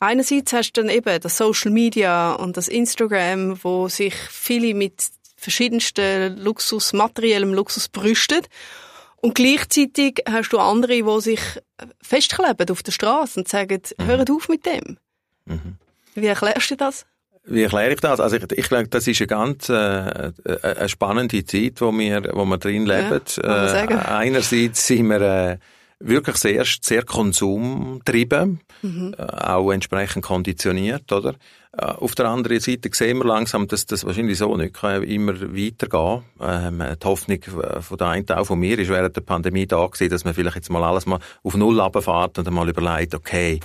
Einerseits 0.00 0.54
hast 0.54 0.72
du 0.72 0.80
dann 0.80 0.90
eben 0.90 1.20
das 1.20 1.36
Social 1.36 1.70
Media 1.70 2.32
und 2.32 2.56
das 2.56 2.68
Instagram, 2.68 3.62
wo 3.62 3.88
sich 3.88 4.14
viele 4.14 4.74
mit 4.74 4.94
verschiedensten 5.36 6.38
Luxus, 6.38 6.94
materiellem 6.94 7.52
Luxus 7.52 7.88
brüsten. 7.88 8.40
Und 9.16 9.34
gleichzeitig 9.34 10.22
hast 10.26 10.50
du 10.50 10.58
andere, 10.58 11.02
die 11.02 11.20
sich 11.20 11.40
festkleben 12.02 12.70
auf 12.70 12.82
der 12.82 12.92
Straße 12.92 13.40
und 13.40 13.48
sagen, 13.48 13.82
mhm. 13.98 14.06
hört 14.06 14.30
auf 14.30 14.48
mit 14.48 14.64
dem. 14.64 14.96
Mhm. 15.44 15.76
Wie 16.14 16.26
erklärst 16.26 16.70
du 16.70 16.76
das? 16.76 17.04
Wie 17.44 17.62
erkläre 17.62 17.92
ich 17.92 18.00
das? 18.00 18.20
Also 18.20 18.36
ich, 18.36 18.50
ich 18.52 18.68
glaube, 18.68 18.88
das 18.88 19.06
ist 19.06 19.20
eine 19.20 19.26
ganz 19.26 19.68
äh, 19.68 19.74
äh 19.74 20.32
eine 20.62 20.88
spannende 20.88 21.44
Zeit, 21.44 21.80
wo 21.80 21.92
wir, 21.92 22.30
wo 22.32 22.44
wir 22.46 22.58
drin 22.58 22.86
leben. 22.86 23.20
Ja, 23.36 23.82
äh, 23.82 23.86
einerseits 23.86 24.86
sind 24.86 25.08
wir 25.08 25.20
äh, 25.20 25.58
wirklich 26.00 26.36
sehr, 26.36 26.64
sehr 26.64 27.04
konsumtrieben, 27.04 28.60
mhm. 28.82 29.14
äh, 29.16 29.22
auch 29.22 29.70
entsprechend 29.70 30.24
konditioniert, 30.24 31.12
oder? 31.12 31.34
Äh, 31.76 31.84
auf 31.84 32.14
der 32.14 32.26
anderen 32.26 32.58
Seite 32.58 32.90
sehen 32.92 33.18
wir 33.18 33.26
langsam, 33.26 33.68
dass 33.68 33.86
das 33.86 34.04
wahrscheinlich 34.04 34.38
so 34.38 34.56
nicht 34.56 34.74
kann 34.74 35.02
immer 35.02 35.40
weitergehen. 35.40 36.24
Ähm, 36.40 36.82
die 37.00 37.06
Hoffnung 37.06 37.38
äh, 37.38 37.80
von 37.80 37.98
der 37.98 38.08
einen 38.08 38.28
auch 38.30 38.44
von 38.44 38.58
mir 38.58 38.78
ist 38.78 38.88
während 38.88 39.14
der 39.14 39.20
Pandemie 39.20 39.66
da 39.66 39.86
gewesen, 39.86 40.10
dass 40.10 40.24
man 40.24 40.34
vielleicht 40.34 40.56
jetzt 40.56 40.70
mal 40.70 40.82
alles 40.82 41.06
mal 41.06 41.20
auf 41.42 41.56
Null 41.56 41.78
runterfährt 41.78 42.38
und 42.38 42.46
dann 42.46 42.54
mal 42.54 42.68
überlegt, 42.68 43.14
okay, 43.14 43.60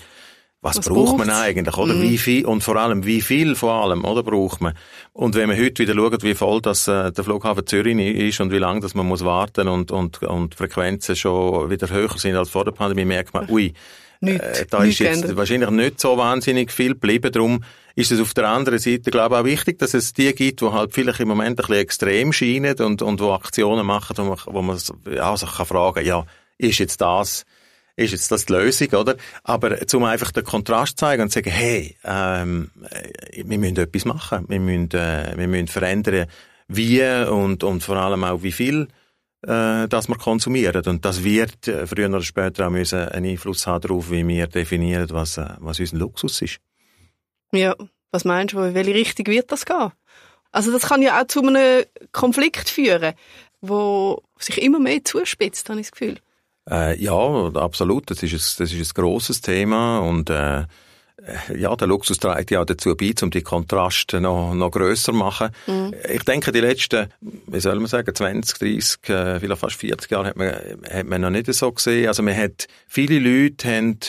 was, 0.66 0.78
was 0.78 0.90
braucht 0.90 1.20
man 1.20 1.30
eigentlich, 1.30 1.78
oder? 1.78 1.94
Mhm. 1.94 2.02
Wie 2.02 2.18
viel, 2.18 2.46
und 2.46 2.64
vor 2.64 2.76
allem, 2.78 3.06
wie 3.06 3.22
viel 3.22 3.56
vor 3.56 3.74
allem, 3.74 4.04
oder, 4.04 4.24
braucht 4.24 4.62
man? 4.62 4.74
Und 5.14 5.36
wenn 5.36 5.48
man 5.48 5.58
heute 5.60 5.84
wieder 5.84 5.94
schaut, 5.94 6.24
wie 6.24 6.34
voll 6.34 6.60
das, 6.60 6.88
äh, 6.88 7.12
der 7.12 7.24
Flughafen 7.24 7.68
Zürich 7.68 7.96
ist 7.96 8.42
und 8.42 8.52
wie 8.52 8.58
lange 8.58 8.80
das 8.80 8.96
man 8.96 9.06
muss 9.06 9.24
warten 9.24 9.68
und, 9.68 9.92
und, 9.92 10.24
und 10.24 10.56
Frequenzen 10.56 11.16
schon 11.16 11.70
wieder 11.70 11.88
höher 11.90 12.18
sind 12.18 12.36
als 12.36 12.50
vor 12.50 12.66
der 12.66 12.72
Pandemie, 12.72 13.06
merkt 13.06 13.36
man, 13.36 13.48
ui, 13.48 13.74
nicht, 14.22 14.42
äh, 14.42 14.66
da 14.68 14.84
ist 14.84 14.98
jetzt 14.98 15.22
geändert. 15.22 15.38
wahrscheinlich 15.38 15.70
nicht 15.70 16.00
so 16.00 16.18
wahnsinnig 16.18 16.72
viel 16.72 16.94
geblieben. 16.94 17.32
Darum 17.32 17.64
ist 17.94 18.12
es 18.12 18.20
auf 18.20 18.34
der 18.34 18.48
anderen 18.48 18.80
Seite, 18.80 19.12
glaube 19.12 19.36
ich, 19.36 19.42
auch 19.42 19.46
wichtig, 19.46 19.78
dass 19.78 19.94
es 19.94 20.14
die 20.14 20.34
gibt, 20.34 20.62
die 20.62 20.72
halt 20.72 20.94
vielleicht 20.94 21.20
im 21.20 21.28
Moment 21.28 21.60
ein 21.60 21.68
bisschen 21.68 21.76
extrem 21.76 22.34
scheinen 22.34 22.76
und, 22.80 23.04
und 23.04 23.22
wo 23.22 23.34
Aktionen 23.34 23.86
machen, 23.86 24.18
wo 24.18 24.24
man, 24.24 24.40
wo 24.48 24.62
man 24.64 24.80
ja, 25.14 25.38
sich 25.38 25.52
kann 25.52 25.66
fragen, 25.68 26.04
ja, 26.04 26.26
ist 26.58 26.80
jetzt 26.80 27.02
das 27.02 27.46
ist 27.96 28.12
jetzt 28.12 28.32
das 28.32 28.46
die 28.46 28.54
Lösung, 28.54 28.90
oder? 28.90 29.16
Aber 29.44 29.88
zum 29.88 30.04
einfach 30.04 30.32
den 30.32 30.44
Kontrast 30.44 31.00
zeigen 31.00 31.24
und 31.24 31.32
sagen, 31.32 31.50
hey, 31.50 31.96
ähm, 32.04 32.72
wir 33.32 33.58
müssen 33.58 33.78
etwas 33.78 34.06
machen, 34.06 34.46
wir 34.48 34.60
müssen, 34.60 34.92
äh, 34.92 35.34
wir 35.38 35.48
müssen 35.48 35.68
verändern, 35.68 36.28
wie 36.68 37.02
und, 37.04 37.64
und 37.64 37.84
vor 37.84 37.98
allem 37.98 38.24
auch 38.24 38.44
wie 38.44 38.52
viel 38.52 38.88
äh, 39.46 39.88
dass 39.88 40.08
wir 40.08 40.18
konsumieren. 40.18 40.84
Und 40.86 41.06
das 41.06 41.24
wird 41.24 41.68
äh, 41.68 41.86
früher 41.86 42.10
oder 42.10 42.22
später 42.22 42.68
auch 42.68 42.72
müssen 42.72 43.08
einen 43.10 43.32
Einfluss 43.32 43.68
haben 43.68 43.82
darauf, 43.82 44.10
wie 44.10 44.28
wir 44.28 44.48
definieren, 44.48 45.08
was, 45.12 45.38
äh, 45.38 45.50
was 45.60 45.80
unser 45.80 45.98
Luxus 45.98 46.42
ist. 46.42 46.58
Ja, 47.52 47.76
was 48.12 48.26
meinst 48.26 48.54
du, 48.56 48.62
in 48.62 48.74
welche 48.74 48.96
Richtung 48.96 49.28
wird 49.28 49.52
das 49.52 49.66
gehen? 49.66 49.92
Also 50.52 50.72
das 50.72 50.84
kann 50.84 51.02
ja 51.02 51.22
auch 51.22 51.28
zu 51.28 51.42
einem 51.42 51.84
Konflikt 52.12 52.70
führen, 52.70 53.14
wo 53.62 54.24
sich 54.40 54.62
immer 54.62 54.80
mehr 54.80 55.04
zuspitzt, 55.04 55.70
habe 55.70 55.80
ich 55.80 55.88
das 55.88 55.92
Gefühl. 55.92 56.20
Äh, 56.70 57.02
ja, 57.02 57.14
absolut. 57.56 58.10
Das 58.10 58.24
ist 58.24 58.34
ein, 58.34 58.64
das 58.64 58.74
ist 58.74 58.74
ein 58.74 59.02
grosses 59.02 59.42
Thema 59.42 60.00
und 60.00 60.30
äh, 60.30 60.66
ja, 61.56 61.76
der 61.76 61.88
Luxus 61.88 62.18
trägt 62.18 62.52
ja 62.52 62.64
dazu 62.66 62.96
bei, 62.96 63.14
um 63.22 63.32
die 63.32 63.42
Kontraste 63.42 64.22
noch, 64.22 64.54
noch 64.54 64.72
grösser 64.72 65.12
zu 65.12 65.14
machen. 65.14 65.50
Mhm. 65.66 65.94
Ich 66.12 66.24
denke, 66.24 66.52
die 66.52 66.60
letzten, 66.60 67.08
wie 67.22 67.60
soll 67.60 67.76
man 67.76 67.88
sagen, 67.88 68.14
20, 68.14 68.60
30, 68.60 69.10
äh, 69.10 69.40
vielleicht 69.40 69.62
fast 69.62 69.76
40 69.78 70.12
Jahre 70.12 70.28
hat 70.28 70.38
man, 70.38 70.50
hat 70.50 71.08
man 71.08 71.22
noch 71.22 71.30
nicht 71.30 71.52
so 71.54 71.72
gesehen. 71.72 72.08
Also 72.08 72.22
man 72.22 72.38
hat, 72.38 72.68
viele 72.88 73.20
Leute 73.20 73.68
haben 73.68 74.00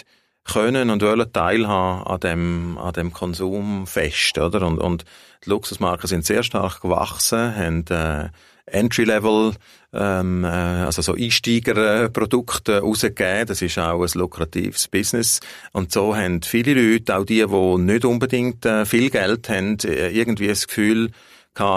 können 0.45 0.91
und 0.91 1.03
wollen 1.03 1.33
teilhaben 1.33 2.07
an 2.07 2.21
dem, 2.21 2.79
an 2.79 2.93
dem 2.93 3.13
Konsumfest, 3.13 4.39
oder? 4.39 4.67
Und, 4.67 4.79
und 4.79 5.05
die 5.45 5.51
Luxusmarken 5.51 6.09
sind 6.09 6.25
sehr 6.25 6.43
stark 6.43 6.83
gewachsen, 6.83 7.57
haben, 7.57 7.85
äh, 7.89 8.29
Entry-Level, 8.67 9.55
ähm, 9.93 10.45
äh, 10.45 10.49
also 10.49 11.03
so 11.03 11.15
Einsteigerprodukte 11.15 12.81
rausgegeben. 12.81 13.47
Das 13.47 13.63
ist 13.63 13.79
auch 13.79 14.03
ein 14.03 14.19
lukratives 14.19 14.89
Business. 14.89 15.41
Und 15.73 15.93
so 15.93 16.17
haben 16.17 16.43
viele 16.43 16.75
Leute, 16.75 17.17
auch 17.17 17.25
die, 17.25 17.45
die 17.47 17.79
nicht 17.79 18.05
unbedingt 18.05 18.67
äh, 18.67 18.85
viel 18.85 19.11
Geld 19.11 19.49
haben, 19.49 19.79
äh, 19.85 20.09
irgendwie 20.09 20.49
das 20.49 20.67
Gefühl, 20.67 21.11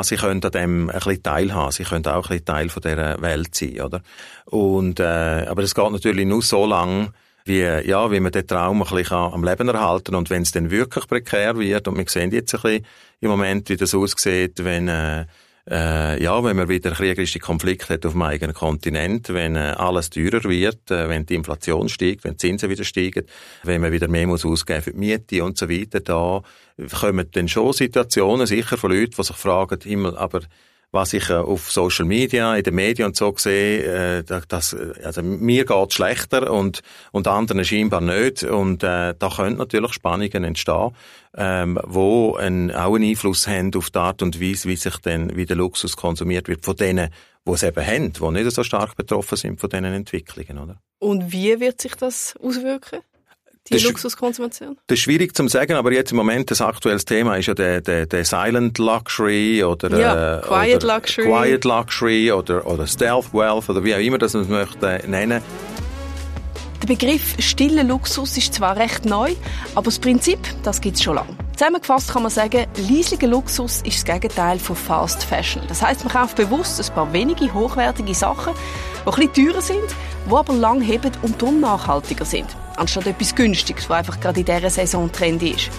sie 0.02 0.18
können 0.18 0.44
an 0.44 0.52
dem 0.52 0.90
ein 0.90 0.94
bisschen 0.94 1.24
teilhaben, 1.24 1.72
sie 1.72 1.84
können 1.84 2.06
auch 2.08 2.16
ein 2.16 2.22
bisschen 2.22 2.46
Teil 2.46 2.70
von 2.70 2.82
dieser 2.82 3.22
Welt 3.22 3.56
sein, 3.56 3.80
oder? 3.80 4.02
Und, 4.46 5.00
äh, 5.00 5.46
aber 5.48 5.64
es 5.64 5.74
geht 5.74 5.92
natürlich 5.92 6.26
nur 6.26 6.42
so 6.42 6.66
lang, 6.66 7.14
wie, 7.46 7.62
ja, 7.62 8.12
wie 8.12 8.20
man 8.20 8.32
den 8.34 8.46
Traum 8.46 8.84
ein 8.84 8.90
bisschen 8.96 9.16
am 9.16 9.44
Leben 9.44 9.70
erhalten 9.70 10.16
Und 10.16 10.30
wenn 10.30 10.42
es 10.42 10.52
dann 10.52 10.70
wirklich 10.70 11.08
prekär 11.08 11.58
wird, 11.58 11.88
und 11.88 11.98
wir 11.98 12.06
sehen 12.08 12.32
jetzt 12.32 12.54
ein 12.56 12.62
bisschen 12.62 12.86
im 13.22 13.30
Moment, 13.30 13.70
wie 13.70 13.78
das 13.78 13.96
aussieht, 13.96 14.64
wenn, 14.64 14.90
äh, 14.90 15.26
äh, 15.70 16.22
ja, 16.22 16.44
wenn 16.44 16.56
man 16.56 16.68
wieder 16.68 16.92
kriegerische 16.92 17.40
Konflikte 17.40 17.94
hat 17.94 18.06
auf 18.06 18.14
dem 18.14 18.22
eigenen 18.24 18.56
Kontinent, 18.56 19.30
wenn 19.30 19.56
äh, 19.56 19.76
alles 19.78 20.10
teurer 20.10 20.44
wird, 20.44 20.90
äh, 20.90 21.10
wenn 21.10 21.26
die 21.26 21.36
Inflation 21.36 21.90
steigt, 21.90 22.24
wenn 22.24 22.32
die 22.34 22.38
Zinsen 22.38 22.70
wieder 22.70 22.84
steigen, 22.84 23.26
wenn 23.64 23.82
man 23.82 23.92
wieder 23.92 24.08
mehr 24.08 24.26
muss 24.26 24.46
ausgeben 24.46 24.82
für 24.82 24.92
die 24.92 24.98
Miete 24.98 25.44
und 25.44 25.58
so 25.58 25.70
weiter, 25.70 26.00
da 26.00 26.42
kommen 27.00 27.30
dann 27.32 27.48
schon 27.48 27.74
Situationen 27.74 28.48
sicher 28.48 28.78
von 28.78 28.92
Leuten, 28.92 29.14
die 29.18 29.24
sich 29.24 29.36
fragen, 29.36 29.80
Himmel, 29.84 30.18
aber 30.18 30.42
was 30.92 31.14
ich 31.14 31.30
äh, 31.30 31.34
auf 31.34 31.72
Social 31.72 32.06
Media, 32.06 32.56
in 32.56 32.64
den 32.64 32.76
Medien 32.76 33.08
und 33.08 33.16
so 33.16 33.34
sehe, 33.38 34.20
äh, 34.20 34.24
dass, 34.24 34.76
also 35.04 35.22
mir 35.22 35.66
geht's 35.66 35.96
schlechter 35.96 36.52
und, 36.52 36.82
und 37.12 37.28
anderen 37.28 37.64
scheinbar 37.64 38.02
nicht. 38.02 38.44
Und 38.44 38.84
äh, 38.84 39.14
da 39.18 39.30
können 39.36 39.58
natürlich 39.58 39.94
Spannungen 39.94 40.44
entstehen, 40.44 40.92
ähm, 41.38 41.80
wo 41.84 42.36
ein, 42.36 42.72
auch 42.72 42.96
einen 42.96 43.10
Einfluss 43.10 43.48
haben 43.48 43.72
auf 43.76 43.90
die 43.90 44.00
Art 44.00 44.22
und 44.22 44.42
Weise, 44.42 44.68
wie 44.68 44.76
sich 44.76 44.98
denn, 44.98 45.36
wie 45.36 45.46
der 45.46 45.58
Luxus 45.58 45.96
konsumiert 45.96 46.48
wird 46.48 46.66
von 46.66 46.76
denen, 46.76 47.10
die 47.46 47.52
es 47.52 47.64
eben 47.64 47.86
haben, 47.86 48.14
die 48.14 48.32
nicht 48.44 48.52
so 48.52 48.64
stark 48.64 48.96
betroffen 48.96 49.38
sind 49.38 49.60
von 49.60 49.70
diesen 49.70 49.86
Entwicklungen, 49.86 50.58
oder? 50.58 50.82
Und 51.00 51.32
wie 51.32 51.60
wird 51.60 51.82
sich 51.82 51.96
das 51.96 52.36
auswirken? 52.42 53.00
Die 53.68 53.74
Das 53.74 53.82
ist- 53.84 53.88
Luxuskonsumation? 53.90 54.78
Das 54.88 54.98
ist 54.98 55.04
schwierig 55.04 55.36
zu 55.36 55.48
sagen, 55.48 55.74
aber 55.74 55.92
jetzt 55.92 56.12
im 56.12 56.18
Moment 56.18 56.50
das 56.50 56.62
aktuelles 56.62 57.06
Thema 57.06 57.36
ist 57.38 57.46
ja 57.48 57.54
der, 57.54 57.82
der, 57.82 58.06
der 58.08 58.26
Silent 58.26 58.78
Luxury 58.80 59.64
oder 59.64 60.00
Ja, 60.00 60.38
äh, 60.38 60.42
Quiet 60.42 60.84
oder 60.84 60.96
Luxury. 60.96 61.26
Quiet 61.28 61.66
Luxury 61.66 62.32
oder, 62.32 62.66
oder 62.66 62.88
Stealth 62.88 63.34
Wealth 63.34 63.70
oder 63.70 63.84
wie 63.84 63.94
auch 63.94 64.00
immer 64.00 64.18
das 64.18 64.34
man 64.34 64.44
es 64.44 64.50
möchte 64.50 65.02
nennen. 65.08 65.42
Der 66.82 66.88
Begriff 66.88 67.36
stiller 67.40 67.84
Luxus 67.84 68.38
ist 68.38 68.54
zwar 68.54 68.78
recht 68.78 69.04
neu, 69.06 69.34
aber 69.76 69.86
das 69.86 70.00
Prinzip, 70.00 70.40
das 70.64 70.80
gibt 70.80 70.96
es 70.96 71.04
schon 71.04 71.16
lange. 71.16 71.36
Zusammengefasst 71.56 72.12
kann 72.14 72.24
man 72.24 72.32
sagen, 72.32 72.66
leislicher 72.90 73.28
Luxus 73.28 73.82
ist 73.84 73.98
das 73.98 74.06
Gegenteil 74.06 74.58
von 74.60 74.78
Fast 74.78 75.26
Fashion. 75.26 75.62
Das 75.68 75.82
heißt, 75.82 76.06
man 76.06 76.14
kauft 76.14 76.38
bewusst 76.38 76.80
ein 76.82 76.96
paar 76.96 77.12
wenige 77.12 77.54
hochwertige 77.54 78.16
Sachen, 78.16 78.54
die 79.06 79.10
ein 79.10 79.28
bisschen 79.30 79.48
teurer 79.52 79.62
sind, 79.62 79.84
die 80.26 80.34
aber 80.34 80.54
lang 80.54 80.80
heben 80.82 81.12
und 81.22 81.40
darum 81.42 81.60
nachhaltiger 81.60 82.24
sind. 82.24 82.48
Anstatt 82.80 83.08
etwas 83.08 83.36
Günstiges, 83.36 83.90
was 83.90 83.98
einfach 83.98 84.22
gerade 84.22 84.40
in 84.40 84.46
dieser 84.46 84.70
Saison 84.70 85.12
trendy 85.12 85.50
ist. 85.50 85.70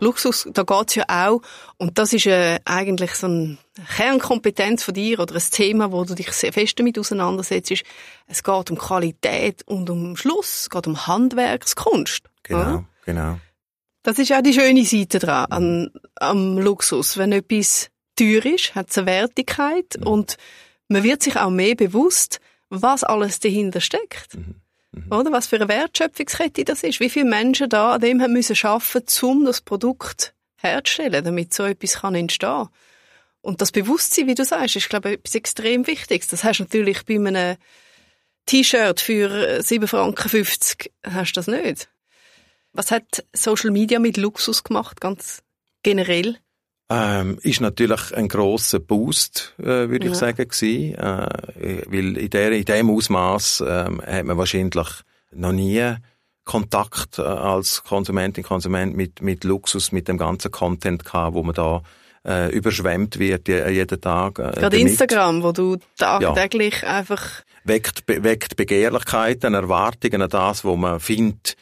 Luxus, 0.00 0.48
da 0.52 0.64
geht's 0.64 0.96
ja 0.96 1.04
auch, 1.06 1.42
und 1.78 1.96
das 1.96 2.12
ist 2.12 2.26
äh, 2.26 2.58
eigentlich 2.64 3.14
so 3.14 3.28
eine 3.28 3.56
Kernkompetenz 3.96 4.82
von 4.82 4.94
dir 4.94 5.20
oder 5.20 5.36
ein 5.36 5.42
Thema, 5.48 5.92
wo 5.92 6.04
du 6.04 6.16
dich 6.16 6.32
sehr 6.32 6.52
fest 6.52 6.76
damit 6.76 6.98
auseinandersetzt. 6.98 7.70
ist, 7.70 7.84
Es 8.26 8.42
geht 8.42 8.68
um 8.68 8.78
Qualität 8.78 9.62
und 9.66 9.88
um 9.88 10.16
Schluss, 10.16 10.62
es 10.62 10.70
geht 10.70 10.88
um 10.88 11.06
Handwerkskunst. 11.06 12.24
Genau, 12.42 12.60
oder? 12.60 12.84
genau. 13.06 13.38
Das 14.02 14.18
ist 14.18 14.32
auch 14.32 14.42
die 14.42 14.52
schöne 14.52 14.84
Seite 14.84 15.20
dran, 15.20 15.46
an, 15.50 15.90
am 16.16 16.58
Luxus. 16.58 17.16
Wenn 17.16 17.30
etwas 17.30 17.90
teuer 18.16 18.44
ist, 18.44 18.74
hat 18.74 18.90
es 18.90 18.98
eine 18.98 19.06
Wertigkeit 19.06 19.96
und 20.04 20.36
man 20.88 21.02
wird 21.02 21.22
sich 21.22 21.36
auch 21.36 21.50
mehr 21.50 21.74
bewusst, 21.74 22.40
was 22.68 23.04
alles 23.04 23.40
dahinter 23.40 23.80
steckt. 23.80 24.36
Oder? 25.10 25.32
Was 25.32 25.46
für 25.46 25.56
eine 25.56 25.68
Wertschöpfungskette 25.68 26.64
das 26.64 26.82
ist. 26.82 27.00
Wie 27.00 27.10
viele 27.10 27.24
Menschen 27.26 27.68
da 27.68 27.94
an 27.94 28.00
dem 28.00 28.22
haben 28.22 28.32
müssen 28.32 28.56
arbeiten, 28.64 29.26
um 29.26 29.44
das 29.44 29.60
Produkt 29.60 30.34
herzustellen, 30.56 31.24
damit 31.24 31.52
so 31.52 31.64
etwas 31.64 32.00
kann 32.00 32.14
entstehen. 32.14 32.68
Und 33.40 33.60
das 33.60 33.72
Bewusstsein, 33.72 34.26
wie 34.26 34.34
du 34.34 34.44
sagst, 34.44 34.76
ist, 34.76 34.88
glaube 34.88 35.10
ich, 35.10 35.14
etwas 35.16 35.34
extrem 35.34 35.86
Wichtiges. 35.86 36.28
Das 36.28 36.44
hast 36.44 36.58
du 36.58 36.62
natürlich 36.62 37.04
bei 37.04 37.16
einem 37.16 37.56
T-Shirt 38.46 39.00
für 39.00 39.58
äh, 39.58 39.60
7,50 39.60 39.86
Franken 39.86 41.14
hast 41.14 41.32
du 41.32 41.38
das 41.38 41.46
nicht. 41.46 41.88
Was 42.72 42.90
hat 42.90 43.24
Social 43.32 43.70
Media 43.70 43.98
mit 43.98 44.16
Luxus 44.16 44.64
gemacht, 44.64 45.00
ganz 45.00 45.42
generell? 45.82 46.38
Ähm, 46.90 47.38
ist 47.42 47.62
natürlich 47.62 48.14
ein 48.14 48.28
grosser 48.28 48.78
Boost, 48.78 49.54
äh, 49.58 49.64
würde 49.88 50.06
Ja. 50.06 50.12
ich 50.12 50.18
sagen, 50.18 50.36
gewesen, 50.48 50.94
äh, 50.96 51.82
weil 51.88 52.16
in, 52.18 52.30
der, 52.30 52.52
in 52.52 52.64
dem 52.66 52.90
Ausmaß 52.90 53.64
ähm, 53.66 54.02
hat 54.06 54.24
man 54.26 54.36
wahrscheinlich 54.36 54.86
noch 55.32 55.52
nie 55.52 55.94
Kontakt 56.44 57.18
äh, 57.18 57.22
als 57.22 57.82
Konsumentin, 57.84 58.44
Konsument 58.44 58.94
mit, 58.94 59.22
mit 59.22 59.44
Luxus, 59.44 59.92
mit 59.92 60.08
dem 60.08 60.18
ganzen 60.18 60.50
Content 60.50 61.04
gehabt, 61.06 61.34
wo 61.34 61.42
man 61.42 61.54
da 61.54 61.82
äh, 62.26 62.54
überschwemmt 62.54 63.18
wird 63.18 63.48
je- 63.48 63.66
jeden 63.70 64.00
Tag. 64.00 64.38
Äh, 64.38 64.42
Gerade 64.42 64.60
damit. 64.60 64.74
Instagram, 64.80 65.42
wo 65.42 65.52
du 65.52 65.78
tagtäglich 65.96 66.86
einfach 66.86 67.42
weckt, 67.64 68.02
weckt 68.06 68.56
Begehrlichkeiten, 68.56 69.54
Erwartungen 69.54 70.20
an 70.20 70.28
das, 70.28 70.64
wo 70.64 70.76
man 70.76 71.00
findet, 71.00 71.56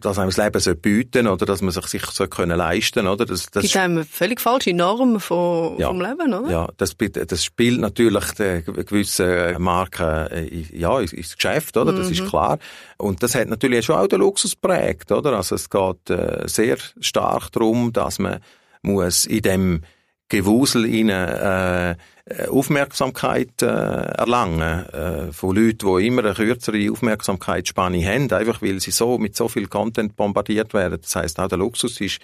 dass 0.00 0.18
einem 0.18 0.28
das 0.30 0.36
Leben 0.36 0.60
so 0.60 0.74
bieten 0.74 1.26
oder 1.26 1.44
dass 1.44 1.60
man 1.62 1.72
sich 1.72 1.86
sich 1.86 2.04
so 2.06 2.26
können 2.26 2.56
leisten, 2.56 3.06
oder? 3.06 3.26
Das, 3.26 3.46
das 3.50 3.62
gibt 3.64 3.76
einem 3.76 4.04
völlig 4.04 4.40
falsche 4.40 4.72
Normen 4.72 5.20
von, 5.20 5.78
Ja. 5.78 5.88
vom 5.88 6.00
Leben, 6.00 6.32
oder? 6.32 6.50
Ja, 6.50 6.68
das, 6.76 6.96
das 6.96 7.44
spielt 7.44 7.80
natürlich 7.80 8.24
der 8.32 8.62
gewissen 8.62 9.60
Marken 9.60 10.26
äh, 10.28 10.64
ja, 10.72 11.00
ins- 11.00 11.36
Geschäft, 11.36 11.76
oder? 11.76 11.92
Das 11.92 12.10
ist 12.10 12.26
klar. 12.26 12.58
Und 12.96 13.22
das 13.22 13.34
hat 13.34 13.48
natürlich 13.48 13.84
schon 13.84 13.96
auch 13.96 14.06
den 14.06 14.20
Luxus 14.20 14.54
prägt, 14.56 15.12
oder? 15.12 15.36
Also 15.36 15.56
es 15.56 15.68
geht 15.68 16.10
äh, 16.10 16.46
sehr 16.46 16.78
stark 17.00 17.50
darum, 17.52 17.92
dass 17.92 18.18
man 18.18 18.38
muss 18.82 19.24
in 19.24 19.42
dem 19.42 19.82
Gewusel 20.28 20.84
rein, 20.84 21.08
äh, 21.08 21.96
äh, 22.28 22.46
Aufmerksamkeit 22.48 23.62
äh, 23.62 23.66
erlangen 23.66 24.86
äh, 24.90 25.32
von 25.32 25.56
Leuten, 25.56 25.96
die 25.96 26.06
immer 26.06 26.24
eine 26.24 26.34
kürzere 26.34 26.90
Aufmerksamkeitsspanne 26.90 28.04
haben, 28.06 28.30
einfach 28.32 28.60
weil 28.60 28.80
sie 28.80 28.90
so 28.90 29.16
mit 29.16 29.34
so 29.34 29.48
viel 29.48 29.66
Content 29.66 30.16
bombardiert 30.16 30.74
werden. 30.74 30.98
Das 31.00 31.16
heißt, 31.16 31.40
auch 31.40 31.48
der 31.48 31.58
Luxus 31.58 32.00
ist 32.00 32.18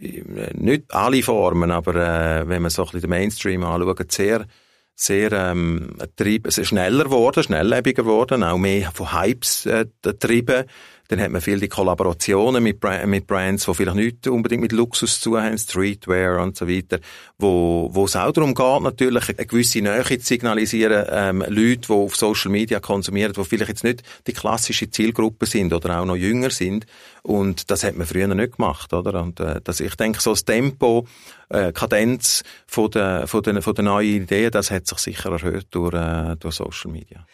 äh, 0.00 0.22
nicht 0.54 0.94
alle 0.94 1.22
Formen, 1.22 1.72
aber 1.72 1.94
äh, 1.96 2.48
wenn 2.48 2.62
man 2.62 2.70
so 2.70 2.82
ein 2.82 2.86
bisschen 2.86 3.00
den 3.02 3.10
Mainstream 3.10 3.64
anschaut, 3.64 4.12
sehr 4.12 4.46
sehr 5.00 5.30
ähm, 5.30 5.96
trieb, 6.16 6.46
also 6.46 6.64
schneller 6.64 7.04
geworden, 7.04 7.44
schnelllebiger 7.44 8.02
geworden, 8.02 8.42
auch 8.42 8.58
mehr 8.58 8.90
von 8.92 9.12
Hypes 9.12 9.64
äh, 9.66 9.86
getrieben. 10.02 10.64
Dann 11.08 11.20
hat 11.20 11.30
man 11.30 11.40
viel 11.40 11.58
die 11.58 11.68
Kollaborationen 11.68 12.62
mit, 12.62 12.80
Bra 12.80 13.06
mit 13.06 13.26
Brands, 13.26 13.64
die 13.64 13.74
vielleicht 13.74 13.96
nicht 13.96 14.28
unbedingt 14.28 14.60
mit 14.60 14.72
Luxus 14.72 15.20
zu 15.20 15.40
haben, 15.40 15.56
Streetwear 15.56 16.42
und 16.42 16.56
so 16.56 16.68
weiter, 16.68 17.00
wo, 17.38 17.88
wo 17.92 18.04
es 18.04 18.14
auch 18.14 18.30
darum 18.30 18.54
geht, 18.54 18.82
natürlich 18.82 19.28
eine 19.30 19.46
gewisse 19.46 19.80
Nähe 19.80 20.04
zu 20.04 20.26
signalisieren, 20.26 21.06
ähm, 21.10 21.44
Leute, 21.48 21.88
die 21.88 21.92
auf 21.92 22.14
Social 22.14 22.50
Media 22.50 22.78
konsumieren, 22.78 23.32
die 23.32 23.44
vielleicht 23.44 23.70
jetzt 23.70 23.84
nicht 23.84 24.02
die 24.26 24.34
klassische 24.34 24.90
Zielgruppe 24.90 25.46
sind 25.46 25.72
oder 25.72 25.98
auch 25.98 26.04
noch 26.04 26.16
jünger 26.16 26.50
sind. 26.50 26.84
Und 27.22 27.70
das 27.70 27.84
hat 27.84 27.96
man 27.96 28.06
früher 28.06 28.26
nicht 28.26 28.56
gemacht, 28.56 28.92
oder? 28.92 29.22
Und 29.22 29.40
äh, 29.40 29.60
das, 29.64 29.80
ich 29.80 29.94
denke, 29.96 30.20
so 30.20 30.30
das 30.30 30.44
Tempo, 30.44 31.06
äh, 31.48 31.72
Kadenz 31.72 32.42
von 32.66 32.90
der, 32.90 33.26
von 33.26 33.42
der, 33.42 33.62
von 33.62 33.74
der 33.74 33.84
neuen 33.84 34.22
Ideen, 34.24 34.50
das 34.50 34.70
hat 34.70 34.86
sich 34.86 34.98
sicher 34.98 35.32
erhöht 35.32 35.68
durch, 35.70 35.94
äh, 35.94 36.36
durch 36.36 36.54
Social 36.54 36.90
Media. 36.90 37.26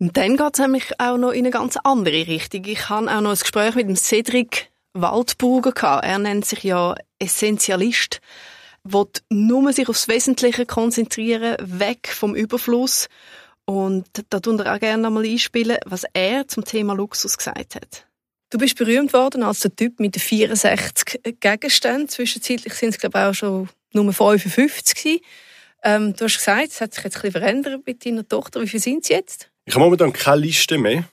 Und 0.00 0.16
dann 0.16 0.38
geht 0.38 0.54
es 0.54 0.58
nämlich 0.58 0.98
auch 0.98 1.18
noch 1.18 1.30
in 1.30 1.40
eine 1.40 1.50
ganz 1.50 1.76
andere 1.84 2.26
Richtung. 2.26 2.64
Ich 2.64 2.88
habe 2.88 3.14
auch 3.14 3.20
noch 3.20 3.30
ein 3.30 3.38
Gespräch 3.38 3.74
mit 3.74 3.86
dem 3.86 3.96
Cedric 3.96 4.70
Waldburger 4.94 5.72
gehabt. 5.72 6.06
Er 6.06 6.18
nennt 6.18 6.46
sich 6.46 6.62
ja 6.62 6.94
Essentialist, 7.18 8.22
will 8.82 9.06
nur 9.28 9.72
sich 9.74 9.88
aufs 9.90 10.08
Wesentliche 10.08 10.64
konzentrieren, 10.64 11.56
weg 11.60 12.08
vom 12.08 12.34
Überfluss. 12.34 13.08
Und 13.66 14.06
da 14.30 14.40
tun 14.40 14.58
wir 14.58 14.72
auch 14.72 14.80
gerne 14.80 15.02
nochmal 15.02 15.26
einspielen, 15.26 15.76
was 15.84 16.04
er 16.14 16.48
zum 16.48 16.64
Thema 16.64 16.94
Luxus 16.94 17.36
gesagt 17.36 17.74
hat. 17.74 18.06
Du 18.48 18.56
bist 18.56 18.78
berühmt 18.78 19.12
worden 19.12 19.42
als 19.42 19.60
der 19.60 19.76
Typ 19.76 20.00
mit 20.00 20.16
den 20.16 20.20
64 20.20 21.20
Gegenständen. 21.40 22.08
Zwischenzeitlich 22.08 22.72
sind 22.72 22.88
es, 22.88 22.98
glaube 22.98 23.18
ich, 23.18 23.24
auch 23.26 23.34
schon 23.34 23.68
Nummer 23.92 24.14
55 24.14 24.94
gewesen. 24.96 25.20
Ähm, 25.82 26.16
du 26.16 26.24
hast 26.24 26.38
gesagt, 26.38 26.68
es 26.68 26.80
hat 26.80 26.94
sich 26.94 27.04
jetzt 27.04 27.16
ein 27.16 27.22
bisschen 27.22 27.40
verändert 27.42 27.86
mit 27.86 28.04
deiner 28.04 28.26
Tochter. 28.26 28.62
Wie 28.62 28.66
viel 28.66 28.80
sind 28.80 29.04
sie 29.04 29.12
jetzt? 29.12 29.50
Ich 29.70 29.76
habe 29.76 29.84
momentan 29.84 30.12
keine 30.12 30.40
Liste 30.40 30.78
mehr. 30.78 31.04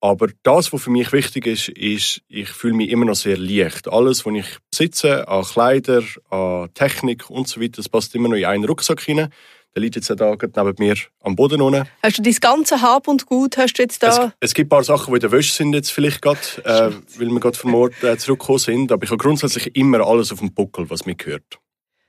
Aber 0.00 0.28
das, 0.42 0.72
was 0.72 0.82
für 0.82 0.88
mich 0.88 1.12
wichtig 1.12 1.46
ist, 1.46 1.68
ist, 1.68 2.22
ich 2.28 2.48
fühle 2.48 2.72
mich 2.72 2.88
immer 2.88 3.04
noch 3.04 3.14
sehr 3.14 3.36
leicht. 3.36 3.92
Alles, 3.92 4.24
was 4.24 4.32
ich 4.32 4.46
besitze, 4.70 5.28
an 5.28 5.44
Kleider, 5.44 6.02
an 6.30 6.72
Technik 6.72 7.28
und 7.28 7.46
so 7.46 7.60
weiter, 7.60 7.72
das 7.76 7.90
passt 7.90 8.14
immer 8.14 8.30
noch 8.30 8.36
in 8.36 8.46
einen 8.46 8.64
Rucksack 8.64 9.02
hinein. 9.02 9.28
Der 9.74 9.82
liegt 9.82 9.96
jetzt 9.96 10.08
da 10.08 10.34
neben 10.34 10.74
mir 10.78 10.94
am 11.20 11.36
Boden 11.36 11.60
unten. 11.60 11.86
Hast 12.02 12.16
du 12.16 12.22
dein 12.22 12.34
ganze 12.40 12.80
Hab 12.80 13.06
und 13.06 13.26
Gut 13.26 13.58
hast 13.58 13.74
du 13.74 13.82
jetzt 13.82 14.02
da? 14.02 14.28
Es, 14.40 14.48
es 14.48 14.54
gibt 14.54 14.68
ein 14.68 14.70
paar 14.70 14.82
Sachen, 14.84 15.12
die 15.12 15.18
in 15.18 15.20
der 15.20 15.32
Wäsche 15.32 15.52
sind 15.52 15.74
jetzt 15.74 15.92
vielleicht 15.92 16.22
gerade, 16.22 16.40
äh, 16.64 16.92
weil 17.18 17.28
wir 17.28 17.40
gerade 17.40 17.58
vom 17.58 17.74
Ort 17.74 18.02
äh, 18.02 18.16
zurückgekommen 18.16 18.60
sind. 18.60 18.92
Aber 18.92 19.04
ich 19.04 19.10
habe 19.10 19.22
grundsätzlich 19.22 19.76
immer 19.76 20.00
alles 20.06 20.32
auf 20.32 20.38
dem 20.38 20.54
Buckel, 20.54 20.88
was 20.88 21.04
mir 21.04 21.16
gehört. 21.16 21.58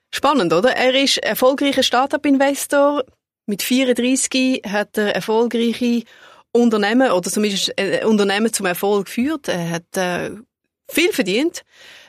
Spannend, 0.10 0.54
oder? 0.54 0.71
Er 0.71 0.95
ist 0.95 1.17
erfolgreicher 1.17 1.84
Startup-Investor. 1.84 3.04
Mit 3.45 3.62
34 3.62 4.62
hat 4.67 4.97
er 4.97 5.15
erfolgreiche 5.15 6.04
Unternehmen 6.51 7.12
oder 7.12 7.30
zumindest 7.30 7.73
äh, 7.77 8.04
Unternehmen 8.06 8.51
zum 8.51 8.65
Erfolg 8.65 9.06
geführt. 9.06 9.47
Er 9.47 9.69
hat 9.69 9.97
äh, 9.97 10.32
viel 10.89 11.12
verdient 11.13 11.63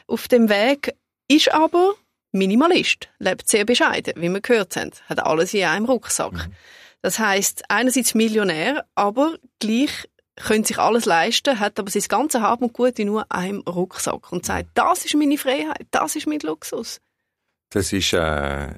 auf 0.06 0.28
dem 0.28 0.48
Weg, 0.48 0.94
ist 1.28 1.52
aber 1.52 1.94
Minimalist, 2.32 3.08
lebt 3.18 3.48
sehr 3.48 3.64
bescheiden, 3.64 4.14
wie 4.16 4.28
wir 4.28 4.40
gehört 4.40 4.76
haben, 4.76 4.90
hat 5.06 5.24
alles 5.24 5.54
in 5.54 5.64
einem 5.64 5.84
Rucksack. 5.84 6.48
Das 7.02 7.18
heißt 7.18 7.64
einerseits 7.68 8.14
Millionär, 8.14 8.86
aber 8.94 9.36
gleich 9.58 10.08
könnte 10.36 10.68
sich 10.68 10.78
alles 10.78 11.04
leisten, 11.04 11.60
hat 11.60 11.78
aber 11.78 11.90
sein 11.90 12.04
ganze 12.08 12.40
Haben 12.40 12.66
und 12.66 12.72
Gut 12.72 12.98
in 12.98 13.08
nur 13.08 13.30
einem 13.30 13.60
Rucksack 13.60 14.32
und 14.32 14.46
sagt, 14.46 14.70
das 14.74 15.04
ist 15.04 15.14
meine 15.14 15.36
Freiheit, 15.36 15.86
das 15.90 16.16
ist 16.16 16.26
mein 16.26 16.40
Luxus. 16.40 17.00
Das 17.70 17.92
ist, 17.92 18.12
äh, 18.12 18.74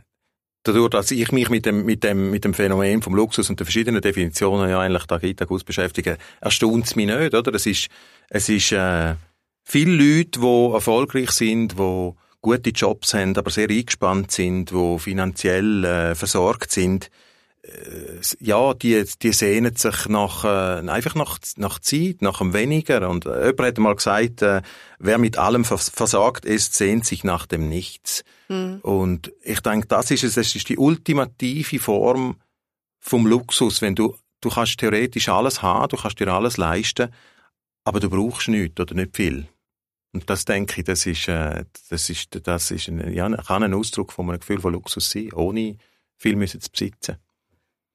dadurch, 0.65 0.91
dass 0.91 1.11
ich 1.11 1.31
mich 1.31 1.49
mit 1.51 1.67
dem, 1.67 1.85
mit 1.85 2.03
dem, 2.03 2.31
mit 2.31 2.45
dem 2.45 2.55
Phänomen 2.55 3.03
vom 3.03 3.15
Luxus 3.15 3.49
und 3.49 3.61
den 3.61 3.65
verschiedenen 3.65 4.03
Definitionen 4.03 4.69
ja 4.69 4.81
eigentlich 4.81 5.05
Tag 5.05 5.23
ein, 5.23 5.37
Tag 5.37 5.51
aus 5.51 5.63
beschäftige, 5.63 6.19
erstaunt 6.41 6.87
es 6.87 6.97
mich 6.97 7.07
nicht, 7.07 7.35
oder? 7.35 7.55
Es 7.55 7.67
ist, 7.67 7.89
es 8.29 8.49
ist, 8.49 8.73
äh, 8.73 9.15
viele 9.63 9.93
Leute, 9.93 10.41
die 10.41 10.73
erfolgreich 10.75 11.31
sind, 11.31 11.79
die 11.79 12.13
gute 12.41 12.71
Jobs 12.71 13.15
haben, 13.15 13.37
aber 13.37 13.51
sehr 13.51 13.71
eingespannt 13.71 14.31
sind, 14.31 14.73
wo 14.73 14.99
finanziell 14.99 15.85
äh, 15.85 16.15
versorgt 16.15 16.71
sind, 16.71 17.11
äh, 17.63 18.21
ja, 18.41 18.75
die, 18.75 19.05
die 19.23 19.33
sehnen 19.33 19.75
sich 19.75 20.07
nach, 20.09 20.45
äh, 20.45 20.89
einfach 20.89 21.15
nach, 21.15 21.39
nach 21.57 21.79
Zeit, 21.79 22.21
nach 22.21 22.39
dem 22.39 22.53
Weniger. 22.53 23.09
Und 23.09 23.27
äh, 23.27 23.47
jemand 23.47 23.61
hat 23.61 23.79
mal 23.79 23.97
gesagt, 23.97 24.43
äh, 24.43 24.61
wer 24.99 25.19
mit 25.19 25.39
allem 25.39 25.65
vers 25.65 25.89
versagt 25.89 26.45
ist, 26.45 26.75
sehnt 26.75 27.07
sich 27.07 27.25
nach 27.25 27.47
dem 27.47 27.69
Nichts. 27.69 28.25
Mhm. 28.49 28.81
Und 28.83 29.33
ich 29.43 29.61
denke, 29.61 29.87
das 29.87 30.11
ist 30.11 30.25
es, 30.25 30.35
das 30.35 30.55
ist 30.55 30.69
die 30.69 30.79
ultimative 30.79 31.79
Form 31.79 32.37
vom 33.01 33.27
Luxus, 33.27 33.83
wenn 33.83 33.95
du, 33.95 34.17
du 34.41 34.49
kannst 34.49 34.79
theoretisch 34.79 35.29
alles 35.29 35.63
haben, 35.63 35.89
du 35.89 35.97
kannst 35.97 36.19
dir 36.19 36.29
alles 36.29 36.57
leisten, 36.57 37.11
aber 37.85 38.01
du 38.01 38.09
brauchst 38.09 38.49
nichts 38.49 38.81
oder 38.81 38.95
nicht 38.95 39.17
viel. 39.17 39.47
Und 40.13 40.31
das 40.31 40.45
denke 40.45 40.81
ich, 40.81 40.85
das 40.85 41.07
ist, 41.07 41.29
äh, 41.29 41.65
das 41.91 42.09
ist, 42.09 42.47
das 42.47 42.71
ist 42.71 42.89
ein, 42.89 43.13
ja, 43.13 43.29
kann 43.29 43.65
ein 43.65 43.75
Ausdruck 43.75 44.13
von 44.13 44.29
einem 44.31 44.39
Gefühl 44.41 44.61
von 44.61 44.73
Luxus 44.73 45.11
sein, 45.11 45.33
ohne 45.33 45.77
viel 46.17 46.37
müssen 46.37 46.61
zu 46.61 46.71
besitzen. 46.71 47.17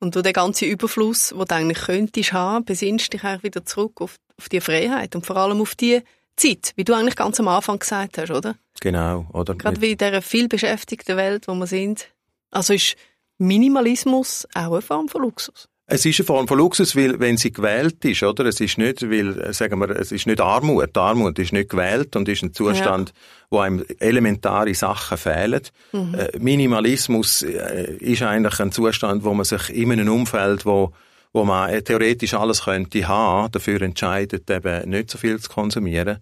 Und 0.01 0.15
du 0.15 0.21
den 0.21 0.33
ganzen 0.33 0.67
Überfluss, 0.67 1.29
den 1.29 1.39
du 1.39 1.55
eigentlich 1.55 1.79
könntest 1.79 2.33
haben, 2.33 2.65
besinnst 2.65 3.13
dich 3.13 3.23
eigentlich 3.23 3.43
wieder 3.43 3.65
zurück 3.65 4.01
auf, 4.01 4.17
auf 4.37 4.49
die 4.49 4.61
Freiheit 4.61 5.15
und 5.15 5.25
vor 5.25 5.37
allem 5.37 5.61
auf 5.61 5.75
die 5.75 6.01
Zeit, 6.39 6.73
wie 6.75 6.83
du 6.83 6.93
eigentlich 6.93 7.15
ganz 7.15 7.39
am 7.39 7.47
Anfang 7.47 7.79
gesagt 7.79 8.17
hast, 8.17 8.31
oder? 8.31 8.55
Genau, 8.81 9.27
oder? 9.33 9.55
Gerade 9.55 9.81
wie 9.81 9.91
in 9.91 9.97
dieser 9.97 10.21
viel 10.21 10.47
beschäftigten 10.47 11.17
Welt, 11.17 11.47
wo 11.47 11.53
wir 11.53 11.67
sind. 11.67 12.09
Also 12.51 12.73
ist 12.73 12.95
Minimalismus 13.37 14.47
auch 14.53 14.71
eine 14.73 14.81
Form 14.81 15.07
von 15.07 15.21
Luxus? 15.21 15.67
Es 15.91 16.05
ist 16.05 16.19
eine 16.19 16.27
Form 16.27 16.47
von 16.47 16.59
Luxus, 16.59 16.95
weil, 16.95 17.19
wenn 17.19 17.37
sie 17.37 17.51
gewählt 17.51 18.05
ist, 18.05 18.21
oder? 18.21 18.45
Es 18.45 18.61
ist 18.61 18.77
nicht, 18.77 19.09
weil, 19.09 19.51
sagen 19.53 19.79
wir, 19.79 19.89
es 19.89 20.11
ist 20.11 20.27
nicht 20.27 20.39
Armut. 20.39 20.95
Armut 20.95 21.39
ist 21.39 21.51
nicht 21.51 21.69
gewählt 21.69 22.15
und 22.15 22.29
ist 22.29 22.43
ein 22.43 22.53
Zustand, 22.53 23.09
ja. 23.09 23.15
wo 23.49 23.59
einem 23.59 23.83
elementare 23.97 24.75
Sachen 24.75 25.17
fehlen. 25.17 25.61
Mhm. 25.91 26.13
Äh, 26.13 26.37
Minimalismus 26.37 27.41
äh, 27.41 27.95
ist 27.99 28.21
eigentlich 28.21 28.59
ein 28.59 28.71
Zustand, 28.71 29.23
wo 29.23 29.33
man 29.33 29.45
sich 29.45 29.69
in 29.71 29.91
einem 29.91 30.09
Umfeld, 30.09 30.63
wo, 30.63 30.93
wo 31.33 31.43
man 31.43 31.71
äh, 31.71 31.81
theoretisch 31.81 32.35
alles 32.35 32.65
könnte 32.65 33.07
haben, 33.07 33.51
dafür 33.51 33.81
entscheidet, 33.81 34.47
eben 34.47 34.91
nicht 34.91 35.09
so 35.09 35.17
viel 35.17 35.39
zu 35.39 35.49
konsumieren. 35.49 36.19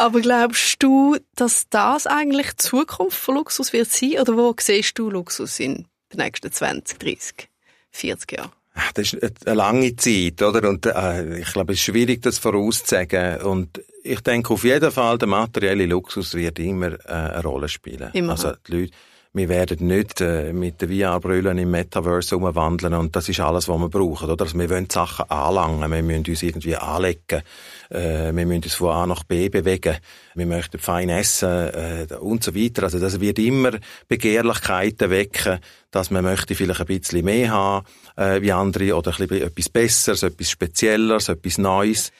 Aber 0.00 0.22
glaubst 0.22 0.82
du, 0.82 1.18
dass 1.36 1.68
das 1.68 2.06
eigentlich 2.06 2.52
die 2.52 2.56
Zukunft 2.56 3.18
von 3.18 3.34
Luxus 3.34 3.74
wird 3.74 3.90
sein? 3.90 4.18
Oder 4.18 4.34
wo 4.34 4.54
siehst 4.58 4.98
du 4.98 5.10
Luxus 5.10 5.60
in 5.60 5.86
den 6.10 6.20
nächsten 6.24 6.50
20, 6.50 6.98
30, 6.98 7.50
40 7.90 8.32
Jahren? 8.32 8.50
Das 8.94 9.12
ist 9.12 9.46
eine 9.46 9.56
lange 9.56 9.94
Zeit, 9.96 10.40
oder? 10.40 10.66
Und 10.70 10.86
äh, 10.86 11.40
ich 11.40 11.52
glaube, 11.52 11.74
es 11.74 11.80
ist 11.80 11.84
schwierig, 11.84 12.22
das 12.22 12.38
vorauszusagen. 12.38 13.42
Und 13.42 13.82
ich 14.02 14.20
denke 14.22 14.54
auf 14.54 14.64
jeden 14.64 14.90
Fall, 14.90 15.18
der 15.18 15.28
materielle 15.28 15.84
Luxus 15.84 16.32
wird 16.32 16.58
immer 16.60 16.92
äh, 16.92 17.12
eine 17.12 17.42
Rolle 17.42 17.68
spielen. 17.68 18.08
Immer. 18.14 18.32
Also 18.32 18.52
die 18.68 18.72
Leute, 18.72 18.92
wir 19.32 19.48
werden 19.48 19.86
nicht 19.86 20.20
äh, 20.20 20.52
mit 20.52 20.82
den 20.82 20.88
VR-Brillen 20.88 21.56
im 21.56 21.70
Metaverse 21.70 22.36
umwandeln 22.36 22.94
und 22.94 23.14
das 23.14 23.28
ist 23.28 23.38
alles, 23.38 23.68
was 23.68 23.78
wir 23.78 23.88
brauchen, 23.88 24.28
oder? 24.28 24.44
Also 24.44 24.58
wir 24.58 24.68
wollen 24.68 24.90
Sachen 24.90 25.30
anlangen, 25.30 25.92
wir 25.92 26.02
müssen 26.02 26.26
uns 26.26 26.42
irgendwie 26.42 26.74
anlegen, 26.74 27.42
äh, 27.90 28.32
wir 28.34 28.46
müssen 28.46 28.64
uns 28.64 28.74
von 28.74 28.90
A 28.90 29.06
nach 29.06 29.22
B 29.22 29.48
bewegen, 29.48 29.98
wir 30.34 30.46
möchten 30.46 30.80
fein 30.80 31.10
essen 31.10 31.48
äh, 31.48 32.06
und 32.18 32.42
so 32.42 32.56
weiter. 32.56 32.82
Also 32.82 32.98
das 32.98 33.20
wird 33.20 33.38
immer 33.38 33.72
Begehrlichkeiten 34.08 35.10
wecken, 35.10 35.60
dass 35.92 36.10
man 36.10 36.24
möchte 36.24 36.56
vielleicht 36.56 36.80
ein 36.80 36.86
bisschen 36.86 37.24
mehr 37.24 37.50
haben 37.52 37.86
äh, 38.16 38.42
wie 38.42 38.50
andere 38.50 38.96
oder 38.96 39.12
ein 39.12 39.28
bisschen 39.28 39.46
etwas 39.46 39.68
Besseres, 39.68 40.22
etwas 40.24 40.50
Spezielleres, 40.50 41.28
etwas 41.28 41.56
Neues. 41.56 42.10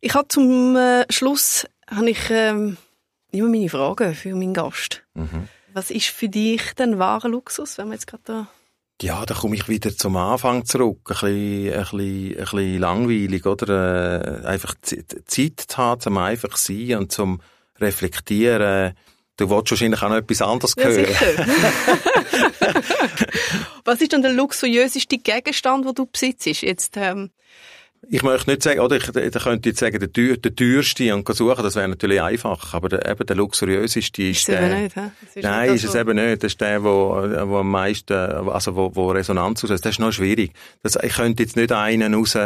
Ich 0.00 0.14
habe 0.14 0.28
zum 0.28 0.76
äh, 0.76 1.04
Schluss 1.10 1.66
habe 1.88 2.10
ich 2.10 2.30
ähm, 2.30 2.76
immer 3.32 3.48
meine 3.48 3.68
Fragen 3.68 4.14
für 4.14 4.36
meinen 4.36 4.54
Gast. 4.54 5.02
Mhm. 5.14 5.48
Was 5.74 5.90
ist 5.90 6.06
für 6.06 6.28
dich 6.28 6.72
denn 6.78 6.98
wahrer 7.00 7.28
Luxus, 7.28 7.78
wenn 7.78 7.88
wir 7.88 7.94
jetzt 7.94 8.06
gerade 8.06 8.22
da 8.24 8.48
ja, 9.02 9.26
da 9.26 9.34
komme 9.34 9.56
ich 9.56 9.68
wieder 9.68 9.96
zum 9.96 10.16
Anfang 10.16 10.64
zurück. 10.64 11.00
Ein 11.08 11.14
bisschen, 11.14 11.72
ein 11.72 11.80
bisschen, 11.80 12.28
ein 12.28 12.44
bisschen 12.44 12.78
langweilig, 12.78 13.44
oder? 13.44 14.42
Äh, 14.44 14.46
einfach 14.46 14.76
Zeit 14.80 15.64
zu 15.66 15.76
haben, 15.76 16.00
zum 16.00 16.16
einfach 16.16 16.56
sein 16.56 16.98
und 16.98 17.10
zum 17.10 17.40
reflektieren. 17.80 18.94
Du 19.36 19.48
wolltest 19.48 19.72
wahrscheinlich 19.72 20.00
auch 20.00 20.10
noch 20.10 20.16
etwas 20.16 20.42
anderes 20.42 20.74
ja, 20.78 20.84
hören. 20.84 21.06
Was 23.84 24.00
ist 24.00 24.12
denn 24.12 24.22
der 24.22 24.32
luxuriöseste 24.32 25.18
Gegenstand, 25.18 25.86
den 25.86 25.94
du 25.94 26.06
besitzt? 26.06 26.46
Jetzt, 26.46 26.96
ähm, 26.96 27.30
ich 28.10 28.22
möchte 28.22 28.50
nicht 28.50 28.62
sagen, 28.62 28.80
oder 28.80 28.96
ich, 28.96 29.08
ich 29.08 29.42
könnte 29.42 29.68
jetzt 29.68 29.78
sagen, 29.78 29.98
der, 29.98 30.12
teuer, 30.12 30.36
der 30.36 30.54
teuerste 30.54 31.14
und 31.14 31.28
suchen, 31.34 31.62
das 31.62 31.76
wäre 31.76 31.88
natürlich 31.88 32.20
einfach, 32.20 32.74
aber 32.74 32.88
der, 32.88 33.08
eben 33.08 33.26
der 33.26 33.36
luxuriöseste 33.36 34.22
ist, 34.22 34.38
ist 34.38 34.48
der... 34.48 34.82
Nicht, 34.82 34.96
ist 34.96 35.42
nein, 35.42 35.74
ist 35.74 35.84
es 35.84 35.94
eben 35.94 36.16
nicht. 36.16 36.42
Das 36.42 36.52
ist 36.52 36.60
der, 36.60 36.82
wo, 36.82 37.16
wo 37.46 37.58
am 37.58 37.70
meisten, 37.70 38.14
also 38.14 38.74
wo, 38.76 38.94
wo 38.94 39.10
Resonanz 39.10 39.64
auslöst. 39.64 39.84
Das 39.84 39.92
ist 39.92 39.98
noch 39.98 40.12
schwierig. 40.12 40.52
Das, 40.82 40.96
ich 41.02 41.14
könnte 41.14 41.42
jetzt 41.42 41.56
nicht 41.56 41.72
einen 41.72 42.14
raus, 42.14 42.36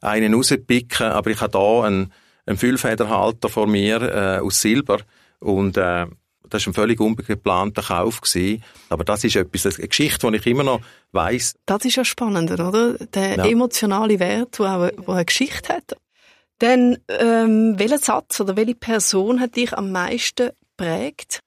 einen 0.00 0.34
rauspicken, 0.34 1.06
aber 1.06 1.30
ich 1.30 1.40
habe 1.40 1.52
da 1.52 1.82
einen, 1.86 2.12
einen 2.46 2.58
Füllfederhalter 2.58 3.48
vor 3.48 3.66
mir 3.66 4.02
äh, 4.02 4.40
aus 4.40 4.60
Silber 4.60 4.98
und 5.40 5.76
äh, 5.76 6.06
das 6.50 6.66
war 6.66 6.70
ein 6.70 6.74
völlig 6.74 7.00
ungeplanter 7.00 7.82
Kauf. 7.82 8.20
Gewesen. 8.20 8.62
Aber 8.88 9.04
das 9.04 9.24
ist 9.24 9.36
etwas, 9.36 9.78
eine 9.78 9.88
Geschichte, 9.88 10.30
die 10.30 10.36
ich 10.36 10.46
immer 10.46 10.64
noch 10.64 10.80
weiss. 11.12 11.54
Das 11.66 11.84
ist 11.84 11.96
ja 11.96 12.04
spannend, 12.04 12.50
oder? 12.50 12.94
Der 12.94 13.36
ja. 13.36 13.46
emotionale 13.46 14.18
Wert, 14.18 14.58
der 14.58 14.66
auch 14.66 14.90
wo 14.98 15.12
eine 15.12 15.24
Geschichte 15.24 15.72
hat. 15.72 15.96
Dann, 16.58 16.98
ähm, 17.08 17.78
welcher 17.78 17.98
Satz 17.98 18.40
oder 18.40 18.56
welche 18.56 18.74
Person 18.74 19.40
hat 19.40 19.56
dich 19.56 19.76
am 19.76 19.92
meisten 19.92 20.50
prägt? 20.76 21.40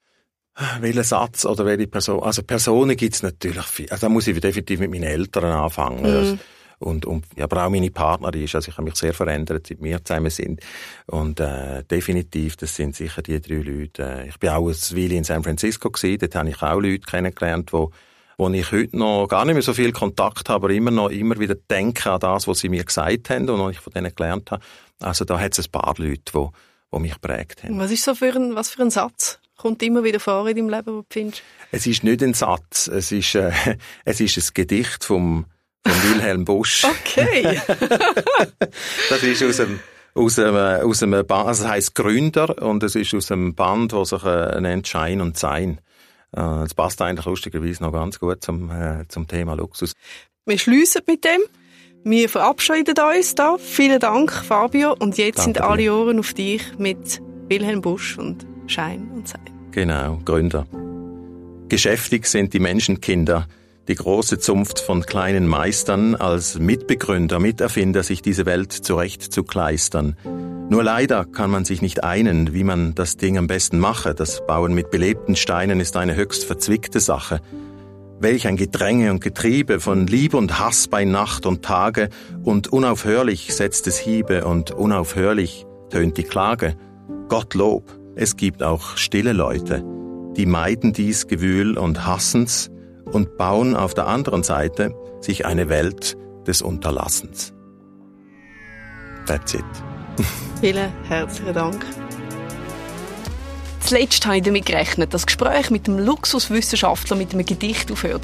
Welcher 0.81 1.03
Satz 1.03 1.45
oder 1.45 1.65
welche 1.65 1.87
Person? 1.87 2.21
Also 2.21 2.43
Personen 2.43 2.95
gibt 2.97 3.15
es 3.15 3.23
natürlich 3.23 3.63
viel. 3.63 3.89
Also 3.89 4.07
da 4.07 4.09
muss 4.09 4.27
ich 4.27 4.39
definitiv 4.39 4.79
mit 4.79 4.91
meinen 4.91 5.03
Eltern 5.03 5.45
anfangen. 5.45 6.31
Mhm. 6.31 6.39
Und, 6.79 7.05
und 7.05 7.25
ja, 7.35 7.43
aber 7.43 7.65
auch 7.65 7.69
meine 7.69 7.91
Partnerin 7.91 8.43
ist, 8.43 8.55
also 8.55 8.69
ich 8.69 8.77
habe 8.77 8.85
mich 8.85 8.95
sehr 8.95 9.13
verändert, 9.13 9.67
seit 9.67 9.81
wir 9.81 10.03
zusammen 10.03 10.29
sind 10.29 10.61
und 11.07 11.39
äh, 11.41 11.83
definitiv, 11.83 12.55
das 12.55 12.75
sind 12.75 12.95
sicher 12.95 13.21
die 13.21 13.41
drei 13.41 13.55
Leute. 13.55 14.25
Ich 14.29 14.37
bin 14.39 14.49
auch 14.49 14.67
ein 14.67 14.73
Weile 14.73 15.15
in 15.15 15.25
San 15.25 15.43
Francisco 15.43 15.89
gewesen, 15.91 16.19
dort 16.19 16.35
habe 16.35 16.49
ich 16.49 16.61
auch 16.61 16.79
Leute 16.79 17.05
kennengelernt, 17.05 17.73
wo 17.73 17.91
wo 18.39 18.47
ich 18.49 18.71
heute 18.71 18.97
noch 18.97 19.27
gar 19.27 19.43
nicht 19.43 19.55
mehr 19.55 19.61
so 19.61 19.73
viel 19.73 19.91
Kontakt 19.91 20.47
habe, 20.47 20.67
aber 20.67 20.69
immer 20.73 20.91
noch 20.91 21.09
immer 21.09 21.37
wieder 21.39 21.55
denke 21.55 22.09
an 22.09 22.21
das, 22.21 22.47
was 22.47 22.59
sie 22.59 22.69
mir 22.69 22.85
gesagt 22.85 23.29
haben 23.29 23.49
und 23.49 23.59
was 23.59 23.71
ich 23.71 23.79
von 23.81 23.91
denen 23.91 24.15
gelernt 24.15 24.49
habe. 24.49 24.63
Also 25.01 25.25
da 25.25 25.37
hat 25.37 25.59
es 25.59 25.67
ein 25.67 25.71
paar 25.71 25.93
Leute, 25.97 26.21
die, 26.33 26.47
die 26.93 26.99
mich 26.99 27.19
prägt 27.19 27.63
haben. 27.63 27.77
Was 27.77 27.91
ist 27.91 28.05
so 28.05 28.15
für 28.15 28.33
ein, 28.33 28.55
was 28.55 28.69
für 28.69 28.81
ein 28.81 28.91
Satz? 28.91 29.39
Kommt 29.57 29.83
immer 29.83 30.05
wieder 30.05 30.21
vor 30.21 30.47
in 30.47 30.55
deinem 30.55 30.69
Leben, 30.69 30.95
wo 30.95 31.01
du 31.01 31.07
findest? 31.09 31.43
Es 31.73 31.85
ist 31.85 32.05
nicht 32.05 32.23
ein 32.23 32.33
Satz, 32.33 32.87
es 32.87 33.11
ist, 33.11 33.35
äh, 33.35 33.51
es 34.05 34.21
ist 34.21 34.37
ein 34.37 34.53
Gedicht 34.53 35.03
vom 35.03 35.45
von 35.85 36.11
Wilhelm 36.11 36.45
Busch. 36.45 36.85
Okay. 37.01 37.59
das 39.09 39.23
ist 39.23 39.43
aus 39.43 39.57
dem 39.57 39.79
aus 40.15 40.39
einem, 40.39 40.55
aus 40.55 41.03
einem 41.03 41.25
Band, 41.25 41.47
also 41.47 41.63
es 41.63 41.69
heisst 41.69 41.95
Gründer 41.95 42.61
und 42.61 42.83
es 42.83 42.95
ist 42.95 43.13
aus 43.13 43.31
einem 43.31 43.55
Band, 43.55 43.93
das 43.93 44.09
sich 44.09 44.23
äh, 44.23 44.59
nennt 44.59 44.87
Schein 44.87 45.21
und 45.21 45.37
Sein. 45.37 45.79
Äh, 46.35 46.63
es 46.63 46.73
passt 46.73 47.01
eigentlich 47.01 47.25
lustigerweise 47.25 47.83
noch 47.83 47.93
ganz 47.93 48.19
gut 48.19 48.43
zum, 48.43 48.69
äh, 48.69 49.07
zum 49.07 49.27
Thema 49.27 49.53
Luxus. 49.55 49.93
Wir 50.45 50.57
schließen 50.57 51.01
mit 51.07 51.23
dem. 51.23 51.41
Wir 52.03 52.29
verabschieden 52.29 52.95
uns 52.97 53.35
da. 53.35 53.57
Vielen 53.57 53.99
Dank, 53.99 54.31
Fabio. 54.31 54.95
Und 54.97 55.17
jetzt 55.17 55.39
Danke 55.39 55.59
sind 55.59 55.61
alle 55.61 55.93
Ohren 55.93 56.19
auf 56.19 56.33
dich 56.33 56.61
mit 56.77 57.21
Wilhelm 57.49 57.81
Busch 57.81 58.17
und 58.17 58.45
Schein 58.67 59.09
und 59.13 59.27
Sein. 59.27 59.41
Genau, 59.71 60.19
Gründer. 60.23 60.65
Geschäftig 61.67 62.25
sind 62.25 62.53
die 62.53 62.59
Menschenkinder, 62.59 63.47
die 63.89 63.95
große 63.95 64.37
Zunft 64.37 64.79
von 64.79 65.01
kleinen 65.01 65.47
Meistern 65.47 66.13
als 66.13 66.59
Mitbegründer, 66.59 67.39
Miterfinder 67.39 68.03
sich 68.03 68.21
diese 68.21 68.45
Welt 68.45 68.71
zurecht 68.71 69.23
zu 69.23 69.43
kleistern. 69.43 70.15
Nur 70.69 70.83
leider 70.83 71.25
kann 71.25 71.49
man 71.49 71.65
sich 71.65 71.81
nicht 71.81 72.03
einen, 72.03 72.53
wie 72.53 72.63
man 72.63 72.93
das 72.93 73.17
Ding 73.17 73.39
am 73.39 73.47
besten 73.47 73.79
mache. 73.79 74.13
Das 74.13 74.45
Bauen 74.45 74.75
mit 74.75 74.91
belebten 74.91 75.35
Steinen 75.35 75.79
ist 75.79 75.97
eine 75.97 76.15
höchst 76.15 76.45
verzwickte 76.45 76.99
Sache. 76.99 77.41
Welch 78.19 78.45
ein 78.45 78.57
Gedränge 78.57 79.09
und 79.09 79.21
Getriebe 79.21 79.79
von 79.79 80.05
Liebe 80.05 80.37
und 80.37 80.59
Hass 80.59 80.87
bei 80.87 81.03
Nacht 81.03 81.47
und 81.47 81.65
Tage, 81.65 82.09
und 82.43 82.71
unaufhörlich 82.71 83.55
setzt 83.55 83.87
es 83.87 83.97
Hiebe 83.97 84.45
und 84.45 84.69
unaufhörlich 84.69 85.65
tönt 85.89 86.17
die 86.17 86.23
Klage. 86.23 86.75
Gottlob, 87.27 87.91
es 88.15 88.37
gibt 88.37 88.61
auch 88.61 88.97
stille 88.97 89.33
Leute, 89.33 89.83
die 90.37 90.45
meiden 90.45 90.93
dies 90.93 91.25
Gewühl 91.25 91.75
und 91.75 92.05
hassen's, 92.05 92.69
und 93.11 93.37
bauen 93.37 93.75
auf 93.75 93.93
der 93.93 94.07
anderen 94.07 94.43
Seite 94.43 94.93
sich 95.21 95.45
eine 95.45 95.69
Welt 95.69 96.17
des 96.47 96.61
Unterlassens. 96.61 97.53
That's 99.25 99.53
it. 99.53 99.63
Vielen 100.59 100.91
herzlichen 101.03 101.53
Dank. 101.53 101.85
Zuletzt 103.89 104.23
habe 104.27 104.37
ich 104.37 104.43
damit 104.43 104.67
gerechnet, 104.67 105.15
dass 105.15 105.23
das 105.23 105.25
Gespräch 105.25 105.71
mit 105.71 105.87
dem 105.87 105.97
Luxuswissenschaftler 105.97 107.15
mit 107.15 107.33
einem 107.33 107.43
Gedicht 107.43 107.91
aufhört. 107.91 108.21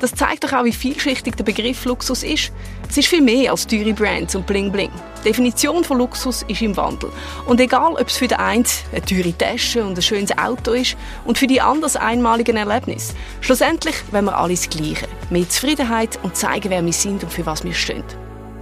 Das 0.00 0.12
zeigt 0.12 0.42
doch 0.42 0.52
auch, 0.52 0.64
wie 0.64 0.72
vielschichtig 0.72 1.36
der 1.36 1.44
Begriff 1.44 1.84
Luxus 1.84 2.24
ist. 2.24 2.50
Es 2.90 2.96
ist 2.96 3.06
viel 3.06 3.22
mehr 3.22 3.52
als 3.52 3.64
teure 3.64 3.92
Brands 3.92 4.34
und 4.34 4.44
Bling 4.44 4.72
Bling. 4.72 4.90
Die 5.20 5.28
Definition 5.28 5.84
von 5.84 5.98
Luxus 5.98 6.44
ist 6.48 6.62
im 6.62 6.76
Wandel. 6.76 7.12
Und 7.46 7.60
egal, 7.60 7.92
ob 7.92 8.08
es 8.08 8.16
für 8.16 8.26
den 8.26 8.38
einen 8.38 8.64
eine 8.90 9.02
teure 9.02 9.38
Tasche 9.38 9.84
und 9.84 9.96
ein 9.96 10.02
schönes 10.02 10.36
Auto 10.36 10.72
ist 10.72 10.96
und 11.24 11.38
für 11.38 11.46
die 11.46 11.60
anderen 11.60 11.94
ein 11.94 12.18
einmaliges 12.18 12.56
Erlebnis. 12.56 13.14
Schlussendlich 13.40 13.94
wollen 14.10 14.24
wir 14.24 14.36
alles 14.36 14.68
Gleiche. 14.68 15.06
Mehr 15.30 15.48
Zufriedenheit 15.48 16.18
und 16.24 16.34
zeigen, 16.34 16.70
wer 16.70 16.84
wir 16.84 16.92
sind 16.92 17.22
und 17.22 17.32
für 17.32 17.46
was 17.46 17.62
wir 17.62 17.72
stehen. 17.72 18.02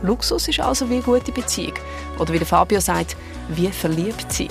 Luxus 0.02 0.48
ist 0.48 0.60
also 0.60 0.90
wie 0.90 0.96
eine 0.96 1.02
gute 1.02 1.32
Beziehung. 1.32 1.78
Oder 2.18 2.34
wie 2.34 2.38
der 2.38 2.46
Fabio 2.46 2.78
sagt, 2.78 3.16
wie 3.48 3.68
verliebt 3.68 4.30
sein. 4.30 4.48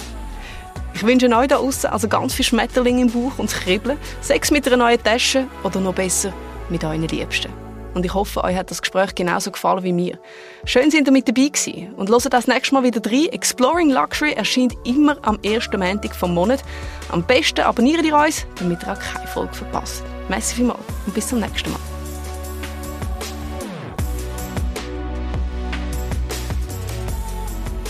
Ich 0.94 1.04
wünsche 1.04 1.28
euch 1.36 1.48
da 1.48 1.58
außen 1.58 1.90
also 1.90 2.08
ganz 2.08 2.34
viel 2.34 2.46
Schmetterling 2.46 3.00
im 3.00 3.12
Bauch 3.12 3.40
und 3.40 3.52
Kribbeln, 3.52 3.98
Sex 4.22 4.52
mit 4.52 4.68
einer 4.68 4.78
neuen 4.78 5.02
Tasche 5.02 5.48
oder 5.64 5.80
noch 5.80 5.96
besser 5.96 6.34
mit 6.70 6.84
euren 6.84 7.08
Liebsten. 7.08 7.52
Und 7.94 8.06
ich 8.06 8.14
hoffe, 8.14 8.44
euch 8.44 8.56
hat 8.56 8.72
das 8.72 8.82
Gespräch 8.82 9.16
genauso 9.16 9.52
gefallen 9.52 9.84
wie 9.84 9.92
mir. 9.92 10.18
Schön, 10.64 10.92
sind 10.92 11.08
ihr 11.08 11.12
mit 11.12 11.28
dabei 11.28 11.50
gewesen. 11.50 11.94
Und 11.96 12.10
hört 12.10 12.32
das 12.32 12.48
nächste 12.48 12.74
Mal 12.74 12.84
wieder 12.84 13.02
rein. 13.06 13.28
Exploring 13.32 13.90
Luxury 13.90 14.34
erscheint 14.34 14.74
immer 14.86 15.18
am 15.24 15.40
ersten 15.44 15.80
Montag 15.80 16.16
vom 16.16 16.34
Monat. 16.34 16.64
Am 17.10 17.24
besten 17.24 17.62
abonniert 17.62 18.06
ihr 18.06 18.16
uns, 18.16 18.46
damit 18.56 18.84
ihr 18.84 18.94
auch 18.94 19.00
keine 19.00 19.28
Folge 19.28 19.54
verpasst. 19.54 20.04
Merci 20.30 20.56
vielmals 20.56 20.80
und 21.06 21.14
bis 21.14 21.28
zum 21.28 21.42
nächsten 21.42 21.72
Mal. 21.72 21.80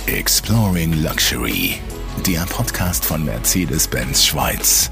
Exploring 0.07 1.03
Luxury, 1.03 1.79
der 2.25 2.45
Podcast 2.45 3.05
von 3.05 3.25
Mercedes-Benz 3.25 4.25
Schweiz. 4.25 4.91